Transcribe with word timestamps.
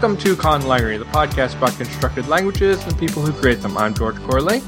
Welcome 0.00 0.16
to 0.18 0.36
Conlangery, 0.36 0.96
the 0.96 1.06
podcast 1.06 1.56
about 1.56 1.76
constructed 1.76 2.28
languages 2.28 2.80
and 2.86 2.96
people 2.96 3.20
who 3.20 3.32
create 3.32 3.60
them. 3.62 3.76
I'm 3.76 3.94
George 3.94 4.14
Corley. 4.22 4.62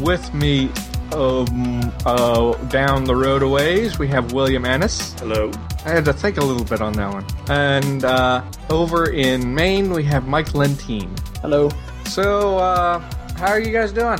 With 0.00 0.34
me, 0.34 0.68
um, 1.14 1.90
uh, 2.04 2.52
down 2.64 3.04
the 3.04 3.16
road 3.16 3.42
a 3.42 3.48
ways, 3.48 3.98
we 3.98 4.08
have 4.08 4.34
William 4.34 4.66
Annis. 4.66 5.14
Hello. 5.14 5.50
I 5.86 5.88
had 5.88 6.04
to 6.04 6.12
think 6.12 6.36
a 6.36 6.44
little 6.44 6.66
bit 6.66 6.82
on 6.82 6.92
that 6.92 7.10
one. 7.10 7.24
And 7.48 8.04
uh, 8.04 8.44
over 8.68 9.10
in 9.10 9.54
Maine, 9.54 9.90
we 9.90 10.04
have 10.04 10.28
Mike 10.28 10.54
Lentine. 10.54 11.16
Hello. 11.40 11.70
So, 12.04 12.58
uh, 12.58 12.98
how 13.38 13.52
are 13.52 13.60
you 13.60 13.72
guys 13.72 13.90
doing? 13.90 14.18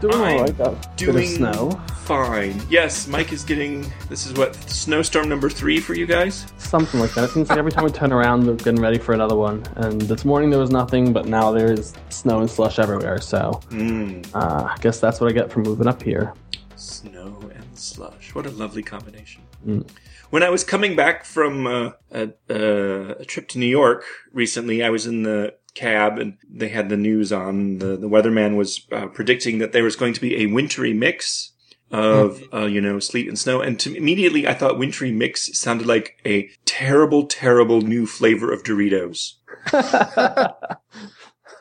Doing 0.00 0.14
alright. 0.14 0.56
Got 0.56 0.96
bit 0.96 1.08
of 1.08 1.14
Doing 1.16 1.28
snow. 1.28 1.82
Fine. 2.08 2.58
Yes, 2.70 3.06
Mike 3.06 3.34
is 3.34 3.44
getting. 3.44 3.84
This 4.08 4.24
is 4.24 4.32
what 4.32 4.54
snowstorm 4.54 5.28
number 5.28 5.50
three 5.50 5.78
for 5.78 5.92
you 5.92 6.06
guys. 6.06 6.46
Something 6.56 7.00
like 7.00 7.12
that. 7.12 7.24
It 7.24 7.30
seems 7.32 7.50
like 7.50 7.58
every 7.58 7.70
time 7.70 7.84
we 7.84 7.90
turn 7.90 8.14
around, 8.14 8.46
we're 8.46 8.54
getting 8.54 8.80
ready 8.80 8.96
for 8.96 9.12
another 9.12 9.36
one. 9.36 9.62
And 9.76 10.00
this 10.00 10.24
morning 10.24 10.48
there 10.48 10.58
was 10.58 10.70
nothing, 10.70 11.12
but 11.12 11.26
now 11.26 11.52
there's 11.52 11.92
snow 12.08 12.40
and 12.40 12.48
slush 12.50 12.78
everywhere. 12.78 13.20
So 13.20 13.60
Mmm, 13.68 14.26
uh, 14.34 14.72
I 14.74 14.76
guess 14.80 15.00
that's 15.00 15.20
what 15.20 15.28
I 15.30 15.34
get 15.34 15.52
for 15.52 15.60
moving 15.60 15.86
up 15.86 16.02
here. 16.02 16.32
snow 16.76 17.38
and 17.54 17.78
slush. 17.78 18.34
What 18.34 18.46
a 18.46 18.50
lovely 18.52 18.82
combination. 18.82 19.42
Mm. 19.66 19.86
When 20.30 20.42
I 20.42 20.48
was 20.48 20.64
coming 20.64 20.96
back 20.96 21.26
from 21.26 21.66
uh, 21.66 21.90
a, 22.10 22.30
uh, 22.48 23.16
a 23.18 23.24
trip 23.26 23.48
to 23.48 23.58
New 23.58 23.66
York 23.66 24.04
recently, 24.32 24.82
I 24.82 24.88
was 24.88 25.06
in 25.06 25.24
the 25.24 25.56
cab 25.74 26.18
and 26.18 26.38
they 26.48 26.68
had 26.68 26.88
the 26.88 26.96
news 26.96 27.34
on. 27.34 27.80
The, 27.80 27.98
the 27.98 28.08
weatherman 28.08 28.56
was 28.56 28.86
uh, 28.92 29.08
predicting 29.08 29.58
that 29.58 29.72
there 29.72 29.84
was 29.84 29.94
going 29.94 30.14
to 30.14 30.22
be 30.22 30.36
a 30.42 30.46
wintry 30.46 30.94
mix 30.94 31.52
of, 31.90 32.42
uh, 32.52 32.66
you 32.66 32.80
know, 32.80 32.98
sleet 32.98 33.28
and 33.28 33.38
snow. 33.38 33.60
And 33.60 33.78
to, 33.80 33.94
immediately 33.94 34.46
I 34.46 34.54
thought 34.54 34.78
wintry 34.78 35.12
mix 35.12 35.56
sounded 35.58 35.86
like 35.86 36.20
a 36.26 36.50
terrible, 36.64 37.26
terrible 37.26 37.80
new 37.80 38.06
flavor 38.06 38.52
of 38.52 38.62
Doritos. 38.62 39.34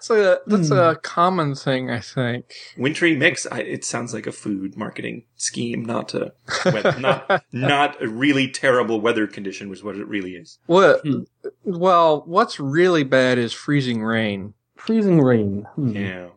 That's 0.08 0.09
a, 0.11 0.39
that's 0.45 0.72
a 0.72 1.00
common 1.02 1.56
thing, 1.56 1.89
I 1.89 2.00
think. 2.00 2.56
Wintry 2.78 3.16
mix. 3.16 3.45
I, 3.52 3.59
it 3.59 3.84
sounds 3.84 4.14
like 4.14 4.28
a 4.28 4.31
food 4.31 4.78
marketing 4.78 5.23
scheme, 5.36 5.84
not 5.84 6.14
a 6.14 6.34
weather, 6.66 7.00
not 7.00 7.44
not 7.52 8.02
a 8.02 8.08
really 8.08 8.47
terrible 8.50 9.02
weather 9.02 9.28
condition, 9.28 9.69
was 9.69 9.84
what 9.84 9.95
it 9.95 10.08
really 10.08 10.36
is. 10.36 10.59
What? 10.67 11.02
Hmm. 11.02 11.23
Well, 11.64 12.23
what's 12.25 12.59
really 12.59 13.03
bad 13.03 13.38
is 13.38 13.53
freezing 13.53 14.03
rain. 14.03 14.53
Freezing 14.75 15.19
rain. 15.19 15.67
Hmm. 15.75 15.89
Yeah, 15.89 16.28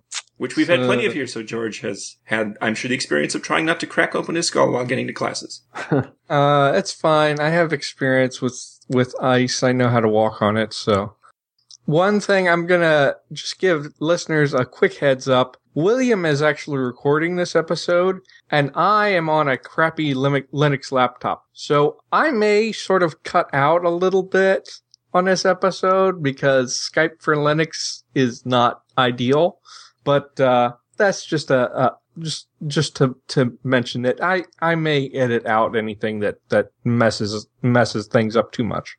which 0.40 0.56
we've 0.56 0.68
had 0.68 0.80
plenty 0.80 1.04
of 1.04 1.12
here. 1.12 1.26
So 1.26 1.42
George 1.42 1.80
has 1.80 2.16
had, 2.24 2.56
I'm 2.62 2.74
sure, 2.74 2.88
the 2.88 2.94
experience 2.94 3.34
of 3.34 3.42
trying 3.42 3.66
not 3.66 3.78
to 3.80 3.86
crack 3.86 4.14
open 4.14 4.36
his 4.36 4.46
skull 4.46 4.72
while 4.72 4.86
getting 4.86 5.06
to 5.06 5.12
classes. 5.12 5.62
Uh, 6.30 6.72
it's 6.76 6.92
fine. 6.92 7.40
I 7.40 7.48
have 7.48 7.72
experience 7.72 8.40
with 8.40 8.56
with 8.88 9.20
ice. 9.20 9.64
I 9.64 9.72
know 9.72 9.88
how 9.88 9.98
to 9.98 10.06
walk 10.06 10.40
on 10.40 10.56
it. 10.56 10.72
So, 10.72 11.16
one 11.86 12.20
thing 12.20 12.48
I'm 12.48 12.68
gonna 12.68 13.16
just 13.32 13.58
give 13.58 13.92
listeners 13.98 14.54
a 14.54 14.64
quick 14.64 14.94
heads 14.98 15.28
up. 15.28 15.56
William 15.74 16.24
is 16.24 16.40
actually 16.40 16.78
recording 16.78 17.34
this 17.34 17.56
episode, 17.56 18.20
and 18.48 18.70
I 18.76 19.08
am 19.08 19.28
on 19.28 19.48
a 19.48 19.58
crappy 19.58 20.14
Linux 20.14 20.92
laptop. 20.92 21.46
So 21.52 21.98
I 22.12 22.30
may 22.30 22.70
sort 22.70 23.02
of 23.02 23.24
cut 23.24 23.50
out 23.52 23.84
a 23.84 23.90
little 23.90 24.22
bit 24.22 24.70
on 25.12 25.24
this 25.24 25.44
episode 25.44 26.22
because 26.22 26.74
Skype 26.74 27.20
for 27.20 27.34
Linux 27.34 28.04
is 28.14 28.46
not 28.46 28.82
ideal. 28.96 29.58
But 30.04 30.38
uh, 30.40 30.72
that's 30.96 31.24
just 31.26 31.50
a, 31.50 31.70
a 31.84 31.96
just 32.18 32.48
just 32.66 32.96
to 32.96 33.16
to 33.28 33.56
mention 33.64 34.04
it. 34.04 34.20
I 34.22 34.44
I 34.60 34.74
may 34.74 35.08
edit 35.10 35.46
out 35.46 35.76
anything 35.76 36.20
that 36.20 36.36
that 36.48 36.70
messes 36.84 37.46
messes 37.62 38.06
things 38.06 38.36
up 38.36 38.52
too 38.52 38.64
much. 38.64 38.96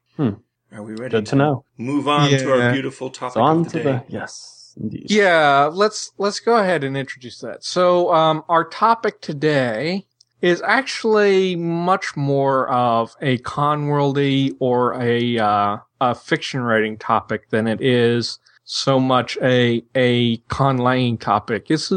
Are 0.74 0.84
we 0.84 0.94
ready 0.96 1.12
Good 1.18 1.26
to 1.28 1.36
know. 1.36 1.66
move 1.78 2.08
on 2.08 2.30
to 2.30 2.52
our 2.52 2.72
beautiful 2.72 3.10
topic 3.10 3.34
So 3.34 3.42
on 3.42 3.60
of 3.60 3.64
the 3.66 3.70
to 3.72 3.84
day? 3.84 3.84
the 3.84 4.04
yes, 4.08 4.74
indeed. 4.80 5.12
Yeah, 5.12 5.70
let's 5.72 6.12
let's 6.18 6.40
go 6.40 6.56
ahead 6.58 6.84
and 6.84 6.96
introduce 6.96 7.40
that. 7.40 7.64
So 7.66 8.14
um, 8.14 8.44
our 8.48 8.64
topic 8.64 9.20
today 9.20 10.06
is 10.42 10.62
actually 10.62 11.56
much 11.58 12.16
more 12.16 12.70
of 12.70 13.16
a 13.22 13.38
conworldy 13.40 14.56
or 14.60 14.94
a 15.02 15.38
uh, 15.38 15.78
a 16.00 16.16
fiction 16.16 16.62
writing 16.62 16.98
topic 16.98 17.50
than 17.50 17.68
it 17.68 17.82
is 17.82 18.40
so 18.72 19.00
much 19.00 19.38
a 19.42 19.84
a 19.96 20.38
conlang 20.50 21.20
topic. 21.20 21.66
It's 21.70 21.92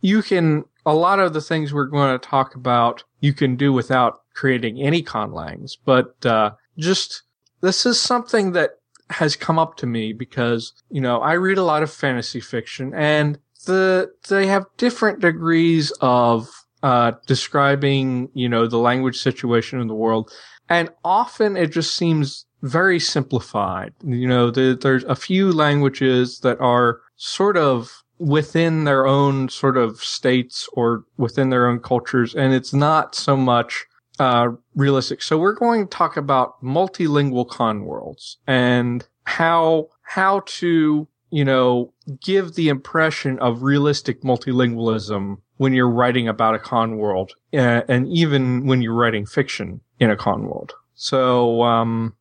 you 0.00 0.22
can 0.22 0.64
a 0.84 0.94
lot 0.94 1.20
of 1.20 1.32
the 1.32 1.40
things 1.40 1.72
we're 1.72 1.86
going 1.86 2.18
to 2.18 2.26
talk 2.26 2.56
about 2.56 3.04
you 3.20 3.32
can 3.32 3.54
do 3.54 3.72
without 3.72 4.20
creating 4.34 4.80
any 4.80 5.02
conlangs, 5.02 5.76
but 5.84 6.24
uh, 6.26 6.50
just 6.76 7.22
this 7.60 7.86
is 7.86 8.00
something 8.00 8.52
that 8.52 8.70
has 9.10 9.36
come 9.36 9.58
up 9.58 9.76
to 9.76 9.86
me 9.86 10.12
because 10.12 10.72
you 10.90 11.00
know 11.00 11.20
I 11.20 11.34
read 11.34 11.56
a 11.56 11.62
lot 11.62 11.84
of 11.84 11.90
fantasy 11.90 12.40
fiction 12.40 12.92
and 12.94 13.38
the 13.66 14.10
they 14.28 14.46
have 14.48 14.66
different 14.76 15.20
degrees 15.20 15.92
of 16.00 16.48
uh, 16.82 17.12
describing 17.26 18.28
you 18.34 18.48
know 18.48 18.66
the 18.66 18.78
language 18.78 19.18
situation 19.18 19.80
in 19.80 19.86
the 19.86 19.94
world, 19.94 20.32
and 20.68 20.90
often 21.04 21.56
it 21.56 21.70
just 21.70 21.94
seems 21.94 22.44
very 22.62 22.98
simplified. 22.98 23.92
You 24.04 24.28
know, 24.28 24.50
the, 24.50 24.78
there's 24.80 25.04
a 25.04 25.14
few 25.14 25.52
languages 25.52 26.40
that 26.40 26.60
are 26.60 27.00
sort 27.16 27.56
of 27.56 28.02
within 28.18 28.84
their 28.84 29.06
own 29.06 29.48
sort 29.48 29.76
of 29.76 29.98
states 29.98 30.68
or 30.72 31.04
within 31.16 31.50
their 31.50 31.68
own 31.68 31.80
cultures, 31.80 32.34
and 32.34 32.52
it's 32.52 32.74
not 32.74 33.14
so 33.14 33.36
much 33.36 33.86
uh, 34.18 34.48
realistic. 34.74 35.22
So 35.22 35.38
we're 35.38 35.52
going 35.54 35.86
to 35.86 35.96
talk 35.96 36.16
about 36.16 36.62
multilingual 36.62 37.48
con 37.48 37.84
worlds 37.84 38.38
and 38.46 39.06
how 39.24 39.88
how 40.02 40.42
to 40.46 41.06
you 41.30 41.44
know 41.44 41.92
give 42.20 42.54
the 42.54 42.68
impression 42.68 43.38
of 43.38 43.62
realistic 43.62 44.22
multilingualism 44.22 45.36
when 45.58 45.72
you're 45.72 45.90
writing 45.90 46.28
about 46.28 46.54
a 46.54 46.58
con 46.58 46.96
world, 46.96 47.32
uh, 47.52 47.82
and 47.88 48.08
even 48.08 48.66
when 48.66 48.80
you're 48.80 48.94
writing 48.94 49.26
fiction 49.26 49.80
in 50.00 50.10
a 50.10 50.16
con 50.16 50.46
world. 50.46 50.72
So 50.94 51.62
um, 51.62 52.14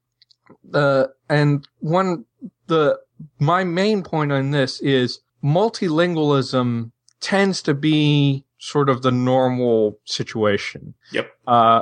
the 0.70 1.12
and 1.30 1.68
one 1.80 2.26
the 2.68 3.00
my 3.40 3.64
main 3.64 4.04
point 4.04 4.32
on 4.32 4.52
this 4.52 4.80
is 4.82 5.20
multilingualism 5.44 6.92
tends 7.20 7.62
to 7.64 7.74
be 7.74 8.46
sort 8.60 8.90
of 8.90 9.02
the 9.02 9.12
normal 9.12 10.00
situation 10.06 10.94
Yep. 11.12 11.30
uh, 11.48 11.82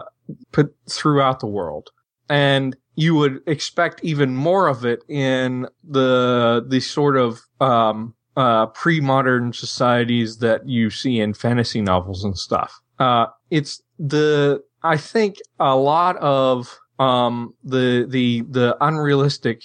put 0.52 0.76
throughout 0.90 1.40
the 1.40 1.48
world. 1.48 1.90
And 2.30 2.76
you 2.96 3.16
would 3.16 3.42
expect 3.46 4.04
even 4.04 4.36
more 4.36 4.68
of 4.68 4.86
it 4.86 5.04
in 5.08 5.68
the, 5.84 6.66
the 6.68 6.80
sort 6.80 7.18
of, 7.18 7.42
um, 7.60 8.16
uh, 8.36 8.66
pre-modern 8.68 9.54
societies 9.54 10.38
that 10.40 10.68
you 10.68 10.90
see 10.90 11.20
in 11.20 11.34
fantasy 11.34 11.82
novels 11.82 12.24
and 12.24 12.38
stuff. 12.38 12.80
Uh, 13.00 13.28
it's 13.50 13.82
the, 14.00 14.62
I 14.84 14.98
think 14.98 15.38
a 15.60 15.76
lot 15.76 16.18
of, 16.18 16.80
um, 17.00 17.54
the, 17.64 18.06
the, 18.10 18.42
the 18.50 18.78
unrealistic 18.82 19.62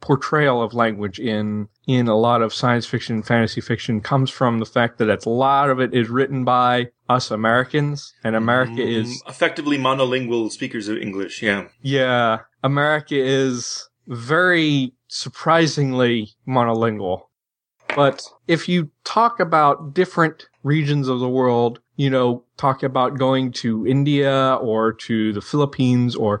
portrayal 0.00 0.62
of 0.62 0.74
language 0.74 1.18
in 1.18 1.66
in 1.86 2.08
a 2.08 2.14
lot 2.14 2.42
of 2.42 2.52
science 2.52 2.84
fiction 2.84 3.16
and 3.16 3.26
fantasy 3.26 3.60
fiction 3.62 4.02
comes 4.02 4.28
from 4.30 4.58
the 4.58 4.66
fact 4.66 4.98
that 4.98 5.08
a 5.24 5.30
lot 5.30 5.70
of 5.70 5.80
it 5.80 5.94
is 5.94 6.10
written 6.10 6.44
by 6.44 6.86
us 7.08 7.30
Americans 7.30 8.12
and 8.22 8.36
America 8.36 8.82
is 8.82 9.22
Mm, 9.22 9.30
effectively 9.30 9.78
monolingual 9.78 10.50
speakers 10.50 10.88
of 10.88 10.98
English. 10.98 11.42
Yeah. 11.42 11.68
yeah 11.80 12.40
America 12.62 13.14
is 13.16 13.88
very 14.06 14.92
surprisingly 15.08 16.30
monolingual 16.46 17.22
but 17.96 18.22
if 18.48 18.68
you 18.68 18.90
talk 19.04 19.40
about 19.40 19.94
different 19.94 20.48
regions 20.64 21.06
of 21.08 21.20
the 21.20 21.28
world 21.28 21.78
you 21.96 22.10
know 22.10 22.42
talk 22.56 22.82
about 22.82 23.16
going 23.18 23.52
to 23.52 23.86
India 23.86 24.58
or 24.60 24.92
to 24.92 25.32
the 25.32 25.40
Philippines 25.40 26.16
or 26.16 26.40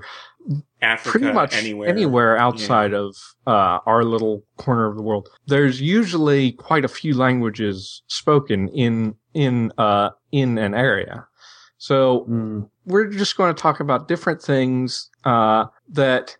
Africa, 0.82 1.10
pretty 1.18 1.32
much 1.32 1.54
anywhere. 1.54 1.88
anywhere, 1.88 2.36
outside 2.36 2.92
of 2.92 3.16
uh, 3.46 3.78
our 3.86 4.04
little 4.04 4.42
corner 4.58 4.86
of 4.86 4.96
the 4.96 5.02
world. 5.02 5.28
There's 5.46 5.80
usually 5.80 6.52
quite 6.52 6.84
a 6.84 6.88
few 6.88 7.14
languages 7.16 8.02
spoken 8.08 8.68
in 8.68 9.14
in 9.32 9.72
uh, 9.78 10.10
in 10.32 10.58
an 10.58 10.74
area. 10.74 11.26
So 11.78 12.26
Mm. 12.28 12.68
we're 12.86 13.06
just 13.10 13.36
going 13.36 13.54
to 13.54 13.60
talk 13.60 13.80
about 13.80 14.08
different 14.08 14.42
things 14.42 15.10
uh, 15.24 15.66
that 15.88 16.36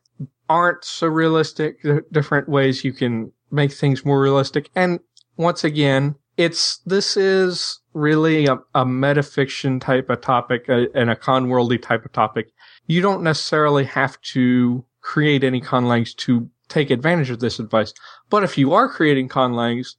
aren't 0.49 0.85
so 0.85 1.07
realistic. 1.07 1.81
th- 1.83 2.05
Different 2.13 2.49
ways 2.49 2.85
you 2.85 2.93
can 2.93 3.33
make 3.51 3.73
things 3.73 4.05
more 4.05 4.21
realistic. 4.21 4.71
And 4.75 5.01
once 5.37 5.65
again, 5.65 6.15
it's 6.37 6.79
this 6.79 7.17
is 7.17 7.81
really 7.93 8.47
a, 8.47 8.55
a 8.75 8.85
metafiction 8.85 9.81
type 9.81 10.11
of 10.11 10.21
topic 10.21 10.69
uh, 10.69 10.87
and 10.95 11.11
a 11.11 11.17
conworldy 11.17 11.81
type 11.81 12.05
of 12.05 12.13
topic. 12.13 12.53
You 12.87 13.01
don't 13.01 13.23
necessarily 13.23 13.85
have 13.85 14.21
to 14.33 14.85
create 15.01 15.45
any 15.45 15.61
conlangs 15.61 16.15
to 16.17 16.49
take 16.69 16.91
advantage 16.91 17.31
of 17.31 17.41
this 17.41 17.59
advice. 17.59 17.93
But 18.31 18.43
if 18.43 18.57
you 18.59 18.73
are 18.73 18.89
creating 18.89 19.29
conlangs, 19.29 19.95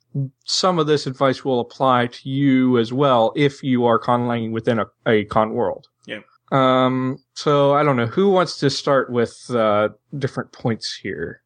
some 0.45 0.79
of 0.79 0.87
this 0.87 1.07
advice 1.07 1.45
will 1.45 1.59
apply 1.59 2.07
to 2.07 2.29
you 2.29 2.77
as 2.77 2.91
well 2.91 3.31
if 3.35 3.63
you 3.63 3.85
are 3.85 3.99
conlanging 3.99 4.51
within 4.51 4.79
a, 4.79 4.85
a 5.05 5.25
con 5.25 5.53
world. 5.53 5.87
Yeah. 6.05 6.21
Um, 6.51 7.19
so 7.33 7.73
I 7.73 7.83
don't 7.83 7.97
know 7.97 8.07
who 8.07 8.29
wants 8.29 8.57
to 8.59 8.69
start 8.69 9.11
with 9.11 9.49
uh, 9.51 9.89
different 10.17 10.51
points 10.51 10.95
here. 11.01 11.41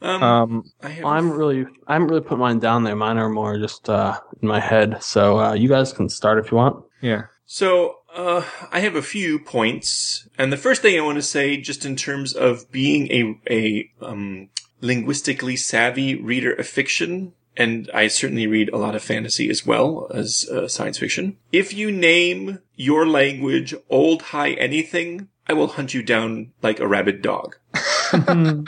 Um, 0.00 0.22
Um, 0.22 0.64
I 0.82 0.88
have 0.90 1.04
I'm 1.04 1.30
really, 1.32 1.66
I 1.86 1.94
haven't 1.94 2.08
really 2.08 2.20
put 2.22 2.38
mine 2.38 2.58
down 2.60 2.84
there. 2.84 2.94
Mine 2.96 3.18
are 3.18 3.28
more 3.28 3.58
just 3.58 3.88
uh, 3.88 4.18
in 4.40 4.48
my 4.48 4.60
head. 4.60 5.02
So 5.02 5.38
uh, 5.40 5.54
you 5.54 5.68
guys 5.68 5.92
can 5.92 6.08
start 6.08 6.38
if 6.38 6.50
you 6.50 6.56
want. 6.56 6.84
yeah. 7.00 7.22
So, 7.50 7.96
uh, 8.14 8.42
I 8.70 8.80
have 8.80 8.94
a 8.94 9.00
few 9.00 9.38
points, 9.38 10.28
and 10.36 10.52
the 10.52 10.58
first 10.58 10.82
thing 10.82 10.98
I 10.98 11.02
want 11.02 11.16
to 11.16 11.22
say, 11.22 11.56
just 11.56 11.86
in 11.86 11.96
terms 11.96 12.34
of 12.34 12.70
being 12.70 13.10
a 13.10 13.40
a 13.50 13.90
um, 14.02 14.50
linguistically 14.82 15.56
savvy 15.56 16.14
reader 16.14 16.52
of 16.52 16.66
fiction, 16.66 17.32
and 17.56 17.90
I 17.94 18.08
certainly 18.08 18.46
read 18.46 18.68
a 18.68 18.76
lot 18.76 18.94
of 18.94 19.02
fantasy 19.02 19.48
as 19.48 19.64
well 19.64 20.10
as 20.12 20.46
uh, 20.52 20.68
science 20.68 20.98
fiction. 20.98 21.38
If 21.50 21.72
you 21.72 21.90
name 21.90 22.58
your 22.76 23.06
language 23.06 23.74
Old 23.88 24.22
High 24.22 24.52
Anything, 24.52 25.28
I 25.48 25.54
will 25.54 25.68
hunt 25.68 25.94
you 25.94 26.02
down 26.02 26.52
like 26.62 26.80
a 26.80 26.86
rabid 26.88 27.22
dog. 27.22 27.56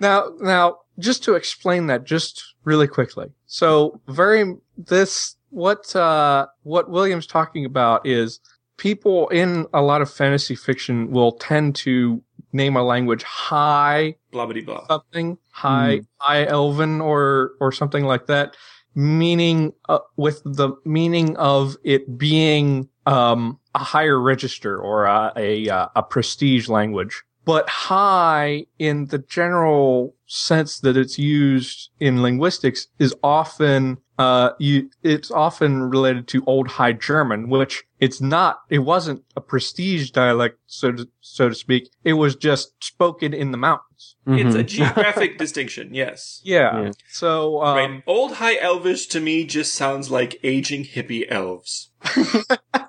Now, 0.00 0.32
now, 0.40 0.78
just 0.98 1.22
to 1.24 1.34
explain 1.34 1.86
that 1.88 2.04
just 2.04 2.54
really 2.64 2.88
quickly. 2.88 3.30
So 3.46 4.00
very, 4.08 4.54
this, 4.78 5.36
what, 5.50 5.94
uh, 5.94 6.46
what 6.62 6.90
William's 6.90 7.26
talking 7.26 7.66
about 7.66 8.06
is 8.06 8.40
people 8.78 9.28
in 9.28 9.66
a 9.74 9.82
lot 9.82 10.00
of 10.00 10.10
fantasy 10.10 10.54
fiction 10.56 11.10
will 11.10 11.32
tend 11.32 11.76
to 11.76 12.22
name 12.52 12.76
a 12.76 12.82
language 12.82 13.22
high 13.22 14.16
Blah 14.32 14.46
blah 14.46 14.62
blah. 14.62 14.86
something, 14.88 15.38
high, 15.50 16.00
high 16.16 16.46
elven 16.46 17.00
or, 17.00 17.52
or 17.60 17.72
something 17.72 18.04
like 18.04 18.26
that, 18.26 18.56
meaning, 18.94 19.72
uh, 19.90 19.98
with 20.16 20.42
the 20.44 20.72
meaning 20.86 21.36
of 21.36 21.76
it 21.84 22.18
being, 22.18 22.88
um, 23.04 23.58
a 23.74 23.78
higher 23.78 24.18
register 24.18 24.78
or 24.78 25.04
a, 25.04 25.32
a, 25.36 25.68
uh, 25.68 25.88
a 25.94 26.02
prestige 26.02 26.68
language. 26.68 27.22
But 27.50 27.68
high 27.68 28.66
in 28.78 29.06
the 29.06 29.18
general 29.18 30.14
sense 30.26 30.78
that 30.80 30.96
it's 30.96 31.18
used 31.18 31.90
in 31.98 32.22
linguistics 32.22 32.86
is 33.00 33.12
often, 33.24 33.98
uh, 34.20 34.50
you, 34.60 34.88
it's 35.02 35.32
often 35.32 35.82
related 35.82 36.28
to 36.28 36.44
Old 36.46 36.68
High 36.68 36.92
German, 36.92 37.48
which 37.48 37.82
it's 37.98 38.20
not, 38.20 38.60
it 38.68 38.78
wasn't 38.78 39.24
a 39.34 39.40
prestige 39.40 40.10
dialect, 40.10 40.60
so 40.66 40.92
to, 40.92 41.08
so 41.22 41.48
to 41.48 41.54
speak. 41.56 41.90
It 42.04 42.12
was 42.12 42.36
just 42.36 42.72
spoken 42.84 43.34
in 43.34 43.50
the 43.50 43.58
mountains. 43.58 44.14
It's 44.28 44.54
a 44.54 44.62
geographic 44.62 45.36
distinction, 45.44 45.92
yes. 45.92 46.40
Yeah. 46.44 46.82
Yeah. 46.82 46.90
So, 47.08 47.64
um, 47.64 47.76
right. 47.76 48.02
Old 48.06 48.34
High 48.34 48.58
Elvish 48.58 49.08
to 49.08 49.18
me 49.18 49.44
just 49.44 49.74
sounds 49.74 50.08
like 50.08 50.38
aging 50.44 50.84
hippie 50.84 51.26
elves. 51.28 51.90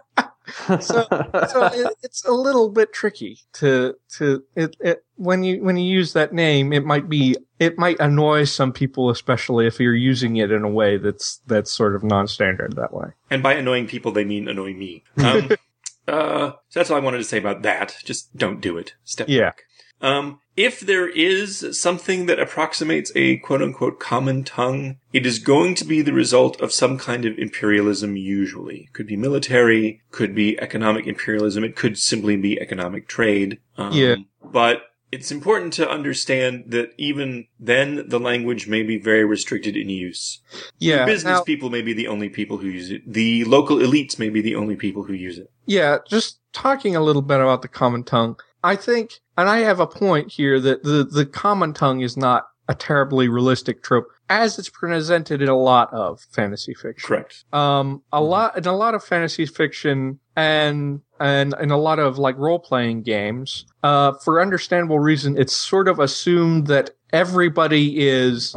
so 0.80 1.08
it, 1.32 1.94
it's 2.04 2.26
a 2.26 2.32
little 2.32 2.70
bit 2.70 2.94
tricky 2.94 3.40
to 3.54 3.96
to 4.18 4.44
it, 4.56 4.76
it 4.80 5.04
when 5.16 5.44
you 5.44 5.64
when 5.64 5.78
you 5.78 5.84
use 5.90 6.14
that 6.14 6.34
name 6.34 6.74
it 6.74 6.86
might 6.86 7.08
be 7.10 7.36
it 7.60 7.78
might 7.78 8.00
annoy 8.00 8.44
some 8.44 8.72
people 8.72 9.10
especially 9.10 9.68
if 9.68 9.80
you're 9.80 9.94
using 9.96 10.38
it 10.38 10.52
in 10.52 10.64
a 10.64 10.70
way 10.70 10.98
that's 10.98 11.42
that's 11.48 11.72
sort 11.72 11.96
of 11.96 12.04
non-standard 12.04 12.76
that 12.76 12.94
way 12.94 13.10
And 13.30 13.42
by 13.44 13.54
annoying 13.54 13.88
people, 13.88 14.12
they 14.12 14.26
mean 14.26 14.48
annoying 14.48 14.78
me. 14.80 15.04
Um, 15.18 15.50
uh, 16.08 16.52
so 16.70 16.80
that's 16.80 16.90
all 16.92 16.98
I 16.98 17.02
wanted 17.02 17.20
to 17.20 17.24
say 17.24 17.38
about 17.38 17.62
that. 17.62 17.96
Just 18.04 18.36
don't 18.36 18.60
do 18.62 18.78
it. 18.78 18.94
Step 19.04 19.28
Yeah. 19.30 19.50
back. 19.50 19.64
Um, 20.02 20.40
if 20.58 20.80
there 20.82 21.08
is 21.08 21.80
something 21.80 22.26
that 22.26 22.40
approximates 22.40 23.12
a 23.16 23.38
quote 23.38 23.62
unquote 23.62 24.00
common 24.00 24.44
tongue, 24.44 24.98
it 25.14 25.26
is 25.26 25.40
going 25.40 25.76
to 25.76 25.86
be 25.86 26.02
the 26.02 26.14
result 26.14 26.60
of 26.60 26.74
some 26.74 26.98
kind 26.98 27.26
of 27.26 27.38
imperialism 27.38 28.16
usually. 28.18 28.86
It 28.88 28.94
Could 28.94 29.08
be 29.08 29.16
military, 29.16 30.02
could 30.12 30.36
be 30.36 30.60
economic 30.60 31.08
imperialism, 31.08 31.64
it 31.64 31.76
could 31.76 31.98
simply 31.98 32.36
be 32.36 32.60
economic 32.60 33.08
trade. 33.08 33.60
Um, 33.78 33.94
Yeah. 33.94 34.16
But 34.44 34.82
it's 35.12 35.32
important 35.32 35.74
to 35.74 35.90
understand 35.90 36.66
that 36.68 36.94
even 36.98 37.46
then 37.60 38.08
the 38.08 38.20
language 38.20 38.68
may 38.68 38.82
be 38.82 38.98
very 38.98 39.26
restricted 39.26 39.76
in 39.78 39.90
use. 39.90 40.40
yeah 40.80 41.06
Business 41.06 41.40
now- 41.40 41.44
people 41.44 41.70
may 41.70 41.82
be 41.82 41.94
the 41.94 42.08
only 42.08 42.30
people 42.30 42.58
who 42.58 42.68
use 42.68 42.92
it. 42.92 43.02
The 43.06 43.44
local 43.46 43.78
elites 43.78 44.18
may 44.20 44.30
be 44.30 44.42
the 44.42 44.56
only 44.56 44.76
people 44.76 45.04
who 45.04 45.14
use 45.14 45.38
it. 45.38 45.50
Yeah, 45.66 46.00
just 46.10 46.40
talking 46.54 46.96
a 46.96 47.02
little 47.02 47.22
bit 47.22 47.40
about 47.40 47.62
the 47.62 47.68
common 47.68 48.04
tongue. 48.04 48.38
I 48.64 48.76
think, 48.76 49.20
and 49.38 49.50
I 49.50 49.60
have 49.60 49.80
a 49.80 49.88
point 49.88 50.32
here 50.32 50.60
that 50.60 50.84
the, 50.84 51.04
the 51.04 51.26
common 51.26 51.74
tongue 51.74 52.02
is 52.02 52.16
not 52.16 52.48
a 52.68 52.76
terribly 52.76 53.28
realistic 53.28 53.84
trope 53.84 54.08
as 54.30 54.58
it's 54.58 54.70
presented 54.70 55.42
in 55.42 55.50
a 55.50 55.58
lot 55.58 55.92
of 55.94 56.22
fantasy 56.32 56.74
fiction. 56.74 57.06
Correct. 57.06 57.44
Um, 57.52 58.02
a 58.14 58.22
lot, 58.22 58.58
in 58.58 58.66
a 58.66 58.76
lot 58.76 58.96
of 58.96 59.04
fantasy 59.04 59.46
fiction 59.46 60.20
and, 60.36 61.02
and 61.20 61.54
in 61.60 61.72
a 61.72 61.78
lot 61.78 62.00
of 62.00 62.18
like 62.18 62.38
role 62.38 62.60
playing 62.60 63.04
games, 63.04 63.66
uh, 63.84 64.14
for 64.14 64.42
understandable 64.42 65.00
reason, 65.00 65.38
it's 65.38 65.56
sort 65.56 65.88
of 65.88 66.00
assumed 66.00 66.68
that 66.68 66.92
everybody 67.12 68.08
is, 68.08 68.56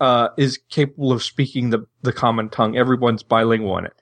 uh, 0.00 0.28
is 0.36 0.58
capable 0.70 1.12
of 1.12 1.22
speaking 1.22 1.70
the, 1.70 1.86
the 2.02 2.12
common 2.12 2.48
tongue. 2.48 2.76
Everyone's 2.76 3.22
bilingual 3.22 3.78
in 3.78 3.84
it 3.84 3.92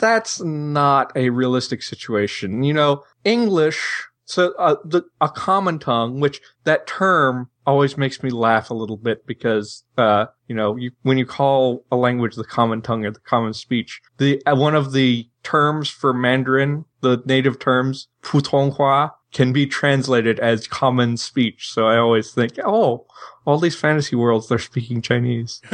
that's 0.00 0.40
not 0.40 1.12
a 1.16 1.30
realistic 1.30 1.82
situation. 1.82 2.62
You 2.62 2.74
know, 2.74 3.04
English, 3.24 4.07
so 4.28 4.52
uh, 4.58 4.76
the, 4.84 5.02
a 5.22 5.30
common 5.30 5.78
tongue, 5.78 6.20
which 6.20 6.42
that 6.64 6.86
term 6.86 7.48
always 7.66 7.96
makes 7.96 8.22
me 8.22 8.28
laugh 8.28 8.68
a 8.68 8.74
little 8.74 8.98
bit 8.98 9.26
because, 9.26 9.84
uh, 9.96 10.26
you 10.48 10.54
know, 10.54 10.76
you, 10.76 10.90
when 11.00 11.16
you 11.16 11.24
call 11.24 11.86
a 11.90 11.96
language 11.96 12.36
the 12.36 12.44
common 12.44 12.82
tongue 12.82 13.06
or 13.06 13.10
the 13.10 13.20
common 13.20 13.54
speech, 13.54 14.02
the 14.18 14.42
uh, 14.44 14.54
one 14.54 14.74
of 14.74 14.92
the 14.92 15.26
terms 15.42 15.88
for 15.88 16.12
Mandarin, 16.12 16.84
the 17.00 17.22
native 17.24 17.58
terms 17.58 18.08
Putonghua, 18.22 19.12
can 19.32 19.50
be 19.54 19.66
translated 19.66 20.38
as 20.40 20.66
common 20.66 21.16
speech. 21.16 21.72
So 21.72 21.86
I 21.86 21.96
always 21.96 22.30
think, 22.30 22.58
oh, 22.62 23.06
all 23.46 23.58
these 23.58 23.76
fantasy 23.76 24.14
worlds 24.14 24.48
they're 24.48 24.58
speaking 24.58 25.02
Chinese. 25.02 25.62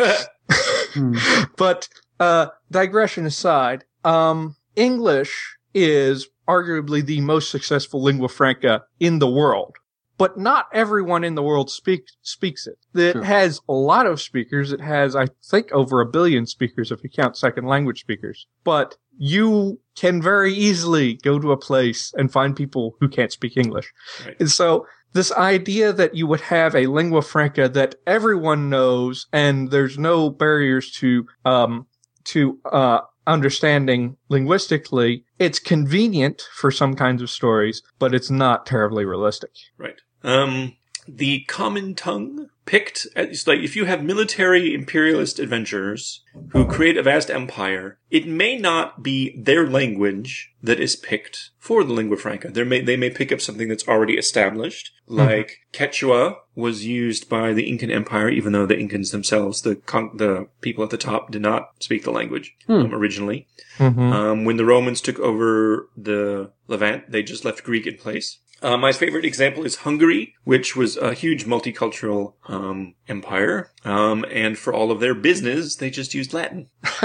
Hmm. 0.92 1.16
But 1.56 1.88
uh, 2.20 2.48
digression 2.70 3.26
aside, 3.26 3.84
um, 4.04 4.54
English 4.76 5.56
is 5.74 6.28
arguably 6.48 7.04
the 7.04 7.20
most 7.20 7.50
successful 7.50 8.02
lingua 8.02 8.28
franca 8.28 8.82
in 9.00 9.18
the 9.18 9.28
world. 9.30 9.76
But 10.16 10.38
not 10.38 10.66
everyone 10.72 11.24
in 11.24 11.34
the 11.34 11.42
world 11.42 11.70
speaks 11.70 12.12
speaks 12.22 12.68
it. 12.68 12.78
It 12.94 13.12
Sure. 13.14 13.24
has 13.24 13.60
a 13.68 13.72
lot 13.72 14.06
of 14.06 14.20
speakers. 14.20 14.70
It 14.70 14.80
has, 14.80 15.16
I 15.16 15.26
think, 15.44 15.72
over 15.72 16.00
a 16.00 16.06
billion 16.06 16.46
speakers 16.46 16.92
if 16.92 17.02
you 17.02 17.10
count 17.10 17.36
second 17.36 17.66
language 17.66 18.00
speakers. 18.00 18.46
But 18.62 18.96
you 19.18 19.80
can 19.96 20.22
very 20.22 20.52
easily 20.54 21.14
go 21.14 21.40
to 21.40 21.50
a 21.50 21.56
place 21.56 22.12
and 22.16 22.30
find 22.30 22.54
people 22.54 22.94
who 23.00 23.08
can't 23.08 23.32
speak 23.32 23.56
English. 23.56 23.92
Right. 24.24 24.36
And 24.38 24.50
so 24.50 24.86
this 25.14 25.32
idea 25.32 25.92
that 25.92 26.14
you 26.14 26.26
would 26.28 26.40
have 26.42 26.74
a 26.76 26.86
lingua 26.86 27.22
franca 27.22 27.68
that 27.70 27.96
everyone 28.06 28.68
knows 28.70 29.26
and 29.32 29.70
there's 29.70 29.98
no 29.98 30.30
barriers 30.30 30.90
to 30.92 31.26
um 31.44 31.86
to 32.24 32.58
uh 32.72 33.00
understanding 33.26 34.16
linguistically 34.28 35.24
it's 35.38 35.58
convenient 35.58 36.42
for 36.54 36.70
some 36.70 36.94
kinds 36.94 37.22
of 37.22 37.30
stories 37.30 37.82
but 37.98 38.14
it's 38.14 38.30
not 38.30 38.66
terribly 38.66 39.04
realistic 39.04 39.50
Right. 39.78 40.00
Um, 40.22 40.76
the 41.06 41.40
common 41.44 41.94
tongue 41.94 42.48
picked, 42.66 43.06
it's 43.16 43.46
like 43.46 43.60
if 43.60 43.76
you 43.76 43.84
have 43.84 44.02
military 44.02 44.74
imperialist 44.74 45.38
adventurers 45.38 46.22
who 46.50 46.66
create 46.66 46.96
a 46.96 47.02
vast 47.02 47.30
empire, 47.30 47.98
it 48.10 48.26
may 48.26 48.56
not 48.56 49.02
be 49.02 49.38
their 49.40 49.66
language 49.66 50.52
that 50.62 50.80
is 50.80 50.96
picked 50.96 51.50
for 51.58 51.84
the 51.84 51.92
lingua 51.92 52.16
franca. 52.16 52.50
There 52.50 52.64
may, 52.64 52.80
they 52.80 52.96
may 52.96 53.10
pick 53.10 53.32
up 53.32 53.40
something 53.40 53.68
that's 53.68 53.86
already 53.86 54.14
established, 54.14 54.92
like 55.06 55.60
Quechua 55.72 56.36
was 56.54 56.86
used 56.86 57.28
by 57.28 57.52
the 57.52 57.68
Incan 57.68 57.90
Empire, 57.90 58.28
even 58.28 58.52
though 58.52 58.66
the 58.66 58.76
Incans 58.76 59.12
themselves, 59.12 59.62
the 59.62 59.76
con- 59.76 60.16
the 60.16 60.48
people 60.60 60.84
at 60.84 60.90
the 60.90 60.96
top, 60.96 61.30
did 61.30 61.42
not 61.42 61.70
speak 61.80 62.04
the 62.04 62.10
language 62.10 62.54
um, 62.68 62.94
originally. 62.94 63.46
mm-hmm. 63.76 64.12
Um, 64.12 64.44
when 64.44 64.56
the 64.56 64.64
Romans 64.64 65.00
took 65.00 65.18
over 65.18 65.88
the 65.96 66.52
Levant, 66.68 67.10
they 67.10 67.22
just 67.22 67.44
left 67.44 67.64
Greek 67.64 67.86
in 67.86 67.96
place. 67.96 68.38
Uh, 68.64 68.78
my 68.78 68.92
favorite 68.92 69.26
example 69.26 69.62
is 69.66 69.76
Hungary, 69.76 70.34
which 70.44 70.74
was 70.74 70.96
a 70.96 71.12
huge 71.12 71.44
multicultural 71.44 72.32
um, 72.48 72.94
empire, 73.08 73.70
um, 73.84 74.24
and 74.30 74.56
for 74.56 74.72
all 74.72 74.90
of 74.90 75.00
their 75.00 75.14
business, 75.14 75.76
they 75.76 75.90
just 75.90 76.14
used 76.14 76.32
Latin 76.32 76.70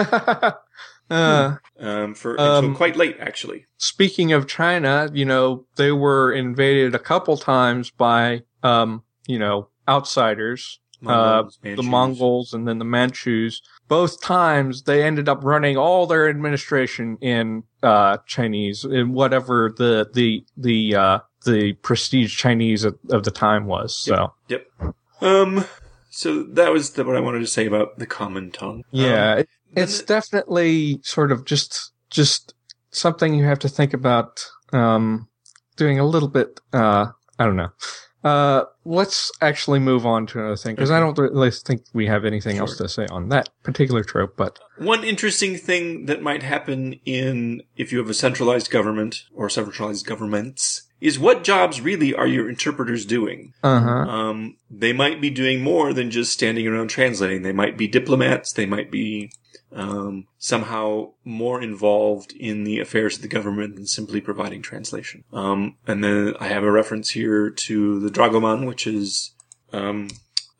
uh, 1.09 1.57
um, 1.77 2.15
for 2.15 2.39
Um, 2.39 2.73
quite 2.75 2.95
late, 2.95 3.17
actually. 3.19 3.65
speaking 3.77 4.31
of 4.31 4.47
China, 4.47 5.09
you 5.13 5.25
know, 5.25 5.65
they 5.75 5.91
were 5.91 6.31
invaded 6.31 6.95
a 6.95 6.99
couple 6.99 7.35
times 7.35 7.91
by, 7.91 8.43
um, 8.63 9.03
you 9.27 9.37
know, 9.37 9.67
outsiders, 9.85 10.79
Mongols, 11.01 11.59
the 11.61 11.83
Mongols 11.83 12.53
and 12.53 12.67
then 12.67 12.77
the 12.79 12.85
Manchus. 12.85 13.61
Both 13.89 14.21
times 14.21 14.83
they 14.83 15.03
ended 15.03 15.27
up 15.27 15.43
running 15.43 15.75
all 15.75 16.07
their 16.07 16.29
administration 16.29 17.17
in, 17.19 17.63
uh, 17.83 18.17
Chinese, 18.25 18.85
in 18.85 19.11
whatever 19.11 19.73
the, 19.77 20.09
the, 20.13 20.45
the, 20.55 20.95
uh, 20.95 21.19
the 21.45 21.73
prestige 21.73 22.37
Chinese 22.37 22.85
of, 22.85 22.97
of 23.09 23.23
the 23.25 23.31
time 23.31 23.65
was. 23.65 23.95
So, 23.97 24.33
Yep. 24.47 24.67
Um. 25.21 25.65
So 26.11 26.43
that 26.43 26.71
was 26.71 26.91
the, 26.91 27.03
what 27.03 27.15
I 27.15 27.19
wanted 27.19 27.39
to 27.39 27.47
say 27.47 27.65
about 27.65 27.99
the 27.99 28.05
common 28.05 28.51
tongue. 28.51 28.83
yeah, 28.91 29.33
Um, 29.33 29.39
it, 29.39 29.49
it's 29.75 30.01
definitely 30.01 30.99
sort 31.03 31.31
of 31.31 31.45
just, 31.45 31.91
just 32.09 32.53
something 32.91 33.33
you 33.33 33.45
have 33.45 33.59
to 33.59 33.69
think 33.69 33.93
about, 33.93 34.45
um, 34.73 35.27
doing 35.75 35.99
a 35.99 36.05
little 36.05 36.29
bit, 36.29 36.59
uh, 36.73 37.07
I 37.37 37.45
don't 37.45 37.55
know. 37.55 37.69
Uh, 38.23 38.63
let's 38.83 39.31
actually 39.41 39.79
move 39.79 40.05
on 40.05 40.25
to 40.27 40.39
another 40.39 40.57
thing 40.57 40.75
because 40.75 40.91
I 40.91 40.99
don't 40.99 41.17
really 41.17 41.51
think 41.51 41.83
we 41.93 42.07
have 42.07 42.25
anything 42.25 42.57
else 42.57 42.75
to 42.77 42.89
say 42.89 43.05
on 43.07 43.29
that 43.29 43.49
particular 43.63 44.03
trope. 44.03 44.35
But 44.35 44.59
One 44.77 45.03
interesting 45.03 45.55
thing 45.57 46.05
that 46.07 46.21
might 46.21 46.43
happen 46.43 46.99
in 47.05 47.63
if 47.77 47.91
you 47.91 47.97
have 47.99 48.09
a 48.09 48.13
centralized 48.13 48.69
government 48.71 49.23
or 49.33 49.49
centralized 49.49 50.05
governments 50.05 50.83
is 50.99 51.17
what 51.17 51.45
jobs 51.45 51.79
really 51.79 52.13
are 52.13 52.27
your 52.27 52.49
interpreters 52.49 53.05
doing? 53.05 53.53
uh 53.63 53.79
huh. 53.79 53.89
Um, 54.11 54.57
they 54.69 54.91
might 54.91 55.21
be 55.21 55.29
doing 55.29 55.61
more 55.61 55.93
than 55.93 56.11
just 56.11 56.33
standing 56.33 56.67
around 56.67 56.89
translating. 56.89 57.43
They 57.43 57.53
might 57.53 57.77
be 57.77 57.87
diplomats. 57.87 58.51
They 58.51 58.65
might 58.65 58.91
be 58.91 59.31
um, 59.71 60.27
somehow 60.37 61.11
more 61.23 61.61
involved 61.61 62.31
in 62.33 62.63
the 62.63 62.79
affairs 62.79 63.15
of 63.15 63.21
the 63.21 63.27
government 63.27 63.75
than 63.75 63.85
simply 63.85 64.21
providing 64.21 64.61
translation. 64.61 65.23
Um, 65.31 65.77
and 65.87 66.03
then 66.03 66.35
I 66.39 66.47
have 66.47 66.63
a 66.63 66.71
reference 66.71 67.11
here 67.11 67.49
to 67.49 67.99
the 67.99 68.09
Dragoman, 68.09 68.65
which 68.65 68.87
is 68.87 69.33
um, 69.71 70.09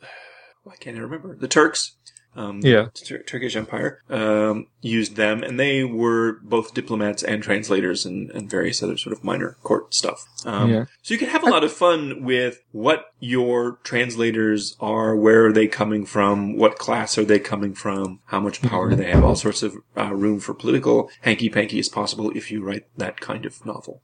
why 0.63 0.75
can't 0.79 0.97
I 0.97 1.01
remember 1.01 1.35
the 1.35 1.47
Turks. 1.47 1.95
Um, 2.39 2.61
Yeah. 2.63 2.87
Tur- 2.93 3.23
Turkish 3.23 3.55
Empire 3.55 4.01
um, 4.09 4.67
used 4.81 5.15
them, 5.17 5.43
and 5.43 5.59
they 5.59 5.83
were 5.83 6.39
both 6.41 6.73
diplomats 6.73 7.21
and 7.21 7.43
translators 7.43 8.05
and, 8.05 8.31
and 8.31 8.49
various 8.49 8.81
other 8.81 8.97
sort 8.97 9.13
of 9.13 9.23
minor 9.23 9.57
court 9.61 9.93
stuff. 9.93 10.25
Um, 10.45 10.69
Yeah. 10.71 10.85
So 11.01 11.13
you 11.13 11.17
can 11.19 11.29
have 11.29 11.43
a 11.43 11.49
lot 11.49 11.63
of 11.63 11.71
fun 11.73 12.23
with 12.23 12.61
what 12.71 13.07
your 13.19 13.79
translators 13.83 14.77
are, 14.79 15.15
where 15.15 15.47
are 15.47 15.51
they 15.53 15.67
coming 15.67 16.05
from, 16.05 16.55
what 16.55 16.77
class 16.77 17.17
are 17.17 17.25
they 17.25 17.39
coming 17.39 17.73
from, 17.73 18.19
how 18.25 18.39
much 18.39 18.61
power 18.61 18.89
do 18.89 18.95
they 18.95 19.11
have, 19.11 19.23
all 19.23 19.35
sorts 19.35 19.61
of 19.61 19.75
uh, 19.97 20.13
room 20.13 20.39
for 20.39 20.53
political 20.53 21.09
hanky 21.21 21.49
panky 21.49 21.79
is 21.79 21.89
possible 21.89 22.31
if 22.35 22.49
you 22.51 22.63
write 22.63 22.85
that 22.97 23.19
kind 23.19 23.45
of 23.45 23.65
novel. 23.65 24.01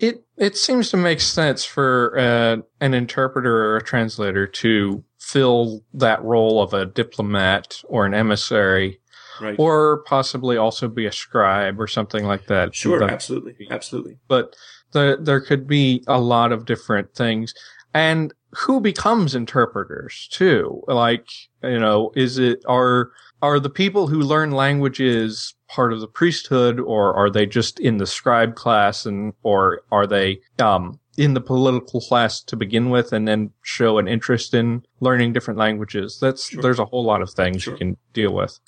It 0.00 0.24
it 0.36 0.56
seems 0.56 0.90
to 0.90 0.96
make 0.96 1.20
sense 1.20 1.64
for 1.64 2.18
uh, 2.18 2.56
an 2.80 2.92
interpreter 2.94 3.56
or 3.56 3.76
a 3.76 3.82
translator 3.82 4.46
to 4.46 5.04
fill 5.26 5.82
that 5.92 6.22
role 6.22 6.62
of 6.62 6.72
a 6.72 6.86
diplomat 6.86 7.82
or 7.88 8.06
an 8.06 8.14
emissary, 8.14 9.00
Right. 9.40 9.56
or 9.58 10.02
possibly 10.06 10.56
also 10.56 10.88
be 10.88 11.04
a 11.06 11.12
scribe 11.12 11.80
or 11.80 11.86
something 11.88 12.24
like 12.24 12.46
that. 12.46 12.74
sure, 12.74 13.00
But- 13.00 13.10
absolutely, 13.10 13.66
absolutely. 13.70 14.18
but 14.28 14.54
the, 14.92 15.18
there 15.20 15.40
could 15.40 15.66
be 15.66 16.02
a 16.06 16.20
lot 16.20 16.52
of 16.52 16.64
different 16.64 17.14
things. 17.14 17.52
And 17.92 18.32
who 18.52 18.80
becomes 18.80 19.34
interpreters 19.34 20.28
too? 20.30 20.82
Like, 20.86 21.26
you 21.62 21.78
know, 21.80 22.12
is 22.14 22.38
it, 22.38 22.62
are, 22.66 23.10
are 23.42 23.58
the 23.60 23.68
people 23.68 24.06
who 24.06 24.20
learn 24.20 24.52
languages 24.52 25.54
part 25.68 25.92
of 25.92 26.00
the 26.00 26.06
priesthood 26.08 26.78
or 26.80 27.12
are 27.14 27.28
they 27.28 27.44
just 27.46 27.80
in 27.80 27.96
the 27.98 28.06
scribe 28.06 28.54
class 28.54 29.04
and, 29.04 29.32
or 29.42 29.82
are 29.90 30.06
they, 30.06 30.40
um, 30.60 30.98
in 31.16 31.34
the 31.34 31.40
political 31.40 32.00
class 32.00 32.40
to 32.42 32.56
begin 32.56 32.90
with 32.90 33.12
and 33.12 33.26
then 33.26 33.50
show 33.62 33.98
an 33.98 34.08
interest 34.08 34.54
in 34.54 34.84
learning 35.00 35.32
different 35.32 35.58
languages? 35.58 36.18
That's, 36.20 36.48
Sure. 36.50 36.62
there's 36.62 36.78
a 36.78 36.84
whole 36.84 37.04
lot 37.04 37.22
of 37.22 37.30
things 37.30 37.62
Sure. 37.62 37.74
you 37.74 37.78
can 37.78 37.96
deal 38.12 38.32
with. 38.32 38.58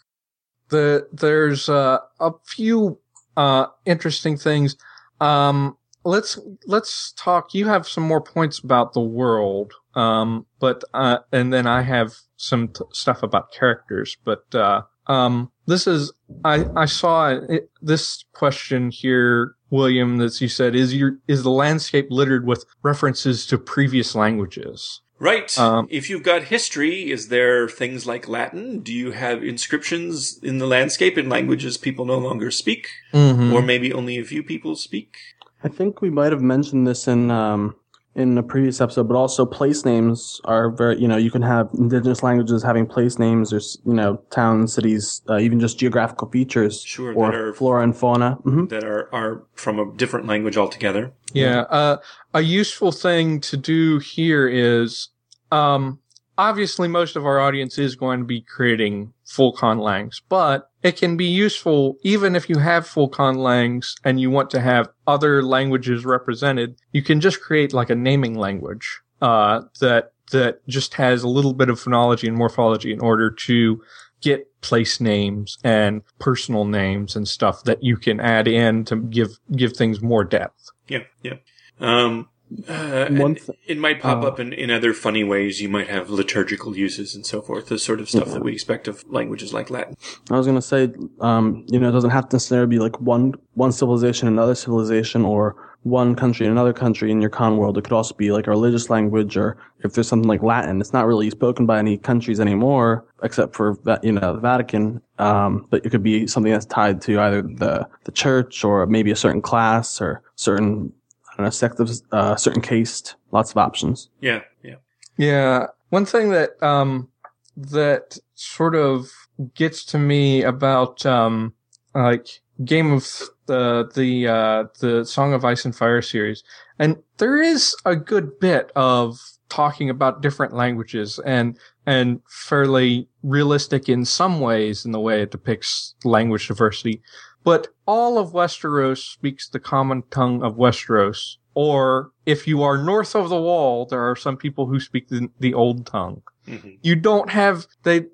The, 0.70 1.06
there's, 1.12 1.68
uh, 1.68 1.98
a 2.20 2.32
few, 2.44 2.98
uh, 3.36 3.66
interesting 3.86 4.36
things. 4.36 4.76
Um, 5.20 5.76
let's 6.04 6.38
let's 6.66 7.12
talk. 7.12 7.54
You 7.54 7.66
have 7.68 7.86
some 7.86 8.02
more 8.04 8.20
points 8.20 8.58
about 8.58 8.92
the 8.94 9.00
world, 9.00 9.72
um, 9.94 10.46
but 10.58 10.82
uh, 10.94 11.18
and 11.32 11.52
then 11.52 11.66
I 11.66 11.82
have 11.82 12.14
some 12.36 12.68
t- 12.68 12.84
stuff 12.92 13.22
about 13.22 13.52
characters. 13.52 14.16
But 14.24 14.52
uh, 14.54 14.82
um, 15.06 15.50
this 15.66 15.86
is 15.86 16.12
I 16.44 16.66
I 16.76 16.86
saw 16.86 17.30
it, 17.30 17.70
this 17.82 18.24
question 18.32 18.90
here, 18.90 19.54
William, 19.70 20.18
that 20.18 20.40
you 20.40 20.48
said 20.48 20.74
is 20.74 20.94
your 20.94 21.18
is 21.26 21.42
the 21.42 21.50
landscape 21.50 22.08
littered 22.10 22.46
with 22.46 22.64
references 22.82 23.46
to 23.46 23.58
previous 23.58 24.14
languages? 24.14 25.00
Right. 25.20 25.56
Um, 25.58 25.88
if 25.90 26.08
you've 26.08 26.22
got 26.22 26.44
history, 26.44 27.10
is 27.10 27.28
there 27.28 27.68
things 27.68 28.06
like 28.06 28.28
Latin? 28.28 28.80
Do 28.80 28.92
you 28.92 29.10
have 29.10 29.42
inscriptions 29.42 30.38
in 30.42 30.58
the 30.58 30.66
landscape 30.66 31.18
in 31.18 31.28
languages 31.28 31.76
people 31.76 32.04
no 32.04 32.18
longer 32.18 32.52
speak? 32.52 32.88
Mm-hmm. 33.12 33.52
Or 33.52 33.60
maybe 33.60 33.92
only 33.92 34.18
a 34.18 34.24
few 34.24 34.44
people 34.44 34.76
speak? 34.76 35.16
I 35.64 35.68
think 35.68 36.00
we 36.00 36.10
might 36.10 36.30
have 36.30 36.40
mentioned 36.40 36.86
this 36.86 37.08
in 37.08 37.32
um, 37.32 37.74
in 38.18 38.36
a 38.36 38.42
previous 38.42 38.80
episode, 38.80 39.06
but 39.08 39.14
also 39.16 39.46
place 39.46 39.84
names 39.84 40.40
are 40.44 40.70
very. 40.70 41.00
You 41.00 41.06
know, 41.08 41.16
you 41.16 41.30
can 41.30 41.42
have 41.42 41.70
indigenous 41.78 42.22
languages 42.22 42.62
having 42.62 42.84
place 42.86 43.18
names, 43.18 43.52
or 43.52 43.60
you 43.86 43.94
know, 43.94 44.16
towns, 44.30 44.74
cities, 44.74 45.22
uh, 45.30 45.38
even 45.38 45.60
just 45.60 45.78
geographical 45.78 46.28
features, 46.28 46.82
Sure, 46.82 47.14
or 47.14 47.30
that 47.30 47.34
are- 47.38 47.52
flora 47.54 47.82
and 47.84 47.96
fauna. 47.96 48.32
hmm 48.42 48.66
That 48.66 48.84
are, 48.84 49.08
are 49.14 49.42
from 49.54 49.78
a 49.78 49.90
different 49.96 50.26
language 50.26 50.56
altogether. 50.56 51.12
Yeah. 51.32 51.60
Uh, 51.70 51.96
a 52.34 52.40
useful 52.40 52.90
thing 52.92 53.40
to 53.42 53.56
do 53.56 53.98
here 54.00 54.48
is, 54.48 55.08
um, 55.52 56.00
obviously 56.38 56.86
most 56.86 57.16
of 57.16 57.26
our 57.26 57.40
audience 57.40 57.76
is 57.78 57.96
going 57.96 58.20
to 58.20 58.24
be 58.24 58.40
creating 58.40 59.12
full 59.24 59.52
conlangs, 59.52 60.22
but 60.28 60.70
it 60.82 60.96
can 60.96 61.16
be 61.16 61.26
useful 61.26 61.98
even 62.02 62.36
if 62.36 62.48
you 62.48 62.58
have 62.58 62.86
full 62.86 63.10
conlangs 63.10 63.96
and 64.04 64.20
you 64.20 64.30
want 64.30 64.48
to 64.50 64.60
have 64.60 64.88
other 65.06 65.42
languages 65.42 66.06
represented. 66.06 66.76
You 66.92 67.02
can 67.02 67.20
just 67.20 67.42
create 67.42 67.72
like 67.72 67.90
a 67.90 67.96
naming 67.96 68.38
language, 68.38 69.00
uh, 69.20 69.62
that, 69.80 70.12
that 70.30 70.66
just 70.68 70.94
has 70.94 71.24
a 71.24 71.28
little 71.28 71.52
bit 71.52 71.68
of 71.68 71.80
phonology 71.82 72.28
and 72.28 72.36
morphology 72.36 72.92
in 72.92 73.00
order 73.00 73.30
to 73.30 73.82
get 74.20 74.48
place 74.60 75.00
names 75.00 75.58
and 75.64 76.02
personal 76.18 76.64
names 76.64 77.16
and 77.16 77.26
stuff 77.26 77.64
that 77.64 77.82
you 77.82 77.96
can 77.96 78.20
add 78.20 78.46
in 78.46 78.84
to 78.84 78.96
give, 78.96 79.38
give 79.56 79.76
things 79.76 80.00
more 80.00 80.24
depth. 80.24 80.70
Yeah, 80.86 81.04
yeah. 81.22 81.34
Um, 81.80 82.28
uh, 82.68 83.08
th- 83.08 83.50
it 83.66 83.78
might 83.78 84.00
pop 84.00 84.22
uh, 84.22 84.28
up 84.28 84.40
in, 84.40 84.52
in 84.52 84.70
other 84.70 84.94
funny 84.94 85.22
ways. 85.22 85.60
You 85.60 85.68
might 85.68 85.88
have 85.88 86.08
liturgical 86.08 86.76
uses 86.76 87.14
and 87.14 87.26
so 87.26 87.42
forth, 87.42 87.66
the 87.66 87.78
sort 87.78 88.00
of 88.00 88.08
stuff 88.08 88.28
that 88.28 88.42
we 88.42 88.52
expect 88.52 88.88
of 88.88 89.04
languages 89.08 89.52
like 89.52 89.70
Latin. 89.70 89.96
I 90.30 90.36
was 90.36 90.46
gonna 90.46 90.62
say, 90.62 90.92
um, 91.20 91.64
you 91.68 91.78
know, 91.78 91.88
it 91.88 91.92
doesn't 91.92 92.10
have 92.10 92.28
to 92.30 92.36
necessarily 92.36 92.68
be 92.68 92.78
like 92.78 93.00
one 93.00 93.34
one 93.54 93.72
civilization, 93.72 94.28
another 94.28 94.54
civilization, 94.54 95.24
or 95.24 95.56
one 95.82 96.14
country, 96.14 96.46
and 96.46 96.52
another 96.52 96.72
country 96.72 97.10
in 97.10 97.20
your 97.20 97.30
con 97.30 97.56
world. 97.56 97.76
It 97.76 97.84
could 97.84 97.92
also 97.92 98.14
be 98.14 98.32
like 98.32 98.46
a 98.46 98.50
religious 98.50 98.88
language, 98.88 99.36
or 99.36 99.58
if 99.80 99.92
there's 99.92 100.08
something 100.08 100.28
like 100.28 100.42
Latin, 100.42 100.80
it's 100.80 100.92
not 100.92 101.06
really 101.06 101.30
spoken 101.30 101.66
by 101.66 101.78
any 101.78 101.98
countries 101.98 102.40
anymore, 102.40 103.06
except 103.22 103.54
for 103.54 103.76
you 104.02 104.12
know 104.12 104.34
the 104.34 104.40
Vatican. 104.40 105.02
Um, 105.18 105.66
but 105.70 105.84
it 105.84 105.90
could 105.90 106.02
be 106.02 106.26
something 106.26 106.52
that's 106.52 106.66
tied 106.66 107.02
to 107.02 107.20
either 107.20 107.42
the 107.42 107.88
the 108.04 108.12
church 108.12 108.64
or 108.64 108.86
maybe 108.86 109.10
a 109.10 109.16
certain 109.16 109.42
class 109.42 110.00
or 110.00 110.22
certain 110.36 110.92
I 111.38 111.42
don't 111.42 111.52
sect 111.52 111.80
of 111.80 111.90
uh, 112.12 112.36
certain 112.36 112.62
caste. 112.62 113.14
Lots 113.30 113.52
of 113.52 113.58
options. 113.58 114.10
Yeah, 114.20 114.42
yeah. 114.62 114.76
Yeah. 115.16 115.66
One 115.90 116.04
thing 116.04 116.30
that, 116.30 116.60
um, 116.62 117.08
that 117.56 118.18
sort 118.34 118.74
of 118.74 119.10
gets 119.54 119.84
to 119.86 119.98
me 119.98 120.42
about, 120.42 121.06
um, 121.06 121.54
like 121.94 122.40
Game 122.64 122.92
of 122.92 123.08
the, 123.46 123.88
the, 123.94 124.26
uh, 124.26 124.64
the 124.80 125.04
Song 125.04 125.32
of 125.32 125.44
Ice 125.44 125.64
and 125.64 125.74
Fire 125.74 126.02
series. 126.02 126.42
And 126.78 126.96
there 127.18 127.40
is 127.40 127.76
a 127.84 127.94
good 127.94 128.40
bit 128.40 128.72
of 128.74 129.20
talking 129.48 129.88
about 129.90 130.22
different 130.22 130.54
languages 130.54 131.20
and, 131.24 131.56
and 131.86 132.20
fairly 132.28 133.08
realistic 133.22 133.88
in 133.88 134.04
some 134.04 134.40
ways 134.40 134.84
in 134.84 134.92
the 134.92 135.00
way 135.00 135.22
it 135.22 135.30
depicts 135.30 135.94
language 136.04 136.48
diversity. 136.48 137.00
But 137.44 137.68
all 137.86 138.18
of 138.18 138.32
Westeros 138.32 138.98
speaks 138.98 139.48
the 139.48 139.60
common 139.60 140.02
tongue 140.10 140.42
of 140.42 140.56
Westeros. 140.56 141.36
Or 141.54 142.10
if 142.26 142.46
you 142.46 142.62
are 142.62 142.78
north 142.82 143.16
of 143.16 143.28
the 143.30 143.40
wall, 143.40 143.86
there 143.86 144.08
are 144.08 144.14
some 144.16 144.36
people 144.36 144.66
who 144.66 144.78
speak 144.78 145.08
the, 145.08 145.28
the 145.40 145.54
old 145.54 145.86
tongue. 145.86 146.22
hmm 146.46 146.70
You 146.82 146.94
don't 146.94 147.30
have, 147.30 147.66
they, 147.82 148.06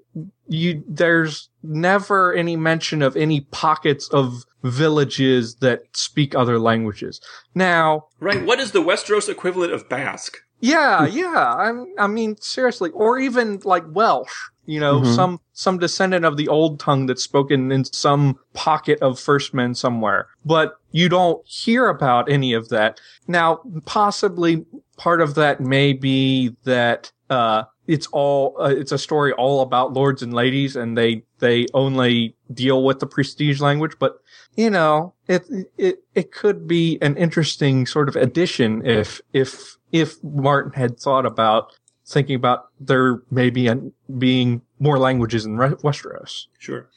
you, 0.49 0.83
there's 0.89 1.51
never 1.63 2.33
any 2.33 2.57
mention 2.57 3.03
of 3.03 3.17
any 3.17 3.43
pockets 3.43 4.09
of 4.11 4.45
villages 4.63 5.57
that 5.57 5.81
speak 5.93 6.35
other 6.35 6.59
languages. 6.59 7.21
Now, 7.55 8.07
Right. 8.21 8.45
What 8.45 8.61
is 8.61 8.73
the 8.73 8.83
Westeros 8.83 9.29
equivalent 9.29 9.73
of 9.73 9.89
Basque? 9.89 10.37
yeah, 10.61 11.07
yeah. 11.07 11.55
I'm, 11.55 11.87
I 11.99 12.07
mean, 12.07 12.37
seriously, 12.41 12.91
or 12.91 13.19
even 13.19 13.61
like 13.65 13.85
Welsh, 13.89 14.33
you 14.67 14.81
know, 14.81 15.01
Mhm. 15.01 15.15
some, 15.15 15.41
some 15.53 15.79
descendant 15.79 16.25
of 16.25 16.37
the 16.37 16.49
old 16.49 16.81
tongue 16.81 17.07
that's 17.07 17.23
spoken 17.23 17.71
in 17.73 17.85
some 17.85 18.39
pocket 18.55 18.99
of 19.01 19.19
First 19.21 19.55
Men 19.55 19.75
somewhere. 19.75 20.29
But 20.45 20.77
you 20.93 21.09
don't 21.09 21.41
hear 21.47 21.89
about 21.89 22.31
any 22.31 22.53
of 22.55 22.69
that. 22.71 23.01
Now, 23.29 23.61
possibly 23.85 24.65
part 24.97 25.21
of 25.21 25.35
that 25.35 25.61
may 25.61 25.93
be 25.93 26.57
that, 26.65 27.11
uh, 27.31 27.65
it's 27.87 28.07
all, 28.13 28.57
uh, 28.59 28.69
it's 28.75 28.93
a 28.93 28.99
story 28.99 29.33
all 29.33 29.61
about 29.61 29.93
lords 29.93 30.23
and 30.23 30.33
ladies 30.33 30.75
and 30.77 30.97
they, 30.97 31.23
they 31.41 31.67
only 31.75 32.35
deal 32.53 32.83
with 32.83 33.01
the 33.01 33.07
prestige 33.07 33.61
language, 33.61 33.93
but 33.99 34.19
you 34.57 34.71
know, 34.71 35.13
it, 35.29 35.45
it, 35.77 35.99
it 36.15 36.33
could 36.33 36.67
be 36.69 36.97
an 37.03 37.17
interesting 37.17 37.87
sort 37.87 38.09
of 38.09 38.15
addition 38.17 38.87
if, 38.87 39.21
if, 39.33 39.77
if 39.93 40.23
Martin 40.23 40.73
had 40.73 40.99
thought 40.99 41.27
about 41.27 41.73
thinking 42.07 42.37
about 42.37 42.69
there 42.79 43.23
maybe 43.31 43.71
being 44.19 44.63
more 44.79 44.99
languages 44.99 45.45
in 45.45 45.57
Westeros. 45.57 46.47
Sure. 46.59 46.89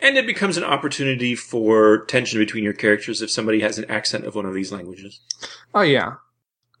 And 0.00 0.16
it 0.16 0.26
becomes 0.26 0.56
an 0.56 0.64
opportunity 0.64 1.34
for 1.34 2.04
tension 2.06 2.40
between 2.40 2.64
your 2.64 2.72
characters 2.72 3.22
if 3.22 3.30
somebody 3.30 3.60
has 3.60 3.78
an 3.78 3.84
accent 3.90 4.24
of 4.24 4.34
one 4.34 4.46
of 4.46 4.54
these 4.54 4.72
languages. 4.72 5.20
Oh 5.74 5.82
yeah. 5.82 6.14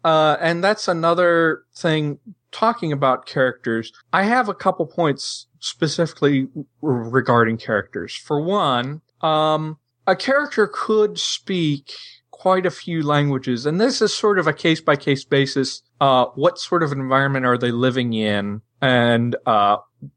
uh, 0.04 0.36
and 0.40 0.62
that's 0.62 0.88
another 0.88 1.62
thing 1.74 2.18
talking 2.50 2.92
about 2.92 3.26
characters. 3.26 3.92
I 4.12 4.24
have 4.24 4.48
a 4.48 4.54
couple 4.54 4.86
points 4.86 5.46
specifically 5.60 6.48
regarding 6.80 7.56
characters. 7.56 8.14
For 8.14 8.40
one, 8.40 9.00
um, 9.20 9.78
a 10.06 10.16
character 10.16 10.66
could 10.66 11.18
speak 11.18 11.92
quite 12.42 12.66
a 12.66 12.72
few 12.72 13.04
languages, 13.04 13.66
and 13.66 13.80
this 13.80 14.02
is 14.02 14.12
sort 14.12 14.36
of 14.36 14.48
a 14.48 14.52
case 14.52 14.80
by 14.80 14.96
case 14.96 15.24
basis. 15.24 15.80
Uh, 16.00 16.24
what 16.34 16.58
sort 16.58 16.82
of 16.82 16.90
environment 16.90 17.46
are 17.46 17.56
they 17.56 17.70
living 17.70 18.12
in, 18.14 18.60
and 18.80 19.36
uh, 19.46 19.76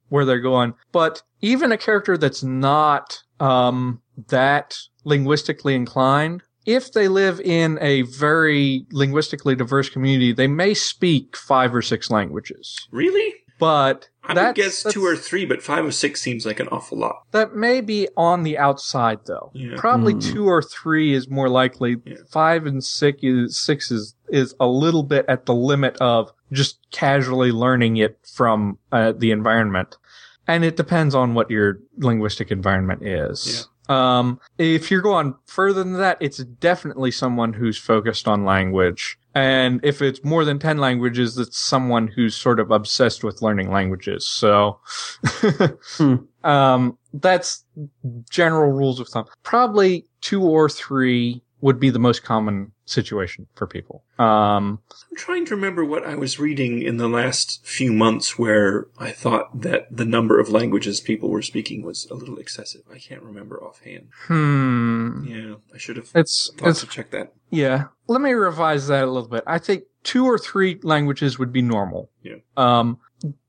where 0.10 0.25
they're 0.25 0.39
going? 0.39 0.74
But 0.91 1.22
even 1.41 1.72
a 1.72 1.77
character 1.77 2.17
that's 2.17 2.41
not 2.41 3.22
um, 3.39 4.01
that 4.29 4.75
linguistically 5.03 5.75
inclined, 5.75 6.41
if 6.65 6.94
they 6.94 7.08
live 7.08 7.39
in 7.41 7.77
a 7.79 8.01
very 8.01 8.88
linguistically 8.91 9.55
diverse 9.55 9.88
community, 9.88 10.34
they 10.34 10.48
may 10.48 10.74
speak 10.74 11.38
five 11.38 11.75
or 11.75 11.84
six 11.84 12.10
languages. 12.10 12.88
Really? 12.89 13.36
But 13.60 14.10
I 14.27 14.34
would 14.34 14.38
that's- 14.38 14.84
guess 14.84 14.94
two 14.94 15.03
or 15.05 15.15
three, 15.15 15.46
but 15.46 15.62
five 15.62 15.86
or 15.86 15.91
six 15.91 16.22
seems 16.22 16.46
like 16.46 16.60
an 16.60 16.67
awful 16.70 16.98
lot. 16.98 17.24
That 17.32 17.55
may 17.55 17.82
be 17.82 18.08
on 18.17 18.44
the 18.44 18.58
outside 18.58 19.20
though. 19.25 19.51
Yeah. 19.53 19.75
Probably 19.77 20.13
Hmm. 20.13 20.20
two 20.20 20.46
or 20.48 20.62
three 20.62 21.13
is 21.13 21.29
more 21.29 21.50
likely. 21.50 21.98
Yeah. 22.05 22.15
Five 22.29 22.65
and 22.65 22.84
six 22.84 23.20
is 23.24 23.58
six 23.58 23.91
is 23.91 24.15
is 24.29 24.55
a 24.60 24.67
little 24.67 25.03
bit 25.03 25.25
at 25.27 25.46
the 25.46 25.53
limit 25.53 25.96
of 26.01 26.32
just 26.51 26.79
casually 26.91 27.51
learning 27.51 27.98
it 27.98 28.17
from 28.24 28.79
uh, 28.91 29.12
the 29.15 29.32
environment, 29.32 29.98
and 30.48 30.65
it 30.65 30.75
depends 30.75 31.13
on 31.13 31.34
what 31.36 31.51
your 31.51 31.79
linguistic 31.98 32.50
environment 32.51 33.03
is. 33.05 33.67
Um, 33.88 34.39
if 34.58 34.89
you're 34.89 35.03
going 35.03 35.36
further 35.46 35.84
than 35.84 35.94
that, 36.00 36.17
it's 36.20 36.38
definitely 36.39 37.12
someone 37.12 37.53
who's 37.53 37.77
focused 37.77 38.27
on 38.27 38.44
language. 38.44 39.20
And 39.36 39.82
if 39.84 40.01
it's 40.01 40.24
more 40.24 40.46
than 40.46 40.60
10 40.60 40.77
languages, 40.77 41.38
it's 41.38 41.58
someone 41.58 42.08
who's 42.08 42.36
sort 42.36 42.60
of 42.60 42.72
obsessed 42.72 43.22
with 43.22 43.42
learning 43.42 43.70
languages. 43.70 44.25
So, 44.25 44.80
Hmm. 45.98 46.15
um, 46.46 46.98
that's 47.13 47.65
general 48.30 48.72
rules 48.72 49.01
of 49.01 49.10
thumb. 49.10 49.25
Probably 49.44 50.06
two 50.22 50.42
or 50.42 50.70
three 50.70 51.42
would 51.60 51.80
be 51.82 51.89
the 51.89 52.00
most 52.00 52.24
common 52.24 52.72
situation 52.86 53.48
for 53.56 53.68
people. 53.68 54.04
Um, 54.20 54.80
I'm 55.12 55.18
trying 55.18 55.46
to 55.46 55.56
remember 55.56 55.84
what 55.84 56.06
I 56.06 56.15
was 56.15 56.39
reading 56.39 56.82
in 56.82 56.98
the 56.98 57.08
last 57.08 57.65
few 57.65 57.92
months 57.92 58.38
where 58.38 58.88
I 58.98 59.12
thought 59.12 59.62
that 59.62 59.88
the 59.96 60.06
number 60.06 60.39
of 60.39 60.50
languages 60.50 61.01
people 61.01 61.30
were 61.30 61.42
speaking 61.42 61.84
was 61.84 62.08
a 62.12 62.13
little 62.13 62.38
excessive. 62.38 62.82
I 62.94 63.00
can't 63.00 63.24
remember 63.24 63.62
offhand. 63.62 64.10
hmm. 64.27 65.25
Yeah, 65.27 65.56
I 65.74 65.77
should 65.77 65.98
have 65.98 66.12
It's, 66.15 66.51
thought 66.58 66.70
it's 66.70 66.82
to 66.82 66.88
check 66.88 67.12
that. 67.12 67.34
Yeah. 67.50 67.86
Let 68.08 68.22
me 68.22 68.32
revise 68.34 68.88
that 68.88 69.04
a 69.04 69.12
little 69.12 69.30
bit. 69.30 69.44
I 69.48 69.60
think 69.60 69.84
two 70.04 70.25
or 70.25 70.38
three 70.38 70.80
languages 70.84 71.39
would 71.39 71.51
be 71.51 71.62
normal. 71.62 72.10
Yeah. 72.22 72.36
Um, 72.58 73.00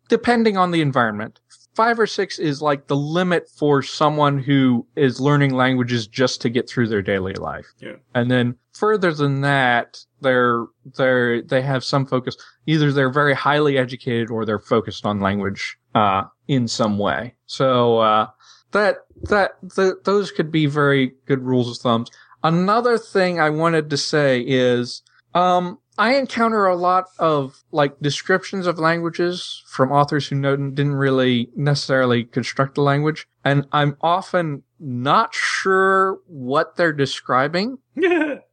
depending 0.09 0.57
on 0.57 0.71
the 0.71 0.81
environment. 0.81 1.41
Five 1.75 1.99
or 1.99 2.07
six 2.07 2.39
is 2.39 2.63
like 2.63 2.87
the 2.87 2.97
limit 2.97 3.51
for 3.51 3.83
someone 3.83 4.39
who 4.39 4.87
is 4.97 5.21
learning 5.21 5.53
languages 5.55 6.07
just 6.07 6.41
to 6.41 6.49
get 6.49 6.67
through 6.67 6.89
their 6.89 7.03
daily 7.03 7.35
life. 7.35 7.67
Yeah. 7.81 7.97
And 8.15 8.31
then 8.31 8.55
further 8.77 9.13
than 9.13 9.41
that, 9.43 9.99
they're, 10.21 10.67
they're, 10.97 11.43
they 11.43 11.63
have 11.63 11.85
some 11.85 12.07
focus. 12.07 12.37
Either 12.67 12.93
they're 12.93 13.11
very 13.13 13.35
highly 13.35 13.79
educated 13.79 14.31
or 14.31 14.45
they're 14.45 14.59
focused 14.59 15.07
on 15.07 15.21
language, 15.21 15.79
uh, 15.95 16.25
in 16.49 16.69
some 16.69 16.99
way. 16.99 17.35
So, 17.47 17.99
uh, 17.99 18.29
that, 18.73 18.99
that, 19.29 19.53
th 19.75 19.95
those 20.05 20.31
could 20.31 20.51
be 20.51 20.67
very 20.67 21.15
good 21.27 21.43
rules 21.43 21.71
of 21.71 21.79
thumbs. 21.79 22.11
Another 22.43 22.99
thing 22.99 23.41
I 23.41 23.51
wanted 23.51 23.91
to 23.91 23.97
say 23.97 24.41
is, 24.47 25.03
um, 25.35 25.79
I 25.99 26.17
encounter 26.17 26.67
a 26.67 26.77
lot 26.77 27.07
of 27.19 27.63
like 27.73 27.99
descriptions 28.01 28.67
of 28.67 28.79
languages 28.79 29.63
from 29.67 29.93
authors 29.93 30.29
who 30.29 30.37
know, 30.37 30.57
didn't 30.57 30.95
really 30.95 31.51
necessarily 31.57 32.25
construct 32.25 32.75
the 32.75 32.83
language, 32.83 33.27
and 33.45 33.67
I'm 33.73 33.97
often 34.01 34.63
not 34.79 35.35
sure 35.35 36.19
what 36.27 36.77
they're 36.77 36.93
describing. 36.93 37.79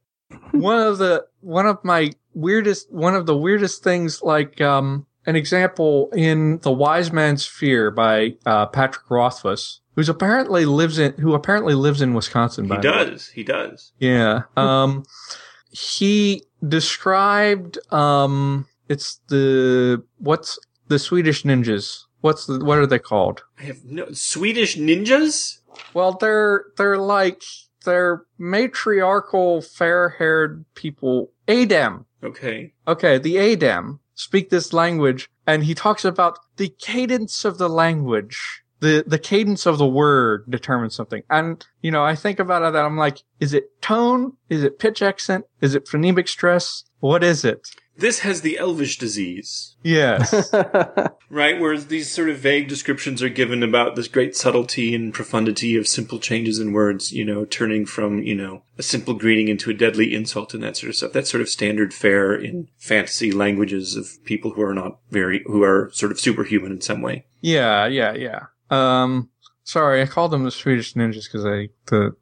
One 0.52 0.80
of 0.80 0.98
the 0.98 1.26
one 1.40 1.66
of 1.66 1.84
my 1.84 2.12
weirdest 2.34 2.92
one 2.92 3.14
of 3.14 3.26
the 3.26 3.36
weirdest 3.36 3.82
things 3.84 4.22
like 4.22 4.60
um 4.60 5.06
an 5.26 5.36
example 5.36 6.10
in 6.14 6.58
the 6.58 6.72
wise 6.72 7.12
man's 7.12 7.46
fear 7.46 7.90
by 7.90 8.34
uh, 8.44 8.66
patrick 8.66 9.08
rothfuss 9.08 9.80
who's 9.94 10.08
apparently 10.08 10.64
lives 10.66 10.98
in 10.98 11.12
who 11.14 11.32
apparently 11.34 11.74
lives 11.74 12.02
in 12.02 12.12
wisconsin 12.12 12.68
He 12.68 12.76
does. 12.78 13.28
He 13.28 13.44
does. 13.44 13.92
Yeah. 14.00 14.42
Um, 14.56 15.04
he 15.70 16.42
described, 16.66 17.78
um, 17.92 18.66
it's 18.88 19.20
the, 19.28 20.04
what's 20.18 20.58
the 20.88 20.98
Swedish 20.98 21.42
ninjas? 21.42 22.04
What's 22.20 22.46
the, 22.46 22.64
what 22.64 22.78
are 22.78 22.86
they 22.86 22.98
called? 23.00 23.42
I 23.58 23.64
have 23.64 23.84
no 23.84 24.12
Swedish 24.12 24.76
ninjas. 24.76 25.58
Well, 25.92 26.12
they're, 26.12 26.66
they're 26.76 26.98
like, 26.98 27.42
they're 27.84 28.24
matriarchal, 28.38 29.62
fair-haired 29.62 30.64
people. 30.74 31.30
Adem. 31.46 32.04
Okay. 32.22 32.72
Okay, 32.88 33.18
the 33.18 33.36
Adem 33.36 33.98
speak 34.14 34.50
this 34.50 34.72
language, 34.72 35.30
and 35.46 35.64
he 35.64 35.74
talks 35.74 36.04
about 36.04 36.38
the 36.56 36.68
cadence 36.78 37.44
of 37.44 37.58
the 37.58 37.68
language. 37.68 38.62
The, 38.80 39.04
the 39.06 39.18
cadence 39.18 39.64
of 39.66 39.78
the 39.78 39.86
word 39.86 40.44
determines 40.48 40.94
something. 40.94 41.22
And, 41.30 41.64
you 41.80 41.90
know, 41.90 42.04
I 42.04 42.14
think 42.14 42.38
about 42.38 42.62
it 42.62 42.68
and 42.68 42.76
I'm 42.76 42.98
like, 42.98 43.22
is 43.40 43.54
it 43.54 43.80
tone? 43.80 44.36
Is 44.50 44.62
it 44.62 44.78
pitch 44.78 45.00
accent? 45.00 45.46
Is 45.62 45.74
it 45.74 45.86
phonemic 45.86 46.28
stress? 46.28 46.84
What 47.00 47.24
is 47.24 47.46
it? 47.46 47.66
This 47.96 48.20
has 48.20 48.40
the 48.40 48.58
elvish 48.58 48.98
disease, 48.98 49.76
Yes. 49.82 50.52
right? 51.30 51.60
Whereas 51.60 51.86
these 51.86 52.10
sort 52.10 52.28
of 52.28 52.38
vague 52.38 52.68
descriptions 52.68 53.22
are 53.22 53.28
given 53.28 53.62
about 53.62 53.94
this 53.94 54.08
great 54.08 54.34
subtlety 54.34 54.94
and 54.94 55.14
profundity 55.14 55.76
of 55.76 55.86
simple 55.86 56.18
changes 56.18 56.58
in 56.58 56.72
words, 56.72 57.12
you 57.12 57.24
know, 57.24 57.44
turning 57.44 57.86
from, 57.86 58.18
you 58.22 58.34
know, 58.34 58.62
a 58.78 58.82
simple 58.82 59.14
greeting 59.14 59.48
into 59.48 59.70
a 59.70 59.74
deadly 59.74 60.12
insult 60.14 60.54
and 60.54 60.62
that 60.62 60.76
sort 60.76 60.90
of 60.90 60.96
stuff. 60.96 61.12
That's 61.12 61.30
sort 61.30 61.40
of 61.40 61.48
standard 61.48 61.94
fare 61.94 62.34
in 62.34 62.68
fantasy 62.78 63.30
languages 63.30 63.94
of 63.96 64.22
people 64.24 64.52
who 64.52 64.62
are 64.62 64.74
not 64.74 64.98
very, 65.10 65.42
who 65.46 65.62
are 65.62 65.90
sort 65.92 66.10
of 66.10 66.18
superhuman 66.18 66.72
in 66.72 66.80
some 66.80 67.00
way. 67.02 67.26
yeah, 67.42 67.86
yeah, 67.86 68.14
yeah. 68.14 68.40
Um, 68.70 69.28
sorry, 69.62 70.02
I 70.02 70.06
called 70.06 70.32
them 70.32 70.44
the 70.44 70.50
Swedish 70.50 70.94
ninjas 70.94 71.24
because 71.30 71.46
I, 71.46 71.68
the, 71.86 72.16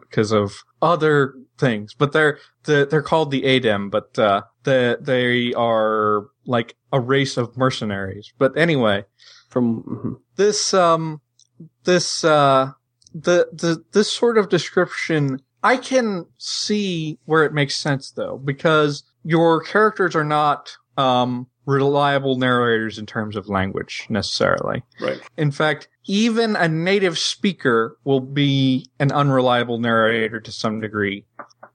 because 0.00 0.30
of 0.32 0.62
other 0.82 1.34
things, 1.60 1.94
but 1.94 2.12
they're, 2.12 2.38
the, 2.64 2.86
they're 2.90 3.02
called 3.02 3.30
the 3.30 3.42
Adem, 3.42 3.90
but, 3.90 4.18
uh, 4.18 4.42
the, 4.64 4.98
they 5.00 5.54
are 5.54 6.26
like 6.44 6.74
a 6.92 7.00
race 7.00 7.36
of 7.36 7.56
mercenaries. 7.56 8.32
But 8.38 8.56
anyway, 8.56 9.04
From 9.48 9.82
mhm. 9.82 10.20
this 10.36 10.74
um 10.74 11.20
this 11.84 12.24
uh 12.24 12.72
the 13.14 13.48
the 13.52 13.84
this 13.92 14.12
sort 14.12 14.38
of 14.38 14.48
description 14.48 15.40
I 15.62 15.76
can 15.76 16.26
see 16.38 17.18
where 17.24 17.44
it 17.44 17.52
makes 17.52 17.76
sense 17.76 18.10
though 18.10 18.38
because 18.38 19.02
your 19.24 19.62
characters 19.62 20.16
are 20.16 20.24
not 20.24 20.76
um 20.96 21.46
reliable 21.66 22.36
narrators 22.36 22.98
in 22.98 23.06
terms 23.06 23.36
of 23.36 23.48
language 23.48 24.06
necessarily. 24.08 24.82
Right. 25.00 25.20
In 25.36 25.50
fact, 25.50 25.88
even 26.06 26.56
a 26.56 26.68
native 26.68 27.18
speaker 27.18 27.96
will 28.04 28.20
be 28.20 28.88
an 28.98 29.12
unreliable 29.12 29.78
narrator 29.78 30.40
to 30.40 30.52
some 30.52 30.80
degree. 30.80 31.24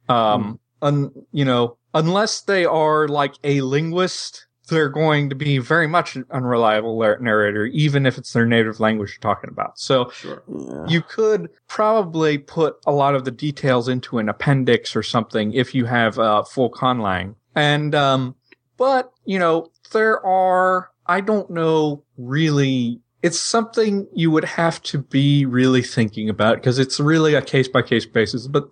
Um, 0.10 0.60
un, 0.82 1.12
you 1.32 1.45
know, 1.45 1.78
unless 1.93 2.41
they 2.41 2.65
are 2.65 3.08
like 3.08 3.36
a 3.43 3.62
linguist, 3.62 4.48
they're 4.67 4.89
going 4.89 5.30
to 5.30 5.36
be 5.36 5.60
very 5.60 5.88
much 5.88 6.15
an 6.15 6.26
unreliable 6.32 7.00
narrator, 7.21 7.65
even 7.67 8.06
if 8.06 8.17
it's 8.17 8.34
their 8.34 8.45
native 8.48 8.80
language 8.80 9.12
you're 9.12 9.34
talking 9.34 9.50
about. 9.50 9.78
So 9.78 10.10
Sure. 10.10 10.43
Yeah. 10.48 10.86
you 10.88 11.02
could 11.02 11.50
probably 11.67 12.39
put 12.39 12.78
a 12.88 12.91
lot 12.91 13.15
of 13.15 13.26
the 13.26 13.32
details 13.32 13.88
into 13.88 14.17
an 14.17 14.28
appendix 14.28 14.95
or 14.95 15.04
something 15.04 15.54
if 15.54 15.76
you 15.76 15.86
have 15.86 16.17
uh, 16.17 16.43
full 16.43 16.71
conlang. 16.71 17.36
And, 17.56 17.93
um, 17.93 18.36
but, 18.78 19.12
you 19.24 19.39
know, 19.39 19.69
there 19.91 20.24
are, 20.26 20.89
I 21.06 21.21
don't 21.21 21.50
know 21.50 22.04
really, 22.17 23.02
it's 23.21 23.39
something 23.39 24.08
you 24.13 24.32
would 24.32 24.45
have 24.45 24.82
to 24.84 25.00
be 25.00 25.45
really 25.45 25.82
thinking 25.82 26.30
about 26.30 26.58
because 26.58 26.80
it's 26.80 27.00
really 27.00 27.34
a 27.34 27.41
case 27.41 27.67
by 27.67 27.82
case 27.82 28.06
basis. 28.06 28.48
But 28.48 28.69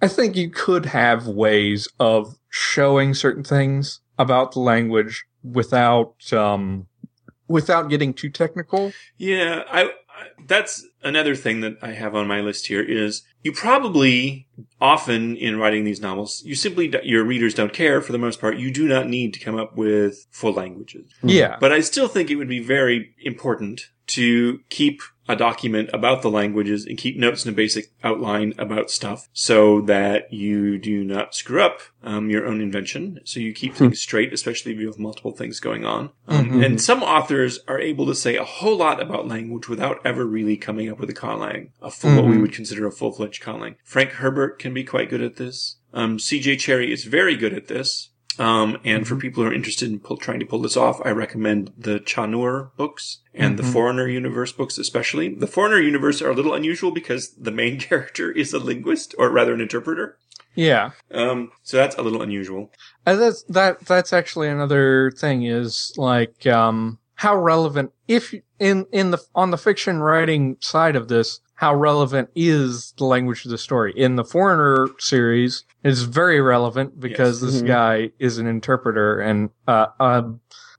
I 0.00 0.08
think 0.08 0.36
you 0.36 0.50
could 0.50 0.86
have 0.86 1.26
ways 1.26 1.88
of 1.98 2.36
showing 2.50 3.14
certain 3.14 3.44
things 3.44 4.00
about 4.18 4.52
the 4.52 4.60
language 4.60 5.24
without, 5.42 6.14
um, 6.32 6.86
without 7.48 7.88
getting 7.88 8.12
too 8.12 8.30
technical. 8.30 8.92
Yeah, 9.16 9.62
I, 9.70 9.90
that's 10.46 10.86
another 11.02 11.34
thing 11.34 11.60
that 11.60 11.76
I 11.82 11.92
have 11.92 12.14
on 12.14 12.26
my 12.26 12.40
list 12.40 12.66
here 12.66 12.82
is 12.82 13.22
you 13.42 13.52
probably 13.52 14.48
often 14.80 15.36
in 15.36 15.58
writing 15.58 15.84
these 15.84 16.00
novels, 16.00 16.42
you 16.44 16.54
simply 16.54 16.92
your 17.02 17.24
readers 17.24 17.54
don't 17.54 17.72
care 17.72 18.00
for 18.00 18.12
the 18.12 18.18
most 18.18 18.40
part. 18.40 18.56
You 18.56 18.70
do 18.70 18.86
not 18.88 19.08
need 19.08 19.34
to 19.34 19.40
come 19.40 19.56
up 19.56 19.76
with 19.76 20.26
full 20.30 20.52
languages. 20.52 21.10
Yeah. 21.22 21.56
But 21.60 21.72
I 21.72 21.80
still 21.80 22.08
think 22.08 22.30
it 22.30 22.36
would 22.36 22.48
be 22.48 22.62
very 22.62 23.14
important 23.22 23.90
to 24.08 24.60
keep 24.68 25.00
a 25.28 25.34
document 25.34 25.90
about 25.92 26.22
the 26.22 26.30
languages 26.30 26.86
and 26.86 26.96
keep 26.96 27.16
notes 27.16 27.44
and 27.44 27.52
a 27.52 27.56
basic 27.56 27.86
outline 28.04 28.54
about 28.58 28.92
stuff 28.92 29.28
so 29.32 29.80
that 29.80 30.32
you 30.32 30.78
do 30.78 31.02
not 31.02 31.34
screw 31.34 31.60
up 31.60 31.80
um, 32.04 32.30
your 32.30 32.46
own 32.46 32.60
invention. 32.60 33.18
So 33.24 33.40
you 33.40 33.52
keep 33.52 33.74
things 33.74 34.00
straight, 34.00 34.32
especially 34.32 34.72
if 34.72 34.78
you 34.78 34.86
have 34.86 35.00
multiple 35.00 35.32
things 35.32 35.58
going 35.58 35.84
on. 35.84 36.10
Um, 36.28 36.50
Mhm. 36.50 36.64
And 36.64 36.80
some 36.80 37.02
authors 37.02 37.58
are 37.66 37.80
able 37.80 38.06
to 38.06 38.14
say 38.14 38.36
a 38.36 38.44
whole 38.44 38.76
lot 38.76 39.02
about 39.02 39.26
language 39.26 39.68
without 39.68 39.98
ever 40.04 40.24
really 40.24 40.56
coming 40.56 40.88
up 40.88 41.00
with 41.00 41.10
a 41.10 41.14
conlang, 41.14 41.70
a 41.82 41.90
full, 41.90 42.14
what 42.14 42.26
we 42.26 42.36
Mhm. 42.36 42.42
would 42.42 42.52
consider 42.52 42.86
a 42.86 42.92
full-fledged 42.92 43.42
conlang. 43.42 43.74
Frank 43.82 44.10
Herbert 44.12 44.60
can 44.60 44.72
be 44.72 44.84
quite 44.84 45.10
good 45.10 45.22
at 45.22 45.36
this. 45.36 45.78
Um, 45.92 46.20
C.J. 46.20 46.54
Cherryh 46.56 46.92
is 46.92 47.02
very 47.04 47.34
good 47.36 47.52
at 47.52 47.66
this. 47.66 48.10
Um, 48.38 48.78
and 48.84 49.06
for 49.06 49.16
people 49.16 49.42
who 49.42 49.48
are 49.50 49.54
interested 49.54 49.90
in 49.90 49.98
pull, 50.00 50.16
trying 50.16 50.40
to 50.40 50.46
pull 50.46 50.60
this 50.60 50.76
off, 50.76 51.00
I 51.04 51.10
recommend 51.10 51.72
the 51.76 52.00
Chanur 52.00 52.70
books 52.76 53.18
and 53.34 53.58
the 53.58 53.62
Mhm. 53.62 53.72
Foreigner 53.72 54.08
Universe 54.08 54.52
books, 54.52 54.78
especially. 54.78 55.34
The 55.34 55.46
Foreigner 55.46 55.80
Universe 55.80 56.20
are 56.22 56.30
a 56.30 56.34
little 56.34 56.54
unusual 56.54 56.90
because 56.90 57.30
the 57.38 57.50
main 57.50 57.78
character 57.88 58.30
is 58.30 58.52
a 58.52 58.58
linguist, 58.58 59.14
or 59.18 59.30
rather 59.30 59.54
an 59.54 59.60
interpreter. 59.60 60.18
Yeah. 60.54 60.90
Um, 61.10 61.50
so 61.62 61.76
that's 61.76 61.96
a 61.96 62.02
little 62.02 62.22
unusual. 62.22 62.70
And 63.04 63.20
that's 63.20 63.42
that 63.44 63.80
that's 63.86 64.12
actually 64.12 64.48
another 64.48 65.10
thing 65.10 65.42
is 65.44 65.92
like 65.98 66.46
um 66.46 66.98
how 67.16 67.36
relevant 67.36 67.92
if 68.08 68.34
in 68.58 68.86
in 68.90 69.10
the 69.10 69.18
on 69.34 69.50
the 69.50 69.58
fiction 69.58 69.98
writing 70.00 70.56
side 70.60 70.96
of 70.96 71.08
this 71.08 71.40
how 71.56 71.74
relevant 71.74 72.28
is 72.34 72.92
the 72.98 73.04
language 73.04 73.44
of 73.44 73.50
the 73.50 73.58
story 73.58 73.92
in 73.96 74.16
the 74.16 74.24
foreigner 74.24 74.88
series 74.98 75.64
it's 75.82 76.02
very 76.02 76.40
relevant 76.40 76.98
because 77.00 77.42
Yes. 77.42 77.52
this 77.52 77.62
Mhm. 77.62 77.66
guy 77.66 78.10
is 78.18 78.38
an 78.38 78.46
interpreter 78.46 79.18
and 79.20 79.50
uh, 79.66 79.86
a 80.00 80.24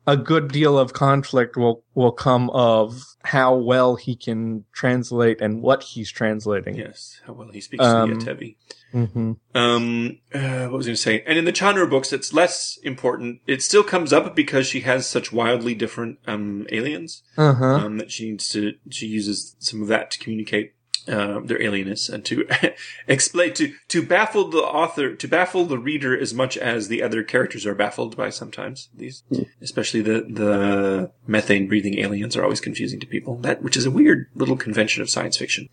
a 0.10 0.16
good 0.16 0.54
deal 0.54 0.80
of 0.80 0.94
conflict 0.94 1.58
will 1.58 1.84
will 1.94 2.13
come 2.13 2.50
of 2.52 3.04
how 3.24 3.54
well 3.56 3.96
he 3.98 4.16
can 4.16 4.63
translate 4.72 5.42
and 5.42 5.62
what 5.62 5.84
he's 5.84 6.10
translating 6.10 6.76
Yes, 6.76 7.20
how 7.26 7.34
well 7.34 7.50
he 7.52 7.60
speaks 7.60 7.84
Um, 7.84 8.20
the 8.20 8.26
Atevi. 8.26 8.56
Hmm 8.91 9.34
Um, 9.54 10.19
uh, 10.34 10.67
what 10.67 10.78
was 10.78 10.86
I 10.86 10.89
going 10.89 10.95
to 10.95 11.02
say? 11.02 11.23
And 11.26 11.38
in 11.38 11.45
the 11.45 11.54
Chanur 11.54 11.89
books, 11.89 12.13
it's 12.13 12.34
less 12.34 12.78
important. 12.84 13.41
It 13.47 13.62
still 13.62 13.84
comes 13.84 14.13
up 14.13 14.36
because 14.36 14.67
she 14.67 14.82
has 14.82 15.08
such 15.08 15.34
wildly 15.34 15.76
different 15.76 16.19
um, 16.28 16.67
aliens 16.71 17.23
uh-huh 17.38 17.65
um, 17.65 17.97
that 17.97 18.12
she 18.12 18.32
needs 18.32 18.50
to. 18.50 18.73
She 18.89 19.08
uses 19.08 19.56
some 19.60 19.82
of 19.82 19.88
that 19.89 20.12
to 20.12 20.19
communicate 20.19 20.73
uh, 21.08 21.39
their 21.39 21.60
alienness 21.60 22.10
and 22.10 22.26
to 22.26 22.47
explain 23.08 23.54
to 23.54 23.73
to 23.88 24.06
baffle 24.06 24.50
the 24.50 24.60
author, 24.60 25.15
to 25.15 25.28
baffle 25.28 25.65
the 25.65 25.78
reader 25.78 26.17
as 26.17 26.34
much 26.34 26.58
as 26.58 26.88
the 26.88 27.02
other 27.02 27.23
characters 27.23 27.65
are 27.65 27.76
baffled 27.76 28.17
by 28.17 28.30
sometimes. 28.30 28.89
These, 28.93 29.23
especially 29.62 30.02
the 30.02 30.26
the 30.30 31.12
methane 31.26 31.67
breathing 31.67 32.00
aliens, 32.00 32.36
are 32.36 32.43
always 32.43 32.62
confusing 32.62 33.00
to 33.00 33.08
people. 33.08 33.38
That 33.38 33.62
which 33.62 33.78
is 33.78 33.86
a 33.86 33.91
weird 33.91 34.28
little 34.36 34.58
convention 34.58 35.02
of 35.02 35.10
science 35.10 35.38
fiction. 35.38 35.69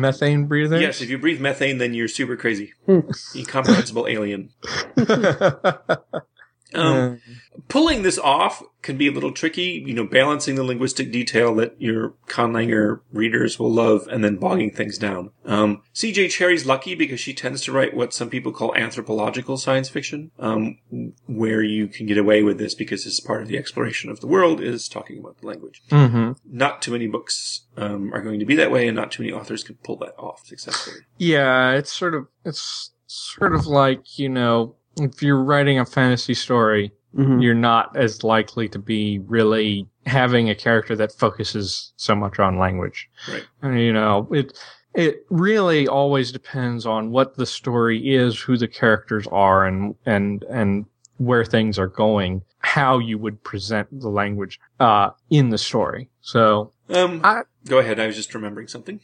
Methane 0.00 0.46
breathers 0.46 0.80
Yes, 0.80 1.00
if 1.00 1.10
you 1.10 1.18
breathe 1.18 1.40
methane, 1.40 1.78
then 1.78 1.94
you're 1.94 2.08
super 2.08 2.36
crazy, 2.36 2.72
Hmm. 2.86 3.00
incomprehensible 3.34 4.06
alien. 4.08 4.50
Um, 6.74 7.20
pulling 7.68 8.02
this 8.02 8.18
off 8.18 8.62
can 8.82 8.96
be 8.96 9.06
a 9.06 9.12
little 9.12 9.32
tricky, 9.32 9.82
you 9.86 9.94
know, 9.94 10.04
balancing 10.04 10.56
the 10.56 10.64
linguistic 10.64 11.12
detail 11.12 11.54
that 11.54 11.80
your 11.80 12.14
conlanger 12.26 13.00
readers 13.12 13.58
will 13.58 13.70
love 13.72 14.08
and 14.08 14.24
then 14.24 14.36
bogging 14.36 14.72
things 14.72 14.98
down. 14.98 15.30
Um, 15.44 15.82
CJ 15.94 16.30
Cherryh's 16.30 16.66
lucky 16.66 16.94
because 16.94 17.20
she 17.20 17.32
tends 17.32 17.62
to 17.62 17.72
write 17.72 17.94
what 17.94 18.12
some 18.12 18.28
people 18.28 18.52
call 18.52 18.74
anthropological 18.74 19.56
science 19.56 19.88
fiction, 19.88 20.30
um, 20.38 20.78
where 21.26 21.62
you 21.62 21.86
can 21.86 22.06
get 22.06 22.18
away 22.18 22.42
with 22.42 22.58
this 22.58 22.74
because 22.74 23.06
is 23.06 23.20
part 23.20 23.42
of 23.42 23.48
the 23.48 23.58
exploration 23.58 24.10
of 24.10 24.20
the 24.20 24.26
world 24.26 24.60
is 24.60 24.88
talking 24.88 25.18
about 25.18 25.38
the 25.38 25.46
language. 25.46 25.82
hmm 25.90 26.32
Not 26.44 26.82
too 26.82 26.92
many 26.92 27.06
books, 27.06 27.66
um, 27.76 28.12
are 28.12 28.22
going 28.22 28.40
to 28.40 28.46
be 28.46 28.56
that 28.56 28.70
way 28.70 28.88
and 28.88 28.96
not 28.96 29.12
too 29.12 29.22
many 29.22 29.32
authors 29.32 29.62
can 29.62 29.76
pull 29.76 29.96
that 29.98 30.14
off 30.18 30.46
successfully. 30.46 30.98
Yeah, 31.18 31.72
it's 31.72 31.92
sort 31.92 32.14
of 32.14 32.26
it's 32.44 32.90
sort 33.06 33.54
of 33.54 33.66
like 33.66 34.18
you 34.18 34.28
know 34.28 34.76
if 34.96 35.22
you're 35.22 35.42
writing 35.42 35.78
a 35.78 35.86
fantasy 35.86 36.34
story, 36.34 36.92
Mhm. 37.16 37.42
you're 37.42 37.54
not 37.54 37.94
as 37.96 38.24
likely 38.24 38.68
to 38.70 38.78
be 38.78 39.18
really 39.26 39.86
having 40.06 40.48
a 40.48 40.54
character 40.54 40.96
that 40.96 41.12
focuses 41.12 41.92
so 41.96 42.14
much 42.14 42.38
on 42.38 42.58
language. 42.58 43.08
Right. 43.30 43.44
And, 43.62 43.80
you 43.80 43.92
know, 43.92 44.28
it 44.32 44.58
it 44.94 45.24
really 45.30 45.88
always 45.88 46.32
depends 46.32 46.84
on 46.84 47.10
what 47.10 47.36
the 47.36 47.46
story 47.46 48.14
is, 48.14 48.38
who 48.40 48.58
the 48.58 48.68
characters 48.68 49.26
are, 49.32 49.64
and 49.66 49.94
and 50.06 50.42
and 50.50 50.84
where 51.18 51.44
things 51.44 51.78
are 51.78 51.86
going, 51.86 52.42
how 52.58 52.98
you 52.98 53.16
would 53.18 53.42
present 53.44 53.88
the 54.00 54.08
language 54.10 54.58
uh, 54.80 55.10
in 55.30 55.50
the 55.50 55.58
story. 55.58 56.08
So 56.20 56.72
Um, 56.90 57.20
I- 57.24 57.42
go 57.66 57.78
ahead. 57.78 58.00
I 58.00 58.06
was 58.06 58.16
just 58.16 58.34
remembering 58.34 58.68
something. 58.68 59.00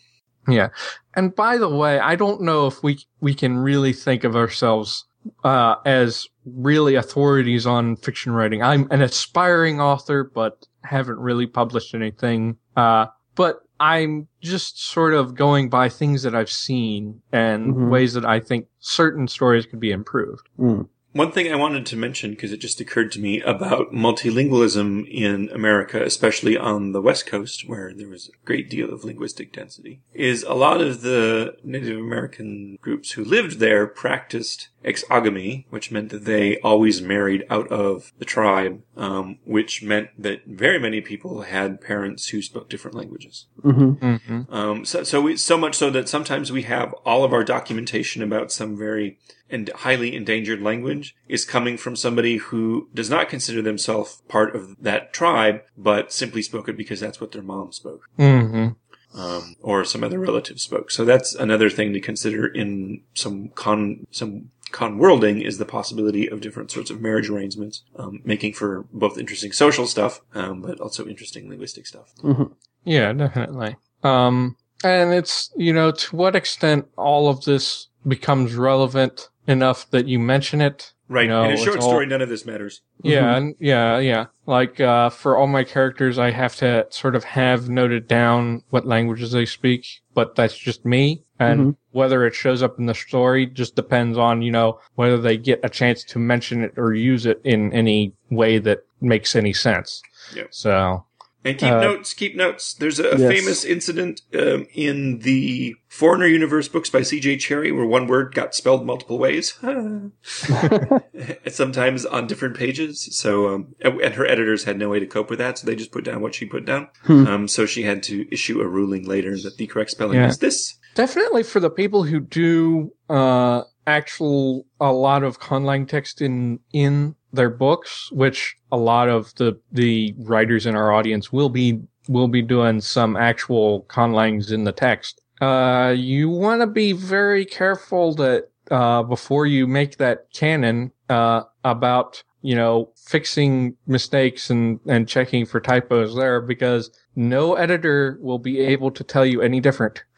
yeah. 0.48 0.68
And 1.14 1.35
by 1.35 1.57
the 1.59 1.68
way, 1.68 1.98
I 1.98 2.16
don't 2.16 2.40
know 2.42 2.66
if 2.66 2.83
we 2.83 2.98
we 3.20 3.33
can 3.35 3.59
really 3.59 3.92
think 3.92 4.24
of 4.24 4.35
ourselves 4.37 5.05
uh, 5.44 5.76
as 5.85 6.28
really 6.44 6.94
authorities 6.94 7.66
on 7.66 7.96
fiction 7.96 8.33
writing. 8.33 8.62
I'm 8.62 8.88
an 8.90 9.02
aspiring 9.02 9.81
author, 9.81 10.24
but 10.24 10.66
haven't 10.83 11.18
really 11.18 11.46
published 11.46 11.94
anything. 11.94 12.57
Uh, 12.76 13.07
but 13.35 13.61
I'm 13.81 14.26
just 14.40 14.83
sort 14.83 15.14
of 15.14 15.35
going 15.35 15.68
by 15.68 15.88
things 15.88 16.22
that 16.22 16.35
I've 16.35 16.50
seen 16.50 17.20
and 17.33 17.74
Mhm. 17.74 17.90
ways 17.90 18.14
that 18.14 18.24
I 18.24 18.40
think 18.40 18.66
certain 18.81 19.28
stories 19.28 19.66
could 19.66 19.81
be 19.81 19.92
improved. 19.92 20.48
Mm. 20.59 20.88
One 21.12 21.33
thing 21.33 21.50
I 21.50 21.57
wanted 21.57 21.87
to 21.87 21.96
mention, 21.96 22.31
because 22.31 22.52
it 22.52 22.59
just 22.61 22.81
occurred 22.81 23.11
to 23.12 23.20
me 23.20 23.40
about 23.40 23.92
multilingualism 23.92 25.09
in 25.11 25.48
America, 25.50 26.02
especially 26.02 26.57
on 26.57 26.92
the 26.92 27.00
West 27.00 27.26
Coast, 27.26 27.68
where 27.68 27.92
there 27.94 28.09
was 28.09 28.28
a 28.28 28.46
great 28.46 28.68
deal 28.68 28.92
of 28.92 29.04
linguistic 29.04 29.52
density, 29.52 30.00
is 30.12 30.42
a 30.44 30.54
lot 30.54 30.81
of 30.81 31.00
the 31.00 31.54
Native 31.64 31.98
American 31.98 32.78
groups 32.83 33.12
who 33.12 33.24
lived 33.24 33.59
there 33.59 33.87
practiced 33.87 34.68
exogamy, 34.85 35.67
which 35.71 35.91
meant 35.91 36.11
that 36.11 36.25
they 36.25 36.59
always 36.59 37.03
married 37.03 37.45
out 37.51 37.69
of 37.69 38.12
the 38.19 38.25
tribe, 38.25 38.83
um, 38.97 39.38
which 39.45 39.83
meant 39.83 40.11
that 40.19 40.47
very 40.47 40.79
many 40.79 41.01
people 41.01 41.43
had 41.43 41.81
parents 41.81 42.29
who 42.29 42.43
spoke 42.43 42.69
different 42.69 42.97
languages. 42.97 43.47
hmm 43.62 43.88
Mm-hmm. 43.99 44.53
Um, 44.53 44.85
so, 44.85 45.03
so 45.03 45.21
we, 45.21 45.37
so 45.37 45.57
much 45.59 45.75
so 45.75 45.91
that 45.91 46.09
sometimes 46.09 46.53
we 46.53 46.62
have 46.62 46.93
all 47.05 47.25
of 47.25 47.33
our 47.33 47.45
documentation 47.45 48.23
about 48.23 48.53
some 48.53 48.77
very 48.77 49.19
and 49.51 49.71
highly 49.77 50.14
endangered 50.14 50.61
language 50.61 51.17
is 51.27 51.45
coming 51.45 51.77
from 51.77 51.97
somebody 51.97 52.37
who 52.37 52.88
does 52.95 53.09
not 53.09 53.29
consider 53.29 53.62
themselves 53.62 54.23
part 54.29 54.55
of 54.55 54.77
that 54.81 55.12
tribe, 55.12 55.62
but 55.77 56.12
simply 56.12 56.43
spoke 56.43 56.69
it 56.69 56.77
because 56.77 57.01
that's 57.01 57.21
what 57.21 57.33
their 57.33 57.43
mom 57.43 57.73
spoke, 57.73 58.09
Mm-hmm. 58.19 58.69
Um, 59.18 59.57
or 59.61 59.85
some 59.85 60.04
other 60.04 60.18
relative 60.18 60.61
spoke. 60.61 60.90
So 60.90 61.04
that's 61.04 61.35
another 61.35 61.68
thing 61.68 61.92
to 61.92 62.00
consider 62.00 62.46
in 62.46 63.02
some 63.14 63.48
con, 63.48 64.07
some 64.11 64.50
con 64.70 64.98
worlding 64.98 65.42
is 65.42 65.59
the 65.59 65.64
possibility 65.64 66.28
of 66.28 66.40
different 66.40 66.70
sorts 66.70 66.90
of 66.90 67.00
marriage 67.00 67.28
arrangements, 67.28 67.83
um, 67.96 68.20
making 68.24 68.52
for 68.52 68.87
both 68.92 69.18
interesting 69.18 69.52
social 69.52 69.87
stuff, 69.87 70.20
um, 70.35 70.62
but 70.62 70.81
also 70.81 71.07
interesting 71.07 71.48
linguistic 71.48 71.87
stuff. 71.87 72.12
hmm 72.20 72.44
Yeah, 72.85 73.12
definitely. 73.12 73.76
Um, 74.02 74.57
and 74.85 75.12
it's, 75.12 75.50
you 75.57 75.72
know, 75.72 75.90
to 75.90 76.16
what 76.16 76.37
extent 76.37 76.87
all 76.96 77.28
of 77.28 77.44
this 77.44 77.88
becomes 78.07 78.54
relevant 78.54 79.28
enough 79.46 79.90
that 79.90 80.07
you 80.07 80.18
mention 80.18 80.61
it. 80.61 80.92
Right. 81.09 81.29
No, 81.29 81.44
in 81.44 81.51
a 81.51 81.55
it's 81.55 81.64
short 81.64 81.79
all- 81.81 81.88
story, 81.88 82.07
none 82.07 82.21
of 82.21 82.29
this 82.29 82.44
matters. 82.44 82.83
Yeah, 83.03 83.35
and 83.37 83.55
yeah, 83.59 83.99
yeah. 83.99 84.27
Like, 84.47 84.79
uh, 84.81 85.09
for 85.11 85.37
all 85.37 85.47
my 85.47 85.64
characters, 85.64 86.18
I 86.18 86.31
have 86.33 86.55
to 86.57 86.87
sort 86.90 87.16
of 87.16 87.25
have 87.25 87.68
noted 87.71 88.07
down 88.07 88.62
what 88.71 88.87
languages 88.87 89.33
they 89.33 89.47
speak, 89.47 89.87
but 90.14 90.35
that's 90.35 90.57
just 90.57 90.85
me. 90.85 91.23
And 91.40 91.61
Mhm. 91.61 91.77
whether 91.92 92.27
it 92.27 92.35
shows 92.35 92.62
up 92.62 92.79
in 92.79 92.87
the 92.87 92.94
story 92.94 93.47
just 93.47 93.75
depends 93.77 94.18
on, 94.18 94.42
you 94.42 94.51
know, 94.51 94.81
whether 94.97 95.16
they 95.18 95.37
get 95.37 95.61
a 95.62 95.68
chance 95.68 96.03
to 96.05 96.18
mention 96.18 96.62
it 96.64 96.73
or 96.77 96.92
use 96.92 97.27
it 97.27 97.40
in 97.44 97.73
any 97.73 98.12
way 98.31 98.59
that 98.59 98.81
makes 99.01 99.35
any 99.37 99.53
sense. 99.53 100.03
Yeah. 100.35 100.44
So, 100.51 101.05
And 101.44 101.57
keep 101.57 101.70
Uh, 101.70 101.81
notes, 101.81 102.14
keep 102.14 102.35
notes. 102.37 102.74
There's 102.74 102.98
a, 102.98 103.11
a 103.11 103.18
Yes. 103.18 103.33
famous 103.33 103.64
incident 103.64 104.22
um, 104.35 104.66
in 104.74 105.20
the 105.20 105.77
Foreigner 105.88 106.27
Universe 106.27 106.66
books 106.68 106.90
by 106.90 107.03
C.J. 107.03 107.37
Cherryh 107.37 107.74
where 107.74 107.87
one 107.87 108.07
word 108.09 108.35
got 108.35 108.55
spelled 108.57 108.85
multiple 108.85 109.18
ways. 109.18 109.55
Sometimes 111.48 112.05
on 112.07 112.27
different 112.27 112.57
pages. 112.57 113.09
So, 113.16 113.48
um, 113.55 113.74
and 113.81 114.01
and 114.01 114.14
her 114.14 114.27
editors 114.27 114.64
had 114.64 114.79
no 114.79 114.88
way 114.88 114.98
to 115.01 115.07
cope 115.07 115.31
with 115.31 115.38
that, 115.38 115.59
so 115.59 115.66
they 115.66 115.77
just 115.77 115.92
put 115.92 116.05
down 116.05 116.20
what 116.20 116.35
she 116.35 116.44
put 116.46 116.64
down. 116.64 116.88
Hmm. 117.03 117.27
Um, 117.27 117.48
so 117.48 117.66
she 117.66 117.83
had 117.83 118.03
to 118.05 118.27
issue 118.33 118.61
a 118.61 118.68
ruling 118.68 119.05
later 119.07 119.37
that 119.38 119.57
the 119.57 119.66
correct 119.66 119.90
spelling 119.90 120.18
Yeah. 120.18 120.29
is 120.29 120.38
this. 120.38 120.74
definitely 120.94 121.42
for 121.44 121.61
the 121.61 121.70
people 121.70 122.03
who 122.05 122.18
do 122.20 122.92
uh 123.09 123.62
actual 123.88 124.66
a 124.81 124.92
lot 124.92 125.22
of 125.22 125.40
conlang 125.40 125.88
text 125.88 126.20
in 126.20 126.61
in 126.72 127.14
their 127.33 127.51
books 127.51 128.11
which 128.12 128.57
a 128.70 128.77
lot 128.77 129.09
of 129.09 129.35
the 129.37 129.59
the 129.72 130.14
writers 130.18 130.66
in 130.66 130.77
our 130.77 130.92
audience 130.92 131.33
will 131.33 131.48
be 131.48 131.81
will 132.09 132.29
be 132.29 132.42
doing 132.42 132.81
some 132.81 133.16
actual 133.16 133.85
conlangs 133.88 134.53
in 134.53 134.64
the 134.64 134.72
text 134.72 135.20
uh 135.40 135.94
you 135.96 136.29
want 136.29 136.61
to 136.61 136.66
be 136.66 136.92
very 136.92 137.44
careful 137.44 138.14
that 138.14 138.51
uh 138.70 139.03
before 139.03 139.46
you 139.46 139.66
make 139.66 139.96
that 139.96 140.27
canon 140.33 140.92
uh 141.09 141.42
about 141.64 142.22
you 142.42 142.55
know, 142.55 142.90
fixing 142.96 143.77
mistakes 143.87 144.48
and, 144.48 144.79
and 144.87 145.09
checking 145.09 145.44
for 145.44 145.61
typos 145.61 146.14
there 146.14 146.40
because 146.40 146.90
no 147.16 147.55
editor 147.55 148.18
will 148.20 148.38
be 148.38 148.61
able 148.61 148.90
to 148.92 149.03
tell 149.03 149.27
you 149.27 149.42
any 149.42 149.61
different. 149.61 150.03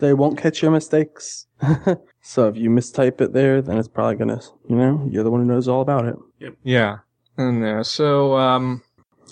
They 0.00 0.14
won't 0.14 0.38
catch 0.38 0.62
your 0.62 0.70
mistakes. 0.70 1.48
so 2.20 2.48
if 2.48 2.56
you 2.56 2.70
mistype 2.70 3.20
it 3.20 3.32
there, 3.32 3.62
then 3.62 3.78
it's 3.78 3.88
probably 3.88 4.16
gonna, 4.16 4.40
you 4.68 4.76
know, 4.76 5.08
you're 5.10 5.24
the 5.24 5.30
one 5.30 5.40
who 5.40 5.46
knows 5.46 5.68
all 5.68 5.80
about 5.80 6.06
it. 6.06 6.16
Yep. 6.40 6.54
Yeah. 6.62 6.98
And 7.36 7.64
uh, 7.64 7.84
so, 7.84 8.36
um, 8.36 8.82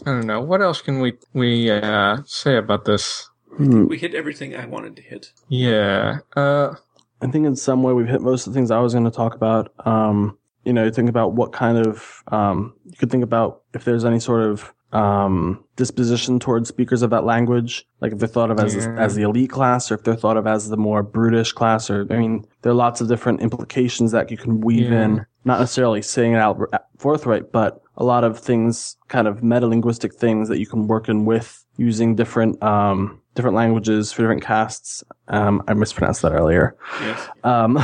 I 0.04 0.10
don't 0.10 0.26
know. 0.26 0.40
What 0.40 0.62
else 0.62 0.80
can 0.80 1.00
we, 1.00 1.14
we, 1.32 1.70
uh, 1.70 2.18
say 2.24 2.56
about 2.56 2.84
this? 2.84 3.28
Hmm. 3.56 3.86
We 3.86 3.98
hit 3.98 4.14
everything 4.14 4.54
I 4.54 4.66
wanted 4.66 4.96
to 4.96 5.02
hit. 5.02 5.32
Yeah. 5.48 6.18
Uh, 6.36 6.74
I 7.20 7.26
think 7.28 7.46
in 7.46 7.56
some 7.56 7.82
way 7.82 7.92
we've 7.92 8.06
hit 8.06 8.20
most 8.20 8.46
of 8.46 8.52
the 8.52 8.58
things 8.58 8.70
I 8.70 8.80
was 8.80 8.92
going 8.92 9.04
to 9.04 9.10
talk 9.10 9.34
about. 9.34 9.72
Um, 9.86 10.38
you 10.64 10.72
know, 10.72 10.90
think 10.90 11.08
about 11.08 11.32
what 11.34 11.52
kind 11.52 11.78
of, 11.78 12.22
um, 12.28 12.74
you 12.84 12.96
could 12.96 13.10
think 13.10 13.24
about 13.24 13.62
if 13.72 13.84
there's 13.84 14.04
any 14.04 14.20
sort 14.20 14.42
of, 14.42 14.72
um, 14.96 15.62
disposition 15.76 16.38
towards 16.38 16.68
speakers 16.68 17.02
of 17.02 17.10
that 17.10 17.24
language, 17.24 17.86
like 18.00 18.12
if 18.12 18.18
they're 18.18 18.28
thought 18.28 18.50
of 18.50 18.58
as, 18.60 18.74
Yeah. 18.74 18.94
as 18.98 19.14
the 19.14 19.22
elite 19.22 19.50
class 19.50 19.90
or 19.90 19.94
if 19.96 20.04
they're 20.04 20.14
thought 20.16 20.36
of 20.36 20.46
as 20.46 20.68
the 20.70 20.76
more 20.76 21.02
brutish 21.02 21.52
class 21.52 21.90
or, 21.90 22.06
I 22.10 22.16
mean, 22.16 22.46
there 22.62 22.72
are 22.72 22.74
lots 22.74 23.00
of 23.00 23.08
different 23.08 23.40
implications 23.42 24.12
that 24.12 24.30
you 24.30 24.36
can 24.36 24.60
weave 24.60 24.90
Yeah. 24.90 25.04
in, 25.04 25.26
not 25.44 25.60
necessarily 25.60 26.02
saying 26.02 26.32
it 26.32 26.38
out 26.38 26.58
forthright, 26.98 27.52
but 27.52 27.82
a 27.98 28.04
lot 28.04 28.24
of 28.24 28.38
things, 28.38 28.96
kind 29.08 29.28
of 29.28 29.40
metalinguistic 29.40 30.14
things 30.14 30.48
that 30.48 30.58
you 30.58 30.66
can 30.66 30.86
work 30.86 31.08
in 31.08 31.24
with 31.26 31.64
using 31.76 32.14
different, 32.14 32.62
um, 32.62 33.20
different 33.34 33.54
languages 33.56 34.12
for 34.12 34.22
different 34.22 34.42
castes. 34.42 35.04
Um, 35.28 35.62
I 35.68 35.74
mispronounced 35.74 36.22
that 36.22 36.32
earlier. 36.32 36.74
Yes. 37.02 37.28
Um, 37.44 37.78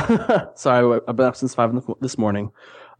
sorry, 0.55 0.99
I've 1.07 1.15
been 1.15 1.27
up 1.27 1.35
since 1.35 1.53
five 1.53 1.73
the, 1.73 1.93
this 2.01 2.17
morning. 2.17 2.51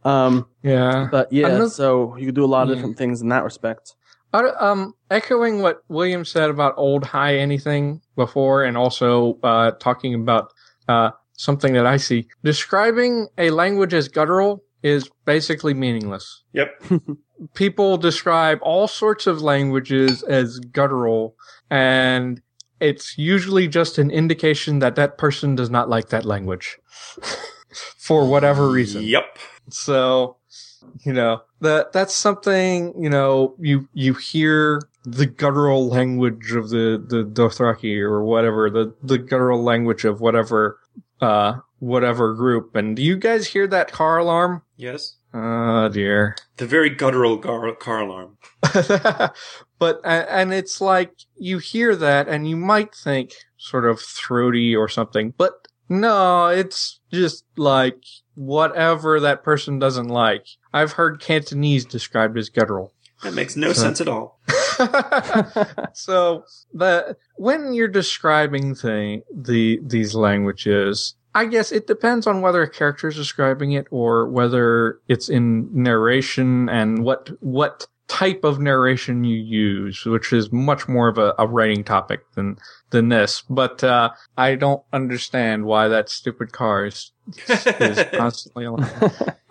Um, 0.04 0.46
yeah. 0.62 1.08
but 1.10 1.32
yeah, 1.32 1.46
Another- 1.46 1.68
so 1.70 2.14
you 2.16 2.26
could 2.26 2.34
do 2.34 2.44
a 2.44 2.46
lot 2.46 2.64
of 2.64 2.68
Yeah. 2.68 2.74
different 2.76 2.96
things 2.98 3.22
in 3.22 3.28
that 3.30 3.42
respect. 3.42 3.94
Um, 4.34 4.94
echoing 5.10 5.62
what 5.62 5.84
William 5.88 6.24
said 6.24 6.50
about 6.50 6.74
old 6.76 7.04
high 7.04 7.36
anything 7.36 8.00
before, 8.16 8.64
and 8.64 8.76
also 8.76 9.38
uh, 9.42 9.70
talking 9.72 10.14
about 10.14 10.52
uh, 10.88 11.10
something 11.34 11.72
that 11.74 11.86
I 11.86 11.98
see, 11.98 12.26
describing 12.42 13.28
a 13.38 13.50
language 13.50 13.94
as 13.94 14.08
guttural 14.08 14.64
is 14.82 15.08
basically 15.24 15.72
meaningless. 15.72 16.42
Yep. 16.52 16.82
People 17.54 17.96
describe 17.96 18.58
all 18.62 18.88
sorts 18.88 19.26
of 19.26 19.40
languages 19.40 20.22
as 20.24 20.58
guttural, 20.58 21.36
and 21.70 22.40
it's 22.80 23.16
usually 23.16 23.68
just 23.68 23.98
an 23.98 24.10
indication 24.10 24.80
that 24.80 24.96
that 24.96 25.16
person 25.16 25.54
does 25.54 25.70
not 25.70 25.88
like 25.88 26.08
that 26.08 26.24
language 26.24 26.76
for 27.98 28.26
whatever 28.28 28.68
reason. 28.68 29.04
Yep. 29.04 29.38
So, 29.70 30.36
you 31.04 31.12
know, 31.12 31.40
that 31.64 31.92
that's 31.92 32.14
something, 32.14 32.94
you 32.98 33.10
know, 33.10 33.54
you 33.58 33.88
you 33.92 34.14
hear 34.14 34.80
the 35.04 35.26
guttural 35.26 35.88
language 35.88 36.52
of 36.52 36.70
the 36.70 37.04
the 37.06 37.24
Dothraki 37.24 38.00
or 38.00 38.22
whatever, 38.24 38.70
the 38.70 38.94
the 39.02 39.18
guttural 39.18 39.62
language 39.62 40.04
of 40.04 40.20
whatever 40.20 40.78
uh 41.20 41.54
whatever 41.78 42.34
group. 42.34 42.74
And 42.74 42.96
do 42.96 43.02
you 43.02 43.16
guys 43.16 43.48
hear 43.48 43.66
that 43.66 43.92
car 43.92 44.18
alarm? 44.18 44.62
Yes. 44.76 45.16
Oh 45.34 45.88
dear. 45.88 46.36
The 46.56 46.66
very 46.66 46.90
guttural 46.90 47.36
gar- 47.36 47.74
car 47.74 48.00
alarm. 48.00 48.38
but 49.78 50.00
and 50.04 50.54
it's 50.54 50.80
like 50.80 51.12
you 51.36 51.58
hear 51.58 51.96
that 51.96 52.28
and 52.28 52.48
you 52.48 52.56
might 52.56 52.94
think 52.94 53.32
sort 53.56 53.84
of 53.84 54.00
throaty 54.00 54.76
or 54.76 54.88
something, 54.88 55.34
but 55.36 55.68
no, 55.88 56.48
it's 56.48 57.00
just 57.12 57.44
like 57.56 58.02
whatever 58.34 59.20
that 59.20 59.44
person 59.44 59.78
doesn't 59.78 60.08
like. 60.08 60.46
I've 60.74 60.92
heard 60.92 61.20
Cantonese 61.20 61.86
described 61.86 62.36
as 62.36 62.50
guttural. 62.50 62.92
That 63.22 63.32
makes 63.32 63.56
no 63.56 63.72
So- 63.72 63.80
sense 63.82 64.00
at 64.02 64.08
all. 64.08 64.40
so 65.94 66.44
the 66.72 67.16
when 67.36 67.72
you're 67.72 67.88
describing 67.88 68.74
the 68.74 69.22
the 69.34 69.80
these 69.82 70.14
languages, 70.14 71.14
I 71.34 71.46
guess 71.46 71.72
it 71.72 71.86
depends 71.86 72.26
on 72.26 72.40
whether 72.42 72.60
a 72.62 72.68
character 72.68 73.08
is 73.08 73.16
describing 73.16 73.72
it 73.72 73.86
or 73.90 74.28
whether 74.28 74.98
it's 75.08 75.28
in 75.28 75.68
narration 75.72 76.68
and 76.68 77.04
what 77.04 77.30
what 77.40 77.86
type 78.08 78.44
of 78.44 78.58
narration 78.60 79.24
you 79.24 79.36
use, 79.36 80.04
which 80.04 80.32
is 80.32 80.52
much 80.52 80.88
more 80.88 81.08
of 81.08 81.16
a, 81.16 81.34
a 81.38 81.46
writing 81.46 81.84
topic 81.84 82.20
than 82.34 82.58
than 82.90 83.08
this. 83.08 83.42
But 83.48 83.82
uh, 83.82 84.10
I 84.36 84.56
don't 84.56 84.82
understand 84.92 85.64
why 85.64 85.88
that 85.88 86.08
stupid 86.10 86.52
car 86.52 86.86
is 86.86 87.12
is 87.48 88.04
constantly 88.12 88.64
alarming 88.66 89.10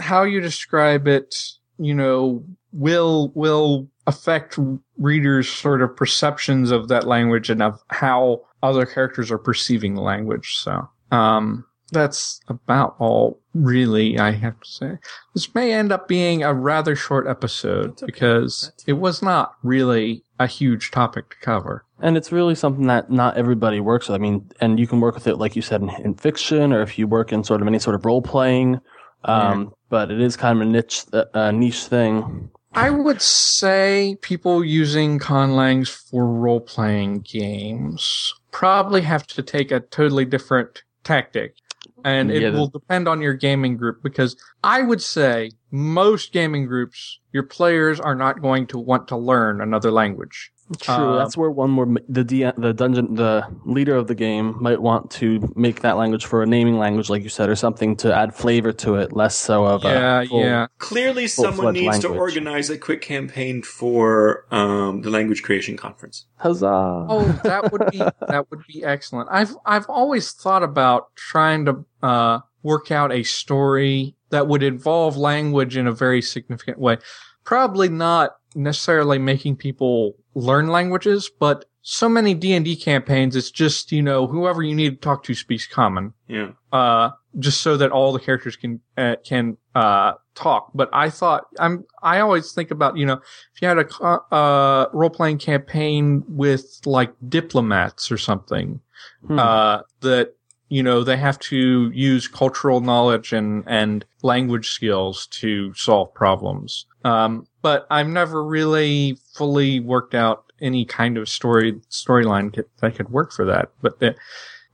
how 0.00 0.22
you 0.22 0.40
describe 0.40 1.06
it, 1.06 1.34
you 1.78 1.94
know, 1.94 2.44
will 2.72 3.32
will 3.34 3.88
affect 4.06 4.58
readers' 4.98 5.48
sort 5.48 5.82
of 5.82 5.94
perceptions 5.96 6.70
of 6.70 6.88
that 6.88 7.06
language 7.06 7.50
and 7.50 7.62
of 7.62 7.82
how 7.88 8.42
other 8.62 8.86
characters 8.86 9.30
are 9.30 9.38
perceiving 9.38 9.94
the 9.94 10.02
language. 10.02 10.56
So, 10.56 10.88
um, 11.10 11.64
that's 11.92 12.40
about 12.48 12.96
all 12.98 13.40
really 13.54 14.18
I 14.18 14.32
have 14.32 14.60
to 14.60 14.68
say. 14.68 14.98
This 15.34 15.54
may 15.54 15.72
end 15.72 15.92
up 15.92 16.08
being 16.08 16.42
a 16.42 16.54
rather 16.54 16.94
short 16.94 17.26
episode 17.26 17.90
okay. 17.90 18.06
because 18.06 18.72
it 18.86 18.94
was 18.94 19.22
not 19.22 19.54
really 19.62 20.22
a 20.38 20.46
huge 20.46 20.90
topic 20.90 21.30
to 21.30 21.36
cover. 21.40 21.84
And 22.00 22.16
it's 22.16 22.32
really 22.32 22.54
something 22.54 22.86
that 22.86 23.10
not 23.10 23.36
everybody 23.36 23.80
works 23.80 24.08
with. 24.08 24.14
I 24.14 24.18
mean, 24.18 24.50
and 24.60 24.78
you 24.78 24.86
can 24.86 25.00
work 25.00 25.14
with 25.14 25.26
it, 25.26 25.36
like 25.36 25.54
you 25.54 25.62
said, 25.62 25.82
in, 25.82 25.90
in 26.02 26.14
fiction, 26.14 26.72
or 26.72 26.80
if 26.80 26.98
you 26.98 27.06
work 27.06 27.32
in 27.32 27.44
sort 27.44 27.60
of 27.60 27.66
any 27.66 27.78
sort 27.78 27.94
of 27.94 28.04
role 28.04 28.22
playing. 28.22 28.80
Um, 29.24 29.74
but 29.90 30.10
it 30.10 30.20
is 30.20 30.36
kind 30.36 30.62
of 30.62 30.66
a 30.66 30.70
niche, 30.70 31.04
uh, 31.12 31.50
niche 31.50 31.84
thing. 31.84 32.50
I 32.72 32.90
would 32.90 33.20
say 33.20 34.16
people 34.22 34.64
using 34.64 35.18
conlangs 35.18 35.88
for 35.88 36.24
role 36.26 36.60
playing 36.60 37.20
games 37.20 38.32
probably 38.52 39.02
have 39.02 39.26
to 39.26 39.42
take 39.42 39.72
a 39.72 39.80
totally 39.80 40.24
different 40.24 40.84
tactic. 41.04 41.56
And 42.04 42.30
it 42.30 42.42
Yeah, 42.42 42.50
will 42.50 42.68
depend 42.68 43.08
on 43.08 43.20
your 43.20 43.34
gaming 43.34 43.76
group 43.76 44.02
because 44.02 44.34
I 44.64 44.82
would 44.82 45.02
say 45.02 45.50
most 45.70 46.32
gaming 46.32 46.64
groups, 46.66 47.18
your 47.32 47.42
players 47.42 48.00
are 48.00 48.14
not 48.14 48.40
going 48.40 48.66
to 48.68 48.78
want 48.78 49.08
to 49.08 49.16
learn 49.16 49.60
another 49.60 49.90
language. 49.90 50.50
True. 50.78 50.94
Um, 50.94 51.16
that's 51.18 51.36
where 51.36 51.50
one 51.50 51.70
more 51.70 51.88
the 52.08 52.22
D, 52.22 52.48
the 52.56 52.72
dungeon 52.72 53.16
the 53.16 53.44
leader 53.64 53.96
of 53.96 54.06
the 54.06 54.14
game 54.14 54.56
might 54.62 54.80
want 54.80 55.10
to 55.12 55.52
make 55.56 55.80
that 55.80 55.96
language 55.96 56.26
for 56.26 56.42
a 56.42 56.46
naming 56.46 56.78
language, 56.78 57.10
like 57.10 57.24
you 57.24 57.28
said, 57.28 57.48
or 57.48 57.56
something 57.56 57.96
to 57.96 58.14
add 58.14 58.34
flavor 58.34 58.72
to 58.74 58.94
it, 58.94 59.12
less 59.12 59.36
so 59.36 59.64
of 59.66 59.82
yeah, 59.82 60.20
a 60.20 60.26
full- 60.26 60.40
yeah. 60.40 60.66
Clearly, 60.78 61.26
someone 61.26 61.54
Full-fledged 61.56 61.80
needs 61.80 61.98
to 62.00 62.08
organize 62.08 62.70
a 62.70 62.78
quick 62.78 63.02
campaign 63.02 63.62
for 63.62 64.46
um, 64.52 65.02
the 65.02 65.10
language 65.10 65.42
creation 65.42 65.76
conference. 65.76 66.26
Huzzah! 66.36 67.06
Oh, 67.08 67.40
that 67.42 67.72
would 67.72 67.90
be 67.90 67.98
that 68.28 68.46
would 68.50 68.64
be 68.68 68.84
excellent. 68.84 69.28
I've 69.32 69.56
I've 69.66 69.86
always 69.88 70.30
thought 70.30 70.62
about 70.62 71.14
trying 71.16 71.64
to 71.64 71.84
uh, 72.02 72.40
work 72.62 72.92
out 72.92 73.12
a 73.12 73.24
story 73.24 74.14
that 74.30 74.46
would 74.46 74.62
involve 74.62 75.16
language 75.16 75.76
in 75.76 75.88
a 75.88 75.92
very 75.92 76.22
significant 76.22 76.78
way. 76.78 76.98
Probably 77.42 77.88
not 77.88 78.36
necessarily 78.54 79.18
making 79.18 79.56
people 79.56 80.16
learn 80.34 80.68
languages, 80.68 81.30
but 81.38 81.64
so 81.82 82.08
many 82.08 82.34
D 82.34 82.52
and 82.52 82.64
D 82.64 82.76
campaigns, 82.76 83.34
it's 83.36 83.50
just 83.50 83.90
you 83.92 84.02
know 84.02 84.26
whoever 84.26 84.62
you 84.62 84.74
need 84.74 84.90
to 84.90 84.96
talk 84.96 85.22
to 85.24 85.34
speaks 85.34 85.66
common 85.66 86.12
Yeah. 86.28 86.50
uh, 86.72 87.10
just 87.38 87.60
so 87.62 87.76
that 87.76 87.90
all 87.90 88.12
the 88.12 88.18
characters 88.20 88.56
can 88.56 88.80
uh, 88.98 89.16
can 89.24 89.56
uh, 89.74 90.12
talk. 90.34 90.70
But 90.74 90.90
I 90.92 91.08
thought 91.10 91.44
I'm 91.58 91.84
I 92.02 92.20
always 92.20 92.52
think 92.52 92.70
about 92.70 92.96
you 92.96 93.06
know 93.06 93.20
if 93.54 93.62
you 93.62 93.68
had 93.68 93.78
a 93.78 94.04
uh, 94.34 94.86
role 94.92 95.10
playing 95.10 95.38
campaign 95.38 96.22
with 96.28 96.80
like 96.84 97.12
diplomats 97.28 98.10
or 98.12 98.18
something 98.18 98.80
Hmm. 99.26 99.38
uh, 99.38 99.78
that 100.00 100.34
you 100.68 100.82
know 100.82 101.02
they 101.02 101.16
have 101.16 101.38
to 101.38 101.90
use 101.94 102.28
cultural 102.28 102.80
knowledge 102.80 103.32
and 103.32 103.64
and 103.66 104.04
language 104.22 104.68
skills 104.70 105.26
to 105.28 105.72
solve 105.74 106.12
problems. 106.14 106.84
Um, 107.04 107.46
but 107.62 107.86
I've 107.90 108.08
never 108.08 108.44
really 108.44 109.18
fully 109.34 109.80
worked 109.80 110.14
out 110.14 110.52
any 110.60 110.84
kind 110.84 111.16
of 111.16 111.28
story 111.28 111.72
storyline 111.90 112.54
that- 112.54 112.76
that 112.78 112.94
could 112.94 113.08
work 113.08 113.32
for 113.32 113.44
that. 113.46 113.70
But 113.80 113.98
the, 114.00 114.14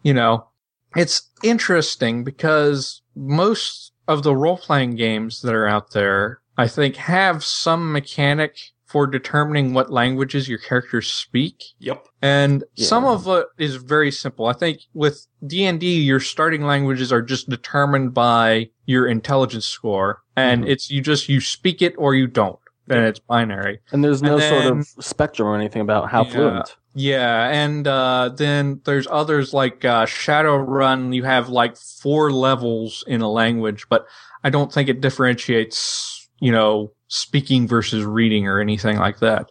you 0.02 0.12
know, 0.12 0.48
it's 0.96 1.30
interesting 1.42 2.24
because 2.24 3.02
most 3.14 3.92
of 4.08 4.22
the 4.22 4.34
role 4.34 4.58
playing 4.58 4.96
games 4.96 5.42
that 5.42 5.54
are 5.54 5.66
out 5.66 5.92
there, 5.92 6.40
I 6.56 6.68
think, 6.68 6.96
have 6.96 7.44
some 7.44 7.92
mechanic 7.92 8.72
for 8.86 9.06
determining 9.06 9.74
what 9.74 9.90
languages 9.90 10.48
your 10.48 10.58
characters 10.58 11.10
speak. 11.12 11.62
Yep. 11.80 12.06
And 12.22 12.64
some 12.76 13.04
of 13.04 13.26
it 13.26 13.46
is 13.58 13.76
very 13.76 14.12
simple. 14.12 14.46
I 14.46 14.52
think 14.52 14.80
with 14.94 15.26
D&D, 15.44 16.00
your 16.02 16.20
starting 16.20 16.62
languages 16.62 17.12
are 17.12 17.20
just 17.22 17.48
determined 17.48 18.14
by 18.14 18.70
your 18.86 19.08
intelligence 19.08 19.66
score. 19.66 20.22
And 20.36 20.64
Mhm. 20.64 20.68
it's, 20.70 20.90
you 20.90 21.00
just, 21.02 21.28
you 21.28 21.40
speak 21.40 21.82
it 21.82 21.94
or 21.98 22.14
you 22.14 22.26
don't. 22.28 22.58
And 22.88 23.04
it's 23.04 23.18
binary. 23.18 23.80
and 23.90 24.04
there's 24.04 24.22
no 24.22 24.34
and 24.38 24.42
sort 24.44 24.64
of 24.66 25.04
spectrum 25.04 25.48
or 25.48 25.56
anything 25.56 25.82
about 25.82 26.08
how 26.08 26.22
Yeah. 26.24 26.30
fluent. 26.30 26.76
Yeah, 26.94 27.48
and 27.50 27.86
uh, 27.86 28.30
then 28.34 28.80
there's 28.84 29.06
others 29.10 29.52
like 29.52 29.84
uh, 29.84 30.06
Shadowrun. 30.06 31.12
You 31.14 31.24
have 31.24 31.48
like 31.48 31.76
four 31.76 32.30
levels 32.32 33.02
in 33.08 33.20
a 33.20 33.28
language, 33.30 33.86
but 33.90 34.06
I 34.44 34.50
don't 34.50 34.72
think 34.72 34.88
it 34.88 35.00
differentiates 35.00 36.12
you 36.38 36.52
know, 36.52 36.92
speaking 37.08 37.66
versus 37.68 38.04
reading 38.04 38.46
or 38.46 38.60
anything 38.60 38.98
like 38.98 39.18
that. 39.20 39.50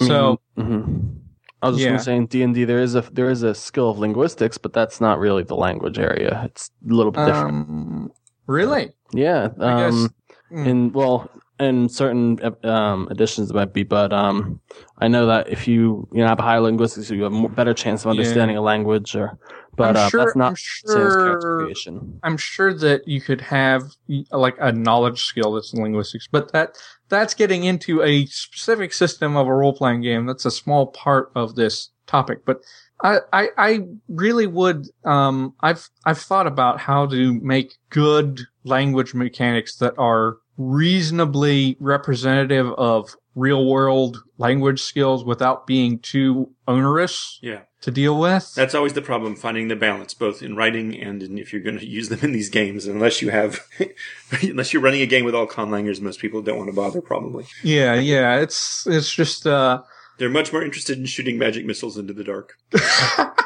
So, 0.00 0.40
Mhm. 0.58 1.16
I 1.62 1.68
was 1.68 1.76
just 1.76 1.84
Yeah. 1.84 1.90
gonna 1.92 2.02
say 2.02 2.16
in 2.16 2.26
D 2.26 2.42
and 2.42 2.54
D 2.54 2.64
there 2.64 2.80
is 2.80 2.94
a 2.94 3.02
there 3.12 3.30
is 3.30 3.42
a 3.42 3.54
skill 3.54 3.90
of 3.90 3.98
linguistics, 3.98 4.58
but 4.58 4.72
that's 4.72 5.00
not 5.00 5.18
really 5.18 5.42
the 5.44 5.56
language 5.56 5.98
area. 5.98 6.42
It's 6.44 6.70
a 6.88 6.92
little 6.92 7.12
bit 7.12 7.24
different. 7.26 7.54
um, 7.68 8.12
really? 8.46 8.92
Yeah. 9.12 9.48
I 9.60 9.74
guess- 9.80 9.92
Um, 9.94 10.14
mm. 10.52 10.66
in 10.66 10.92
well, 10.92 11.30
in 11.60 11.88
certain 11.88 12.38
um, 12.64 13.06
editions 13.12 13.48
it 13.50 13.54
might 13.54 13.72
be, 13.72 13.84
but 13.84 14.12
um, 14.12 14.60
I 14.98 15.06
know 15.08 15.26
that 15.26 15.48
if 15.48 15.68
you 15.68 16.06
you 16.12 16.18
know 16.20 16.26
have 16.26 16.40
a 16.40 16.42
higher 16.42 16.60
linguistics, 16.60 17.10
you 17.10 17.22
have 17.22 17.32
a 17.32 17.48
better 17.48 17.72
chance 17.72 18.02
of 18.02 18.06
Yeah. 18.06 18.18
understanding 18.18 18.56
a 18.56 18.60
language. 18.60 19.14
Or, 19.14 19.38
but 19.76 19.96
I'm 19.96 20.04
uh, 20.04 20.08
sure, 20.08 20.20
that's 20.24 20.36
not 20.36 20.46
I'm 20.48 20.54
the 20.54 20.92
same 20.92 21.06
as 21.06 21.14
character 21.16 21.40
sure, 21.40 21.58
creation. 21.60 22.20
I'm 22.24 22.36
sure 22.36 22.74
that 22.74 23.06
you 23.08 23.20
could 23.20 23.40
have 23.40 23.84
like 24.32 24.56
a 24.60 24.72
knowledge 24.72 25.24
skill 25.24 25.52
that's 25.52 25.72
in 25.72 25.80
linguistics, 25.82 26.26
but 26.30 26.52
that 26.52 26.76
that's 27.08 27.34
getting 27.34 27.64
into 27.64 28.02
a 28.02 28.26
specific 28.26 28.92
system 28.92 29.36
of 29.36 29.46
a 29.46 29.54
role 29.54 29.74
playing 29.74 30.02
game. 30.02 30.26
That's 30.26 30.44
a 30.44 30.50
small 30.50 30.86
part 30.88 31.30
of 31.34 31.54
this 31.54 31.90
topic, 32.06 32.44
but 32.44 32.60
I, 33.02 33.18
I, 33.32 33.48
I 33.58 33.80
really 34.08 34.46
would, 34.46 34.88
um, 35.04 35.54
I've, 35.60 35.88
I've 36.06 36.18
thought 36.18 36.46
about 36.46 36.80
how 36.80 37.06
to 37.06 37.34
make 37.40 37.76
good 37.90 38.40
language 38.64 39.14
mechanics 39.14 39.76
that 39.76 39.94
are 39.98 40.38
reasonably 40.56 41.76
representative 41.80 42.72
of 42.72 43.16
real 43.34 43.66
world 43.66 44.22
language 44.38 44.80
skills 44.80 45.24
without 45.24 45.66
being 45.66 45.98
too 45.98 46.50
onerous 46.68 47.40
Yeah. 47.42 47.62
To 47.84 47.90
deal 47.90 48.18
with. 48.18 48.54
That's 48.54 48.74
always 48.74 48.94
the 48.94 49.02
problem, 49.02 49.36
finding 49.36 49.68
the 49.68 49.76
balance, 49.76 50.14
both 50.14 50.42
in 50.42 50.56
writing 50.56 50.98
and 50.98 51.22
in 51.22 51.36
if 51.36 51.52
you're 51.52 51.60
going 51.62 51.78
to 51.78 51.86
use 51.86 52.08
them 52.08 52.20
in 52.22 52.32
these 52.32 52.48
games. 52.48 52.86
Unless 52.86 53.20
you 53.20 53.28
have, 53.28 53.60
unless 54.42 54.72
you're 54.72 54.82
running 54.82 55.02
a 55.02 55.06
game 55.06 55.26
with 55.26 55.34
all 55.34 55.46
conlangers, 55.46 56.00
most 56.00 56.18
people 56.18 56.40
don't 56.40 56.56
want 56.56 56.70
to 56.70 56.74
bother, 56.74 57.02
probably. 57.02 57.44
yeah, 57.62 57.94
yeah, 57.94 58.36
it's, 58.40 58.86
it's 58.86 59.12
just, 59.14 59.46
uh, 59.46 59.82
They're 60.18 60.30
much 60.30 60.50
more 60.50 60.62
interested 60.64 60.98
in 60.98 61.04
shooting 61.04 61.36
magic 61.38 61.66
missiles 61.66 61.98
into 61.98 62.14
the 62.14 62.24
dark. 62.24 62.56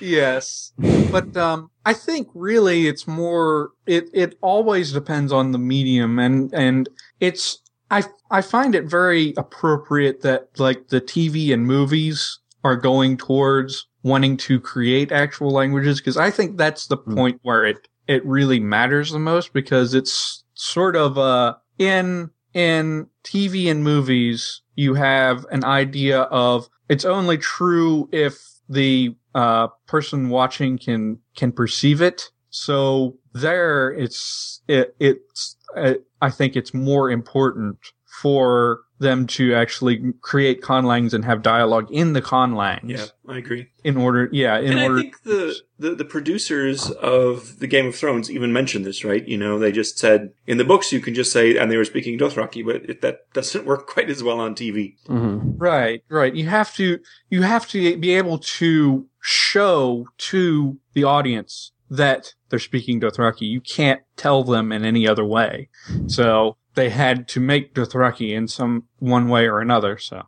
Yes, 0.00 0.72
but 1.10 1.34
um, 1.36 1.70
I 1.86 1.94
think 1.94 2.28
really 2.34 2.88
it's 2.88 3.06
more. 3.06 3.70
It 3.86 4.10
it 4.12 4.36
always 4.42 4.92
depends 4.92 5.32
on 5.32 5.52
the 5.52 5.58
medium, 5.58 6.18
and 6.18 6.52
and 6.52 6.88
it's 7.20 7.58
I 7.90 8.04
I 8.30 8.40
find 8.40 8.74
it 8.74 8.84
very 8.84 9.34
appropriate 9.36 10.22
that 10.22 10.48
like 10.58 10.88
the 10.88 11.00
TV 11.00 11.52
and 11.52 11.66
movies 11.66 12.38
are 12.62 12.76
going 12.76 13.16
towards 13.16 13.86
wanting 14.02 14.36
to 14.36 14.60
create 14.60 15.12
actual 15.12 15.50
languages 15.50 16.00
because 16.00 16.16
I 16.16 16.30
think 16.30 16.56
that's 16.56 16.86
the 16.86 16.98
Mm. 16.98 17.14
point 17.16 17.40
where 17.42 17.64
it 17.64 17.88
it 18.06 18.24
really 18.26 18.60
matters 18.60 19.10
the 19.10 19.18
most 19.18 19.52
because 19.52 19.94
it's 19.94 20.44
sort 20.54 20.96
of 20.96 21.18
uh 21.18 21.54
in 21.78 22.30
in 22.54 23.06
TV 23.24 23.70
and 23.70 23.82
movies 23.82 24.62
you 24.76 24.94
have 24.94 25.46
an 25.50 25.64
idea 25.64 26.22
of 26.22 26.68
it's 26.88 27.04
only 27.04 27.38
true 27.38 28.08
if 28.12 28.38
the 28.68 29.14
uh, 29.34 29.68
person 29.86 30.28
watching 30.28 30.78
can 30.78 31.18
can 31.36 31.52
perceive 31.52 32.00
it. 32.00 32.30
So 32.50 33.16
there, 33.32 33.90
it's 33.90 34.62
it, 34.68 34.94
it's 35.00 35.56
uh, 35.76 35.94
I 36.24 36.30
think 36.30 36.56
it's 36.56 36.72
more 36.72 37.10
important 37.10 37.76
for 38.20 38.80
them 38.98 39.26
to 39.26 39.54
actually 39.54 40.12
create 40.20 40.62
conlangs 40.62 41.12
and 41.12 41.24
have 41.24 41.42
dialogue 41.42 41.88
in 41.90 42.14
the 42.14 42.22
conlangs. 42.22 42.80
Yeah, 42.84 43.04
I 43.28 43.38
agree. 43.38 43.68
In 43.82 43.96
order, 43.96 44.30
yeah, 44.32 44.58
in 44.58 44.72
and 44.72 44.80
order. 44.80 44.98
I 44.98 45.00
think 45.02 45.22
the, 45.24 45.54
the 45.78 45.94
the 45.96 46.04
producers 46.04 46.90
of 46.90 47.58
the 47.58 47.66
Game 47.66 47.86
of 47.86 47.94
Thrones 47.94 48.30
even 48.30 48.52
mentioned 48.52 48.86
this, 48.86 49.04
right? 49.04 49.26
You 49.26 49.36
know, 49.36 49.58
they 49.58 49.72
just 49.72 49.98
said 49.98 50.30
in 50.46 50.56
the 50.56 50.64
books 50.64 50.92
you 50.92 51.00
can 51.00 51.12
just 51.14 51.32
say, 51.32 51.58
and 51.58 51.70
they 51.70 51.76
were 51.76 51.84
speaking 51.84 52.18
Dothraki, 52.18 52.64
but 52.64 52.88
it, 52.88 53.02
that 53.02 53.30
doesn't 53.34 53.66
work 53.70 53.86
quite 53.86 54.08
as 54.08 54.22
well 54.22 54.40
on 54.40 54.54
TV. 54.54 54.94
Mhm. 55.08 55.56
Right, 55.58 56.02
right. 56.08 56.34
You 56.34 56.46
have 56.48 56.74
to, 56.76 57.00
you 57.28 57.42
have 57.42 57.68
to 57.68 57.98
be 57.98 58.14
able 58.14 58.38
to 58.38 59.06
show 59.20 60.06
to 60.18 60.78
the 60.94 61.04
audience 61.04 61.72
that 61.90 62.34
they're 62.48 62.58
speaking 62.58 63.00
Dothraki. 63.00 63.42
You 63.42 63.60
can't 63.60 64.00
tell 64.16 64.42
them 64.44 64.72
in 64.72 64.84
any 64.84 65.06
other 65.06 65.24
way. 65.24 65.68
So 66.06 66.56
they 66.74 66.90
had 66.90 67.28
to 67.28 67.40
make 67.40 67.74
Dothraki 67.74 68.34
in 68.34 68.48
some 68.48 68.84
one 68.98 69.28
way 69.28 69.46
or 69.46 69.60
another. 69.60 69.98
So, 69.98 70.22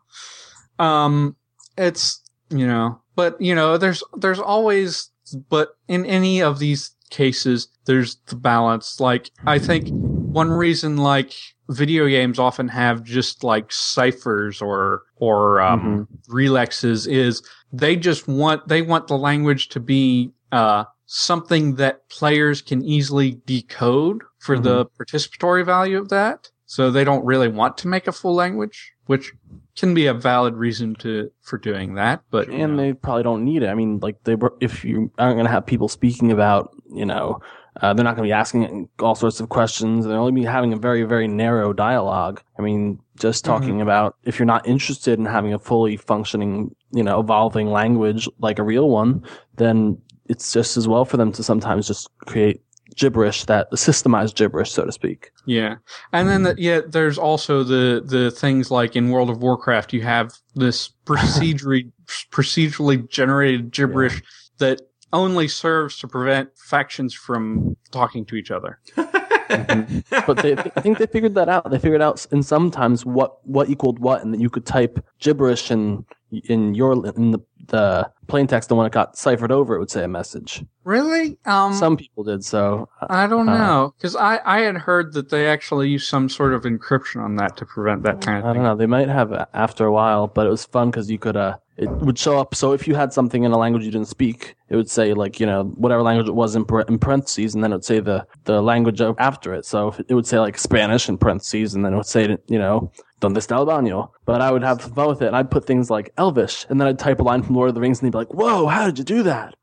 um, 0.78 1.36
it's, 1.76 2.22
you 2.50 2.66
know, 2.66 3.00
but 3.14 3.40
you 3.40 3.54
know, 3.54 3.78
there's, 3.78 4.02
there's 4.16 4.38
always, 4.38 5.10
but 5.48 5.76
in 5.88 6.04
any 6.06 6.42
of 6.42 6.58
these 6.58 6.92
cases, 7.10 7.68
there's 7.86 8.16
the 8.26 8.36
balance. 8.36 9.00
Like, 9.00 9.30
I 9.46 9.58
think 9.58 9.88
one 9.90 10.50
reason, 10.50 10.98
like, 10.98 11.32
video 11.68 12.06
games 12.06 12.38
often 12.38 12.68
have 12.68 13.02
just 13.02 13.42
like 13.42 13.72
ciphers 13.72 14.62
or, 14.62 15.02
or, 15.16 15.60
um, 15.60 16.06
relexes 16.28 17.08
is 17.08 17.42
they 17.72 17.96
just 17.96 18.28
want, 18.28 18.68
they 18.68 18.82
want 18.82 19.08
the 19.08 19.18
language 19.18 19.68
to 19.70 19.80
be, 19.80 20.30
uh, 20.52 20.84
something 21.06 21.76
that 21.76 22.08
players 22.08 22.60
can 22.60 22.84
easily 22.84 23.40
decode 23.46 24.22
for 24.38 24.58
the 24.58 24.86
participatory 24.86 25.64
value 25.64 25.98
of 25.98 26.08
that. 26.10 26.50
So 26.66 26.90
they 26.90 27.04
don't 27.04 27.24
really 27.24 27.48
want 27.48 27.78
to 27.78 27.88
make 27.88 28.08
a 28.08 28.12
full 28.12 28.34
language, 28.34 28.92
which 29.06 29.32
can 29.76 29.94
be 29.94 30.06
a 30.06 30.14
valid 30.14 30.54
reason 30.54 30.96
to, 30.96 31.30
for 31.40 31.58
doing 31.58 31.94
that. 31.94 32.22
But, 32.30 32.48
you 32.48 32.54
and 32.54 32.76
know. 32.76 32.82
they 32.82 32.92
probably 32.92 33.22
don't 33.22 33.44
need 33.44 33.62
it. 33.62 33.68
I 33.68 33.74
mean, 33.74 34.00
like 34.00 34.22
they 34.24 34.34
were, 34.34 34.54
if 34.60 34.84
you 34.84 35.12
aren't 35.16 35.36
going 35.36 35.46
to 35.46 35.52
have 35.52 35.64
people 35.64 35.88
speaking 35.88 36.32
about, 36.32 36.74
you 36.92 37.06
know, 37.06 37.40
uh, 37.80 37.92
they're 37.92 38.04
not 38.04 38.16
going 38.16 38.26
to 38.26 38.28
be 38.28 38.32
asking 38.32 38.88
all 39.00 39.14
sorts 39.14 39.38
of 39.38 39.48
questions. 39.48 40.06
They're 40.06 40.18
only 40.18 40.32
be 40.32 40.44
having 40.44 40.72
a 40.72 40.78
very, 40.78 41.02
very 41.02 41.28
narrow 41.28 41.72
dialogue. 41.72 42.42
I 42.58 42.62
mean, 42.62 43.00
just 43.18 43.44
talking 43.44 43.80
about 43.82 44.16
if 44.24 44.38
you're 44.38 44.46
not 44.46 44.66
interested 44.66 45.18
in 45.18 45.26
having 45.26 45.52
a 45.52 45.58
fully 45.58 45.96
functioning, 45.96 46.74
you 46.92 47.02
know, 47.02 47.20
evolving 47.20 47.70
language 47.70 48.28
like 48.38 48.58
a 48.58 48.62
real 48.62 48.88
one, 48.88 49.24
then 49.56 49.98
it's 50.28 50.52
just 50.52 50.76
as 50.76 50.88
well 50.88 51.04
for 51.04 51.16
them 51.16 51.32
to 51.32 51.42
sometimes 51.42 51.86
just 51.86 52.08
create 52.26 52.62
gibberish 52.94 53.44
that 53.44 53.70
systemized 53.72 54.34
gibberish, 54.34 54.72
so 54.72 54.84
to 54.84 54.92
speak. 54.92 55.30
Yeah. 55.44 55.76
And 56.12 56.28
then, 56.28 56.42
the, 56.44 56.54
yeah, 56.56 56.80
there's 56.86 57.18
also 57.18 57.62
the, 57.62 58.02
the 58.04 58.30
things 58.30 58.70
like 58.70 58.96
in 58.96 59.10
World 59.10 59.30
of 59.30 59.42
Warcraft, 59.42 59.92
you 59.92 60.02
have 60.02 60.32
this 60.54 60.90
procedurally, 61.04 61.90
procedurally 62.30 63.08
generated 63.08 63.70
gibberish 63.70 64.22
that 64.58 64.82
only 65.12 65.48
serves 65.48 65.98
to 65.98 66.08
prevent 66.08 66.56
factions 66.56 67.14
from 67.14 67.76
talking 67.90 68.24
to 68.26 68.36
each 68.36 68.50
other. 68.50 68.78
Mm-hmm. 69.46 70.18
but 70.26 70.38
they, 70.38 70.56
I 70.56 70.80
think 70.80 70.98
they 70.98 71.06
figured 71.06 71.36
that 71.36 71.48
out. 71.48 71.70
They 71.70 71.78
figured 71.78 72.02
out 72.02 72.26
in 72.32 72.42
sometimes 72.42 73.06
what 73.06 73.38
what 73.46 73.70
equaled 73.70 74.00
what, 74.00 74.24
and 74.24 74.34
then 74.34 74.40
you 74.40 74.50
could 74.50 74.66
type 74.66 74.98
gibberish 75.20 75.70
in 75.70 76.04
in 76.32 76.74
your 76.74 76.94
in 77.14 77.30
the 77.30 77.38
the 77.68 78.10
plain 78.26 78.46
text, 78.46 78.70
and 78.70 78.78
when 78.78 78.86
it 78.86 78.92
got 78.92 79.16
ciphered 79.16 79.52
over, 79.52 79.74
it 79.74 79.78
would 79.78 79.90
say 79.90 80.04
a 80.04 80.08
message. 80.08 80.64
Really? 80.84 81.38
Um, 81.46 81.74
Some 81.74 81.96
people 81.96 82.22
did 82.24 82.44
so. 82.44 82.88
uh, 83.00 83.06
I 83.10 83.26
don't 83.26 83.48
uh, 83.48 83.58
know. 83.58 83.94
Cause 84.00 84.14
I, 84.14 84.40
I 84.44 84.60
had 84.60 84.76
heard 84.76 85.12
that 85.14 85.30
they 85.30 85.48
actually 85.48 85.88
used 85.88 86.08
some 86.08 86.28
sort 86.28 86.54
of 86.54 86.62
encryption 86.62 87.22
on 87.22 87.36
that 87.36 87.56
to 87.56 87.66
prevent 87.66 88.02
that 88.04 88.20
kind 88.20 88.38
of 88.38 88.44
thing. 88.44 88.50
I 88.50 88.52
thing. 88.52 88.62
don't 88.62 88.64
know. 88.64 88.76
They 88.76 88.86
might 88.86 89.08
have 89.08 89.32
after 89.52 89.84
a 89.84 89.92
while, 89.92 90.28
but 90.28 90.46
it 90.46 90.50
was 90.50 90.64
fun 90.64 90.90
because 90.90 91.10
you 91.10 91.18
could 91.18 91.36
uh, 91.36 91.56
it 91.76 91.90
would 91.90 92.18
show 92.18 92.38
up. 92.38 92.54
So 92.54 92.72
if 92.72 92.88
you 92.88 92.94
had 92.94 93.12
something 93.12 93.44
in 93.44 93.52
a 93.52 93.58
language 93.58 93.84
you 93.84 93.90
didn't 93.90 94.08
speak, 94.08 94.56
it 94.68 94.76
would 94.76 94.90
say 94.90 95.12
like 95.12 95.38
you 95.38 95.46
know 95.46 95.64
whatever 95.76 96.02
language 96.02 96.28
it 96.28 96.34
was 96.34 96.56
in, 96.56 96.64
in 96.88 96.98
parentheses, 96.98 97.54
and 97.54 97.62
then 97.62 97.72
it 97.72 97.76
would 97.76 97.84
say 97.84 98.00
the 98.00 98.26
the 98.44 98.62
language 98.62 99.00
after 99.00 99.52
it. 99.52 99.66
So 99.66 99.94
it 100.08 100.14
would 100.14 100.26
say 100.26 100.38
like 100.38 100.58
Spanish 100.58 101.08
in 101.08 101.18
parentheses, 101.18 101.74
and 101.74 101.84
then 101.84 101.92
it 101.92 101.96
would 101.96 102.06
say 102.06 102.36
you 102.48 102.58
know 102.58 102.90
donde 103.20 103.36
está 103.36 103.56
el 103.56 103.66
baño. 103.66 104.10
But 104.24 104.40
I 104.40 104.50
would 104.50 104.62
have 104.62 104.80
fun 104.80 105.08
with 105.08 105.22
it, 105.22 105.26
and 105.26 105.36
I'd 105.36 105.50
put 105.50 105.66
things 105.66 105.90
like 105.90 106.12
Elvish, 106.16 106.66
and 106.68 106.80
then 106.80 106.88
I'd 106.88 106.98
type 106.98 107.20
a 107.20 107.22
line 107.22 107.42
from 107.42 107.54
Lord 107.54 107.68
of 107.68 107.74
the 107.74 107.80
Rings, 107.80 108.00
and 108.00 108.06
they'd 108.06 108.15
be 108.16 108.32
like, 108.32 108.34
"Whoa, 108.34 108.66
how 108.66 108.86
did 108.86 108.98
you 108.98 109.04
do 109.04 109.22
that?" 109.24 109.54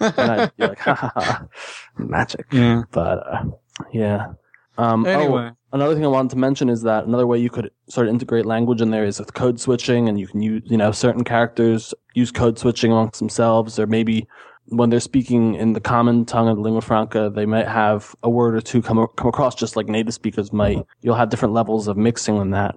and 0.00 0.30
I'd 0.30 0.56
be 0.56 0.66
like, 0.66 0.78
"Ha 0.86 0.94
ha 0.94 1.12
ha, 1.14 1.46
magic." 1.96 2.46
Yeah. 2.52 2.82
But 2.90 3.26
uh, 3.26 3.44
yeah. 3.92 4.32
Um, 4.76 5.04
oh, 5.06 5.10
Anyway. 5.10 5.50
another 5.72 5.94
thing 5.94 6.04
I 6.04 6.08
wanted 6.08 6.30
to 6.30 6.36
mention 6.36 6.68
is 6.68 6.82
that 6.82 7.04
another 7.04 7.26
way 7.26 7.38
you 7.38 7.50
could 7.50 7.70
sort 7.88 8.06
of 8.06 8.14
integrate 8.14 8.46
language 8.46 8.80
in 8.80 8.90
there 8.90 9.04
is 9.04 9.18
with 9.18 9.34
code 9.34 9.58
switching, 9.58 10.08
and 10.08 10.20
you 10.20 10.28
can 10.28 10.40
use, 10.40 10.62
you 10.66 10.76
know, 10.76 10.92
certain 10.92 11.24
characters 11.24 11.92
use 12.14 12.30
code 12.30 12.58
switching 12.60 12.92
amongst 12.92 13.18
themselves, 13.18 13.78
or 13.78 13.86
maybe 13.88 14.28
when 14.70 14.90
they're 14.90 15.00
speaking 15.00 15.54
in 15.54 15.72
the 15.72 15.80
common 15.80 16.24
tongue 16.26 16.46
of 16.48 16.56
the 16.56 16.62
lingua 16.62 16.82
franca, 16.82 17.30
they 17.34 17.46
might 17.46 17.66
have 17.66 18.14
a 18.22 18.30
word 18.30 18.54
or 18.54 18.60
two 18.60 18.82
come 18.82 19.04
come 19.16 19.26
across 19.28 19.54
just 19.54 19.76
like 19.76 19.88
native 19.88 20.14
speakers 20.14 20.52
might. 20.52 20.78
You'll 21.00 21.14
have 21.16 21.30
different 21.30 21.54
levels 21.54 21.88
of 21.88 21.96
mixing 21.96 22.36
in 22.36 22.50
that. 22.50 22.76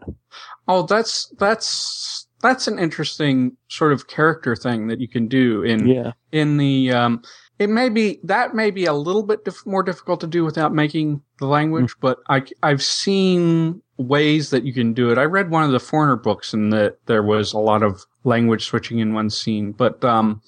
Oh, 0.67 0.83
that's, 0.83 1.31
that's, 1.37 2.20
that's 2.41 2.67
an 2.67 2.79
interesting 2.79 3.55
sort 3.69 3.93
of 3.93 4.07
character 4.07 4.55
thing 4.55 4.87
that 4.87 4.99
you 4.99 5.07
can 5.07 5.27
do 5.27 5.63
in, 5.63 5.87
Yeah, 5.87 6.11
in 6.31 6.57
the 6.57 6.91
um 6.91 7.23
it 7.59 7.69
may 7.69 7.89
be 7.89 8.19
that 8.23 8.55
may 8.55 8.71
be 8.71 8.85
a 8.85 8.93
little 8.93 9.23
bit 9.23 9.45
dif- 9.45 9.65
more 9.65 9.83
difficult 9.83 10.19
to 10.21 10.27
do 10.27 10.43
without 10.43 10.73
making 10.73 11.21
the 11.37 11.45
language 11.45 11.93
but 12.01 12.17
i 12.27 12.41
i've 12.63 12.81
seen 12.83 13.81
ways 13.97 14.49
that 14.49 14.63
you 14.63 14.73
can 14.73 14.93
do 14.93 15.11
it. 15.11 15.19
I 15.19 15.25
read 15.25 15.51
one 15.51 15.63
of 15.63 15.71
the 15.71 15.79
foreigner 15.79 16.15
books 16.15 16.53
and 16.53 16.73
that 16.73 16.97
there 17.05 17.21
was 17.21 17.53
a 17.53 17.59
lot 17.59 17.83
of 17.83 18.03
language 18.23 18.65
switching 18.65 18.97
in 18.97 19.13
one 19.13 19.29
scene 19.29 19.71
but 19.71 20.03
um 20.03 20.41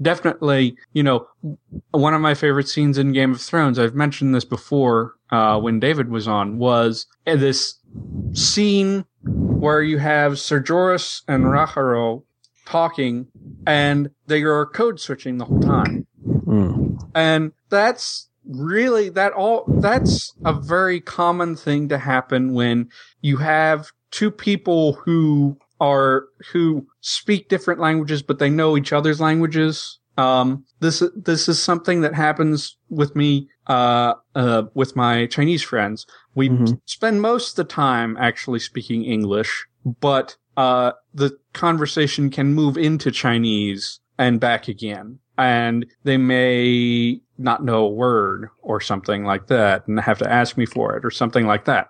definitely 0.00 0.76
you 0.92 1.02
know 1.02 1.26
one 1.90 2.14
of 2.14 2.20
my 2.20 2.34
favorite 2.34 2.68
scenes 2.68 2.98
in 2.98 3.12
game 3.12 3.32
of 3.32 3.40
thrones 3.40 3.78
i've 3.78 3.94
mentioned 3.94 4.34
this 4.34 4.44
before 4.44 5.14
uh, 5.30 5.58
when 5.58 5.80
David 5.80 6.10
was 6.10 6.28
on 6.28 6.58
was 6.58 7.06
this 7.26 7.78
scene 8.34 9.04
where 9.26 9.82
you 9.82 9.98
have 9.98 10.38
Sir 10.38 10.60
Joris 10.60 11.22
and 11.28 11.44
Rakharo 11.44 12.22
talking 12.66 13.26
and 13.66 14.10
they 14.26 14.42
are 14.42 14.66
code 14.66 15.00
switching 15.00 15.38
the 15.38 15.44
whole 15.44 15.60
time. 15.60 16.06
Mm. 16.26 17.00
And 17.14 17.52
that's 17.70 18.28
really 18.46 19.08
that 19.08 19.32
all 19.32 19.64
that's 19.80 20.34
a 20.44 20.52
very 20.52 21.00
common 21.00 21.56
thing 21.56 21.88
to 21.88 21.98
happen 21.98 22.52
when 22.52 22.88
you 23.22 23.38
have 23.38 23.90
two 24.10 24.30
people 24.30 24.92
who 24.92 25.56
are 25.80 26.26
who 26.52 26.86
speak 27.00 27.48
different 27.48 27.80
languages 27.80 28.22
but 28.22 28.38
they 28.38 28.50
know 28.50 28.76
each 28.76 28.92
other's 28.92 29.20
languages 29.20 29.98
um 30.18 30.64
this 30.80 31.02
this 31.16 31.48
is 31.48 31.60
something 31.60 32.00
that 32.02 32.14
happens 32.14 32.76
with 32.88 33.16
me 33.16 33.48
uh 33.66 34.14
uh 34.34 34.62
with 34.74 34.94
my 34.94 35.26
chinese 35.26 35.62
friends 35.62 36.06
we 36.34 36.48
Mhm. 36.48 36.80
spend 36.86 37.20
most 37.20 37.50
of 37.50 37.56
the 37.66 37.72
time 37.72 38.16
actually 38.18 38.60
speaking 38.60 39.04
english 39.04 39.66
but 40.00 40.36
uh 40.56 40.92
the 41.14 41.36
conversation 41.52 42.30
can 42.30 42.54
move 42.54 42.76
into 42.78 43.10
chinese 43.10 44.00
and 44.18 44.38
back 44.38 44.68
again 44.68 45.18
and 45.36 45.84
they 46.04 46.16
may 46.16 47.20
not 47.38 47.64
know 47.64 47.84
a 47.86 47.88
word 47.88 48.48
or 48.62 48.80
something 48.80 49.24
like 49.24 49.48
that 49.48 49.86
and 49.88 49.98
have 49.98 50.18
to 50.18 50.30
ask 50.30 50.56
me 50.56 50.66
for 50.66 50.96
it 50.96 51.04
or 51.04 51.10
something 51.10 51.46
like 51.46 51.64
that 51.64 51.88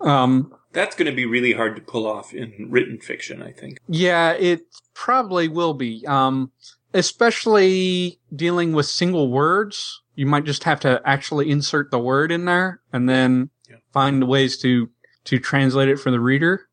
um 0.00 0.52
That's 0.72 0.96
going 0.96 1.08
to 1.10 1.14
be 1.14 1.26
really 1.26 1.52
hard 1.52 1.76
to 1.76 1.82
pull 1.82 2.06
off 2.06 2.32
in 2.34 2.66
written 2.70 2.98
fiction, 2.98 3.42
I 3.42 3.52
think. 3.52 3.76
yeah, 3.88 4.32
it 4.32 4.62
probably 4.94 5.46
will 5.48 5.74
be. 5.74 6.02
Um, 6.06 6.50
especially 6.94 8.18
dealing 8.34 8.72
with 8.72 8.86
single 8.86 9.30
words. 9.30 10.02
You 10.14 10.26
might 10.26 10.44
just 10.44 10.64
have 10.64 10.80
to 10.80 11.00
actually 11.04 11.50
insert 11.50 11.90
the 11.90 11.98
word 11.98 12.30
in 12.30 12.44
there 12.44 12.80
and 12.92 13.08
then 13.08 13.50
Yeah. 13.68 13.76
find 13.92 14.28
ways 14.28 14.58
to, 14.58 14.90
to 15.24 15.38
translate 15.38 15.88
it 15.88 15.98
for 15.98 16.10
the 16.10 16.20
reader. 16.20 16.68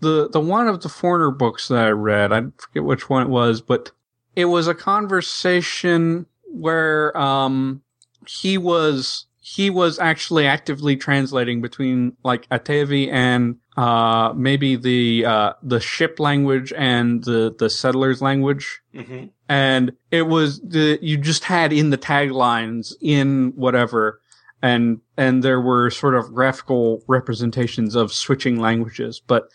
The, 0.00 0.28
the 0.28 0.40
one 0.40 0.66
of 0.66 0.82
the 0.82 0.88
foreigner 0.88 1.30
books 1.30 1.68
that 1.68 1.84
I 1.84 1.90
read, 1.90 2.32
I 2.32 2.42
forget 2.56 2.84
which 2.84 3.08
one 3.08 3.22
it 3.22 3.28
was, 3.28 3.60
but 3.60 3.92
it 4.34 4.46
was 4.46 4.66
a 4.66 4.74
conversation 4.74 6.26
where, 6.46 7.16
um, 7.16 7.82
he 8.26 8.58
was, 8.58 9.26
he 9.40 9.70
was 9.70 9.98
actually 9.98 10.46
actively 10.46 10.96
translating 10.96 11.60
between 11.62 12.16
like 12.24 12.48
Atevi 12.48 13.10
and 13.12 13.56
uh 13.76 14.32
maybe 14.36 14.76
the 14.76 15.24
uh 15.24 15.52
the 15.62 15.80
ship 15.80 16.18
language 16.18 16.72
and 16.76 17.24
the 17.24 17.54
the 17.58 17.70
settlers 17.70 18.20
language. 18.20 18.80
Hmm 18.94 19.26
and 19.50 19.92
it 20.12 20.28
was 20.28 20.60
the 20.60 20.96
you 21.02 21.18
just 21.18 21.42
had 21.42 21.72
in 21.72 21.90
the 21.90 21.98
taglines 21.98 22.94
in 23.00 23.52
whatever. 23.56 24.20
And 24.62 25.00
and 25.16 25.42
there 25.42 25.60
were 25.60 25.90
sort 25.90 26.14
of 26.14 26.32
graphical 26.32 27.02
representations 27.08 27.96
of 27.96 28.12
switching 28.12 28.60
languages. 28.60 29.20
But 29.26 29.48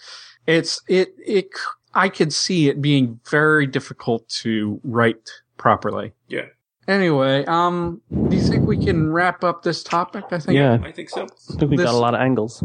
it's 0.47 0.81
it 0.89 1.15
it 1.25 1.47
I 1.93 2.09
could 2.09 2.33
see 2.33 2.67
it 2.67 2.81
being 2.81 3.21
very 3.29 3.65
difficult 3.65 4.27
to 4.41 4.81
write 4.83 5.29
properly. 5.55 6.11
Yeah. 6.27 6.47
Anyway 6.87 7.43
um 7.45 8.01
do 8.29 8.35
you 8.35 8.41
think 8.41 8.65
we 8.67 8.77
can 8.83 9.11
wrap 9.11 9.43
up 9.43 9.63
this 9.63 9.83
topic 9.83 10.25
I 10.31 10.39
think 10.39 10.55
Yeah, 10.57 10.77
I 10.83 10.91
think 10.91 11.09
so. 11.09 11.23
I 11.23 11.53
think 11.57 11.71
we 11.71 11.77
This- 11.77 11.85
got 11.85 11.93
a 11.93 11.97
lot 11.97 12.13
of 12.13 12.21
angles. 12.21 12.63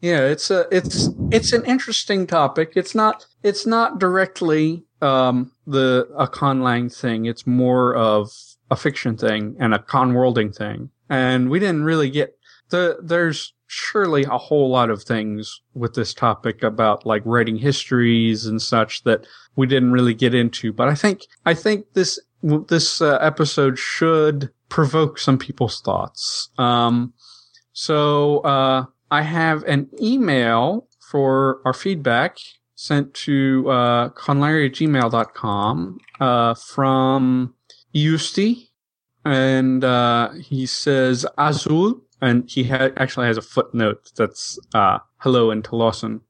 Yeah, 0.00 0.22
it's 0.26 0.50
a 0.50 0.66
it's 0.72 1.08
it's 1.30 1.52
an 1.52 1.64
interesting 1.64 2.26
topic. 2.26 2.72
It's 2.74 2.94
not 2.94 3.24
it's 3.44 3.64
not 3.66 4.00
directly 4.00 4.84
um 5.00 5.52
the 5.66 6.08
a 6.16 6.26
conlang 6.26 6.92
thing. 6.92 7.26
It's 7.26 7.46
more 7.46 7.94
of 7.94 8.32
a 8.70 8.74
fiction 8.76 9.16
thing 9.16 9.54
and 9.60 9.72
a 9.74 9.78
conworlding 9.78 10.54
thing. 10.56 10.90
And 11.08 11.50
we 11.50 11.60
didn't 11.60 11.84
really 11.84 12.10
get 12.10 12.36
the 12.70 12.98
there's 13.00 13.54
surely 13.72 14.24
a 14.24 14.36
whole 14.36 14.68
lot 14.68 14.90
of 14.90 15.02
things 15.02 15.62
with 15.72 15.94
this 15.94 16.12
topic 16.12 16.62
about 16.62 17.06
like 17.06 17.22
writing 17.24 17.56
histories 17.56 18.44
and 18.44 18.60
such 18.60 19.02
that 19.04 19.26
we 19.56 19.66
didn't 19.66 19.92
really 19.92 20.12
get 20.12 20.34
into. 20.34 20.74
But 20.74 20.88
I 20.88 20.94
think 20.94 21.22
I 21.46 21.54
think 21.54 21.86
this 21.94 22.20
this 22.42 23.00
uh, 23.00 23.16
episode 23.22 23.78
should 23.78 24.50
provoke 24.68 25.18
some 25.18 25.38
people's 25.38 25.80
thoughts. 25.80 26.50
Um, 26.58 27.14
so 27.72 28.40
uh, 28.40 28.84
I 29.10 29.22
have 29.22 29.62
an 29.64 29.88
email 30.02 30.86
for 31.10 31.62
our 31.64 31.72
feedback 31.72 32.36
sent 32.74 33.14
to 33.14 33.70
uh, 33.70 34.08
conlangery 34.10 34.68
uh, 36.20 36.54
from 36.54 37.54
Yusti. 37.94 38.68
And 39.24 39.84
uh, 39.84 40.32
he 40.32 40.66
says 40.66 41.24
Azul, 41.38 42.01
and 42.22 42.48
he 42.48 42.64
ha- 42.64 42.90
actually 42.96 43.26
has 43.26 43.36
a 43.36 43.42
footnote 43.42 44.12
that's 44.16 44.58
uh, 44.72 45.00
hello 45.18 45.50
in 45.50 45.60
Talossan. 45.60 46.20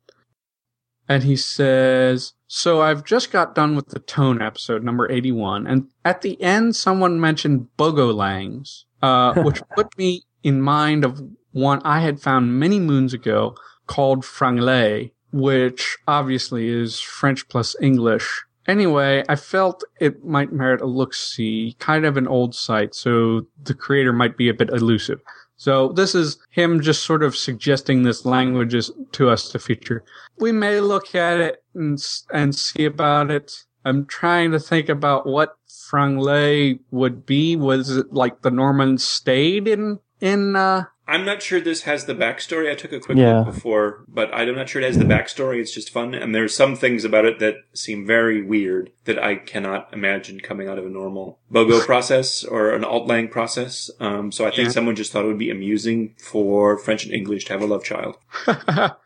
And 1.09 1.23
he 1.23 1.37
says, 1.37 2.33
So 2.47 2.81
I've 2.81 3.05
just 3.05 3.31
got 3.31 3.55
done 3.55 3.77
with 3.77 3.89
the 3.89 3.99
Tone 3.99 4.41
episode, 4.41 4.83
number 4.83 5.11
81, 5.11 5.67
and 5.67 5.89
at 6.05 6.23
the 6.23 6.41
end, 6.41 6.75
someone 6.75 7.21
mentioned 7.21 7.69
Bogolangs, 7.79 8.85
uh, 9.03 9.35
which 9.43 9.61
put 9.77 9.97
me 9.99 10.23
in 10.43 10.63
mind 10.63 11.05
of 11.05 11.23
one 11.53 11.83
I 11.85 12.01
had 12.01 12.21
found 12.21 12.59
many 12.59 12.81
moons 12.81 13.13
ago 13.13 13.55
called 13.87 14.23
Franglais, 14.23 15.13
which 15.33 15.99
obviously 16.09 16.69
is 16.69 17.01
French 17.01 17.47
plus 17.49 17.77
English. 17.83 18.45
Anyway, 18.67 19.25
I 19.29 19.37
felt 19.37 19.85
it 20.01 20.25
might 20.25 20.53
merit 20.53 20.81
a 20.81 20.87
look 20.87 21.13
see, 21.13 21.77
kind 21.81 22.07
of 22.07 22.17
an 22.17 22.29
old 22.29 22.55
site, 22.55 22.95
so 22.95 23.47
the 23.63 23.75
creator 23.75 24.13
might 24.13 24.39
be 24.39 24.49
a 24.49 24.55
bit 24.55 24.71
elusive. 24.71 25.21
So 25.63 25.91
this 25.91 26.17
is 26.17 26.39
him 26.51 26.81
just 26.81 27.05
sort 27.05 27.23
of 27.23 27.37
suggesting 27.37 28.03
this 28.03 28.25
language 28.25 28.75
is 28.75 28.91
to 29.13 29.31
us 29.31 29.49
to 29.51 29.61
feature. 29.61 30.03
We 30.41 30.51
may 30.51 30.81
look 30.81 31.15
at 31.15 31.39
it 31.39 31.63
and, 31.73 32.05
and 32.35 32.53
see 32.53 32.85
about 32.85 33.31
it. 33.31 33.65
I'm 33.85 34.07
trying 34.07 34.51
to 34.51 34.59
think 34.59 34.89
about 34.89 35.25
what 35.25 35.57
Franglais 35.71 36.81
would 36.91 37.25
be. 37.25 37.55
Was 37.55 37.97
it 37.97 38.13
like 38.13 38.43
the 38.43 38.51
Normans 38.51 39.05
stayed 39.05 39.69
in, 39.69 40.01
in, 40.21 40.57
uh, 40.57 40.87
I'm 41.09 41.25
not 41.25 41.43
sure 41.43 41.61
this 41.61 41.83
has 41.83 42.05
the 42.05 42.15
backstory. 42.15 42.71
I 42.71 42.75
took 42.77 42.93
a 42.93 43.01
quick 43.01 43.19
Yeah. 43.19 43.39
look 43.41 43.55
before, 43.55 44.05
but 44.09 44.33
I'm 44.33 44.55
not 44.55 44.69
sure 44.69 44.81
it 44.81 44.85
has 44.87 44.99
the 44.99 45.05
backstory. 45.05 45.61
It's 45.61 45.75
just 45.75 45.91
fun, 45.91 46.15
and 46.15 46.33
there's 46.35 46.55
some 46.55 46.77
things 46.77 47.05
about 47.05 47.25
it 47.25 47.41
that 47.41 47.57
seem 47.75 48.07
very 48.07 48.41
weird 48.41 48.91
that 49.05 49.23
I 49.23 49.35
cannot 49.35 49.89
imagine 49.93 50.39
coming 50.41 50.69
out 50.69 50.79
of 50.79 50.87
a 50.87 50.89
normal 50.89 51.41
BOGO 51.53 51.81
process 51.87 52.45
or 52.45 52.71
an 52.71 52.85
alt-lang 52.85 53.29
process. 53.29 53.91
Um, 53.99 54.31
so 54.31 54.47
I 54.47 54.51
think 54.51 54.67
Yeah. 54.67 54.73
someone 54.73 54.95
just 54.95 55.11
thought 55.13 55.25
it 55.25 55.29
would 55.29 55.39
be 55.39 55.51
amusing 55.51 56.15
for 56.19 56.79
French 56.79 57.05
and 57.05 57.13
English 57.13 57.47
to 57.47 57.53
have 57.53 57.63
a 57.63 57.67
love 57.67 57.83
child, 57.83 58.17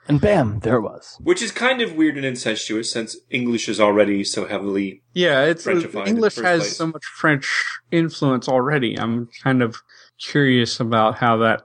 And 0.08 0.20
bam, 0.20 0.60
there 0.60 0.76
it 0.76 0.82
was. 0.82 1.18
which 1.22 1.42
is 1.42 1.50
kind 1.50 1.80
of 1.82 1.94
weird 1.94 2.16
and 2.16 2.24
incestuous 2.26 2.92
since 2.92 3.16
English 3.30 3.68
is 3.68 3.80
already 3.80 4.22
so 4.24 4.46
heavily. 4.46 5.02
Yeah, 5.14 5.44
it's 5.44 5.64
Frenchified 5.64 6.02
in 6.02 6.08
English 6.16 6.34
the 6.36 6.42
first 6.42 6.48
has 6.52 6.60
place. 6.62 6.76
so 6.76 6.86
much 6.86 7.04
French 7.04 7.64
influence 7.90 8.48
already. 8.48 8.98
I'm 8.98 9.28
kind 9.42 9.62
of 9.62 9.76
curious 10.18 10.78
about 10.80 11.16
how 11.18 11.36
that. 11.38 11.62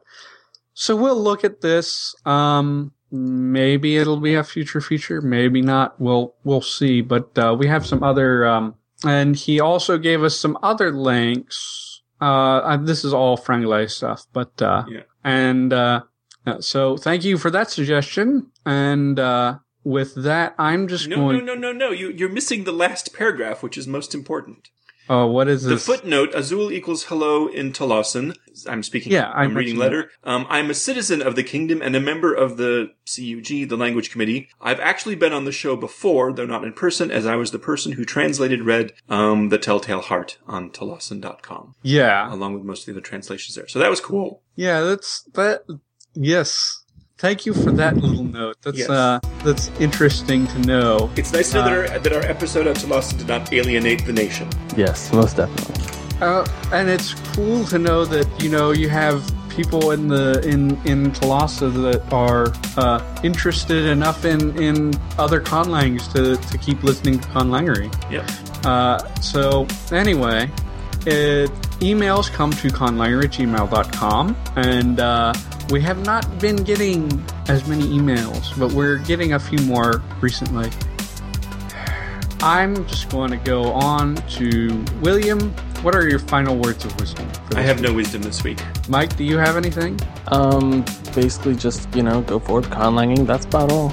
So 0.74 0.96
we'll 0.96 1.22
look 1.22 1.44
at 1.44 1.62
this. 1.62 2.16
Um, 2.26 2.94
maybe 3.12 3.98
it'll 3.98 4.20
be 4.20 4.36
a 4.36 4.44
future 4.44 4.82
feature, 4.82 5.22
maybe 5.22 5.62
not. 5.62 6.00
We'll 6.00 6.34
we'll 6.44 6.62
see. 6.62 7.02
But 7.02 7.38
uh, 7.38 7.56
we 7.58 7.68
have 7.68 7.86
some 7.86 8.02
other. 8.04 8.46
Um, 8.48 8.76
and 9.04 9.36
he 9.36 9.60
also 9.60 9.98
gave 9.98 10.24
us 10.24 10.38
some 10.40 10.58
other 10.64 10.92
links. 10.92 12.02
Uh, 12.22 12.26
uh, 12.60 12.78
this 12.78 13.04
is 13.04 13.14
all 13.14 13.38
Franglais 13.38 13.90
stuff, 13.92 14.26
but 14.32 14.62
uh, 14.62 14.84
Yeah. 14.88 15.02
and 15.24 15.74
uh, 15.74 15.76
uh, 15.78 16.02
so 16.60 16.98
thank 16.98 17.24
you 17.24 17.38
for 17.38 17.52
that 17.52 17.70
suggestion. 17.72 18.52
And 18.66 19.20
uh, 19.20 19.60
with 19.84 20.16
that, 20.16 20.56
I'm 20.58 20.88
just 20.88 21.08
No, 21.08 21.16
going. 21.18 21.46
no, 21.46 21.54
no, 21.56 21.72
no, 21.72 21.72
no. 21.72 21.92
You, 21.92 22.10
you're 22.10 22.30
missing 22.30 22.64
the 22.64 22.72
last 22.72 23.14
paragraph, 23.14 23.62
which 23.64 23.78
is 23.78 23.88
most 23.88 24.14
important. 24.16 24.70
Oh, 25.10 25.26
what 25.26 25.50
is 25.50 25.64
The 25.64 25.78
footnote, 25.78 26.30
Azul 26.34 26.72
equals 26.72 27.06
hello 27.06 27.48
in 27.48 27.74
Talossan. 27.74 28.34
I'm 28.70 28.82
speaking, 28.84 29.12
Yeah, 29.12 29.30
I 29.32 29.44
I'm 29.44 29.58
reading 29.58 29.76
letter. 29.76 30.12
Um, 30.24 30.46
I'm 30.48 30.70
a 30.70 30.74
citizen 30.76 31.22
of 31.22 31.36
the 31.36 31.44
kingdom 31.44 31.82
and 31.82 31.96
a 31.96 32.00
member 32.00 32.34
of 32.34 32.56
the 32.56 32.92
CUG, 33.14 33.68
the 33.68 33.76
language 33.76 34.12
committee. 34.12 34.48
I've 34.62 34.80
actually 34.80 35.16
been 35.16 35.34
on 35.34 35.44
the 35.44 35.52
show 35.52 35.76
before, 35.76 36.32
though 36.32 36.46
not 36.46 36.64
in 36.64 36.72
person, 36.74 37.12
as 37.12 37.26
I 37.26 37.36
was 37.36 37.52
the 37.52 37.60
person 37.60 37.94
who 37.94 38.06
translated 38.06 38.62
read, 38.64 38.94
um, 39.10 39.50
The 39.50 39.58
Telltale 39.58 40.02
Heart 40.02 40.38
on 40.48 40.70
Talossan.com, 40.70 41.76
Yeah. 41.82 42.34
along 42.34 42.54
with 42.54 42.64
most 42.64 42.82
of 42.82 42.86
the 42.86 42.92
other 42.94 43.02
translations 43.06 43.56
there. 43.56 43.68
So 43.68 43.80
that 43.80 43.90
was 43.90 44.00
cool. 44.00 44.44
Yeah, 44.56 44.82
that's 44.82 45.24
that. 45.34 45.64
Yes. 46.14 46.78
Thank 47.18 47.46
you 47.46 47.54
for 47.54 47.72
that 47.74 47.98
little 47.98 48.24
note. 48.24 48.58
That's 48.64 48.80
Yes. 48.80 48.90
uh, 48.90 49.20
that's 49.44 49.70
interesting 49.80 50.48
to 50.48 50.60
know. 50.60 51.12
It's 51.16 51.32
nice 51.32 51.52
to 51.52 51.58
know 51.58 51.64
that 51.66 51.92
our, 51.92 52.00
that 52.00 52.14
our 52.14 52.24
episode 52.24 52.66
on 52.68 52.74
Talossan 52.74 53.20
did 53.20 53.28
not 53.28 53.54
alienate 53.54 54.06
the 54.08 54.14
nation. 54.14 54.48
Yes, 54.76 55.14
most 55.14 55.38
definitely. 55.38 55.76
Uh, 56.20 56.48
and 56.72 56.90
it's 56.90 57.14
cool 57.36 57.64
to 57.66 57.78
know 57.78 58.06
that 58.06 58.28
you 58.44 58.50
know 58.50 58.72
you 58.72 58.90
have 58.90 59.24
people 59.50 59.92
in 59.92 60.08
the 60.08 60.42
in 60.48 60.72
in 60.86 61.12
Talossa 61.12 61.70
that 61.84 62.12
are 62.12 62.54
uh, 62.78 63.00
interested 63.24 63.86
enough 63.86 64.26
in 64.26 64.58
in 64.60 64.92
other 65.20 65.40
conlangs 65.42 66.12
to 66.14 66.38
to 66.50 66.58
keep 66.58 66.82
listening 66.84 67.20
to 67.20 67.28
conlangery. 67.30 67.92
Yep. 68.12 68.30
Uh, 68.66 68.98
so 69.22 69.68
anyway, 69.92 70.50
it 71.06 71.52
emails 71.82 72.32
come 72.32 72.52
to 72.52 72.68
conlangery 72.70 73.26
at 73.26 73.32
gmail.com, 73.32 74.36
and 74.56 75.00
uh, 75.00 75.34
we 75.72 75.80
have 75.82 76.06
not 76.06 76.40
been 76.40 76.58
getting 76.58 77.24
as 77.48 77.66
many 77.66 77.84
emails, 77.88 78.58
but 78.60 78.74
we're 78.74 78.98
getting 78.98 79.34
a 79.34 79.40
few 79.40 79.60
more 79.60 80.04
recently. 80.20 80.70
I'm 82.42 82.86
just 82.88 83.10
going 83.10 83.32
to 83.32 83.38
go 83.38 83.72
on 83.72 84.16
to 84.16 84.84
William. 85.02 85.52
What 85.82 85.96
are 85.96 86.10
your 86.10 86.20
final 86.20 86.58
words 86.58 86.84
of 86.84 87.00
wisdom? 87.00 87.30
for 87.30 87.58
I 87.58 87.62
have 87.62 87.80
week? 87.80 87.90
no 87.90 87.94
wisdom 87.94 88.22
this 88.22 88.44
week. 88.44 88.60
Mike, 88.90 89.16
do 89.16 89.24
you 89.24 89.38
have 89.38 89.56
anything? 89.56 89.98
Um, 90.28 90.84
basically 91.16 91.56
just, 91.56 91.94
you 91.96 92.04
know, 92.04 92.22
go 92.22 92.40
forward 92.40 92.66
conlanging. 92.66 93.26
That's 93.26 93.46
about 93.46 93.72
all. 93.72 93.92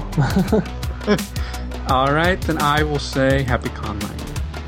All 1.89 2.13
right, 2.13 2.39
then 2.41 2.61
I 2.61 2.83
will 2.83 2.99
say 2.99 3.41
happy 3.43 3.69
conlang. 3.69 4.19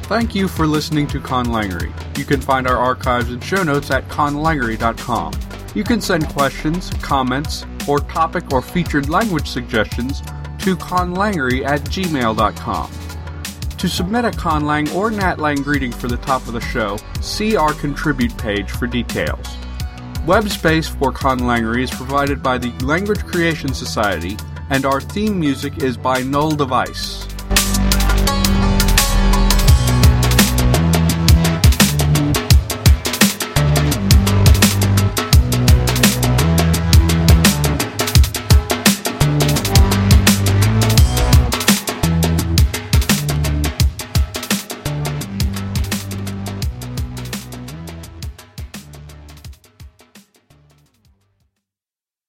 Thank 0.06 0.34
you 0.34 0.48
for 0.48 0.66
listening 0.66 1.08
to 1.08 1.20
Conlangery. 1.20 1.94
You 2.18 2.26
can 2.26 2.42
find 2.42 2.68
our 2.68 2.78
archives 2.78 3.30
and 3.32 3.44
show 3.44 3.64
notes 3.64 3.92
at 3.92 4.08
conlangery.com. 4.10 5.34
You 5.74 5.84
can 5.84 6.02
send 6.02 6.28
questions, 6.30 6.90
comments, 7.02 7.66
or 7.88 8.00
topic 8.00 8.52
or 8.52 8.62
featured 8.62 9.10
language 9.10 9.48
suggestions 9.48 10.22
to 10.60 10.76
conlangery 10.76 11.66
at 11.66 11.82
gmail.com. 11.82 12.92
To 13.78 13.90
submit 13.90 14.26
a 14.26 14.32
conlang 14.32 14.94
or 14.94 15.10
natlang 15.10 15.64
greeting 15.64 15.92
for 15.92 16.08
the 16.08 16.18
top 16.18 16.46
of 16.46 16.54
the 16.54 16.62
show, 16.62 16.98
see 17.22 17.56
our 17.56 17.74
contribute 17.74 18.38
page 18.38 18.70
for 18.70 18.86
details. 18.86 19.48
Web 20.28 20.48
space 20.50 20.88
for 20.88 21.12
Conlangery 21.12 21.82
is 21.82 21.90
provided 21.90 22.44
by 22.44 22.60
the 22.60 22.72
Language 22.86 23.26
Creation 23.26 23.74
Society, 23.74 24.38
and 24.70 24.86
our 24.86 25.02
theme 25.02 25.40
music 25.40 25.82
is 25.82 25.98
by 25.98 26.22
Null 26.22 26.52
Device. 26.52 27.31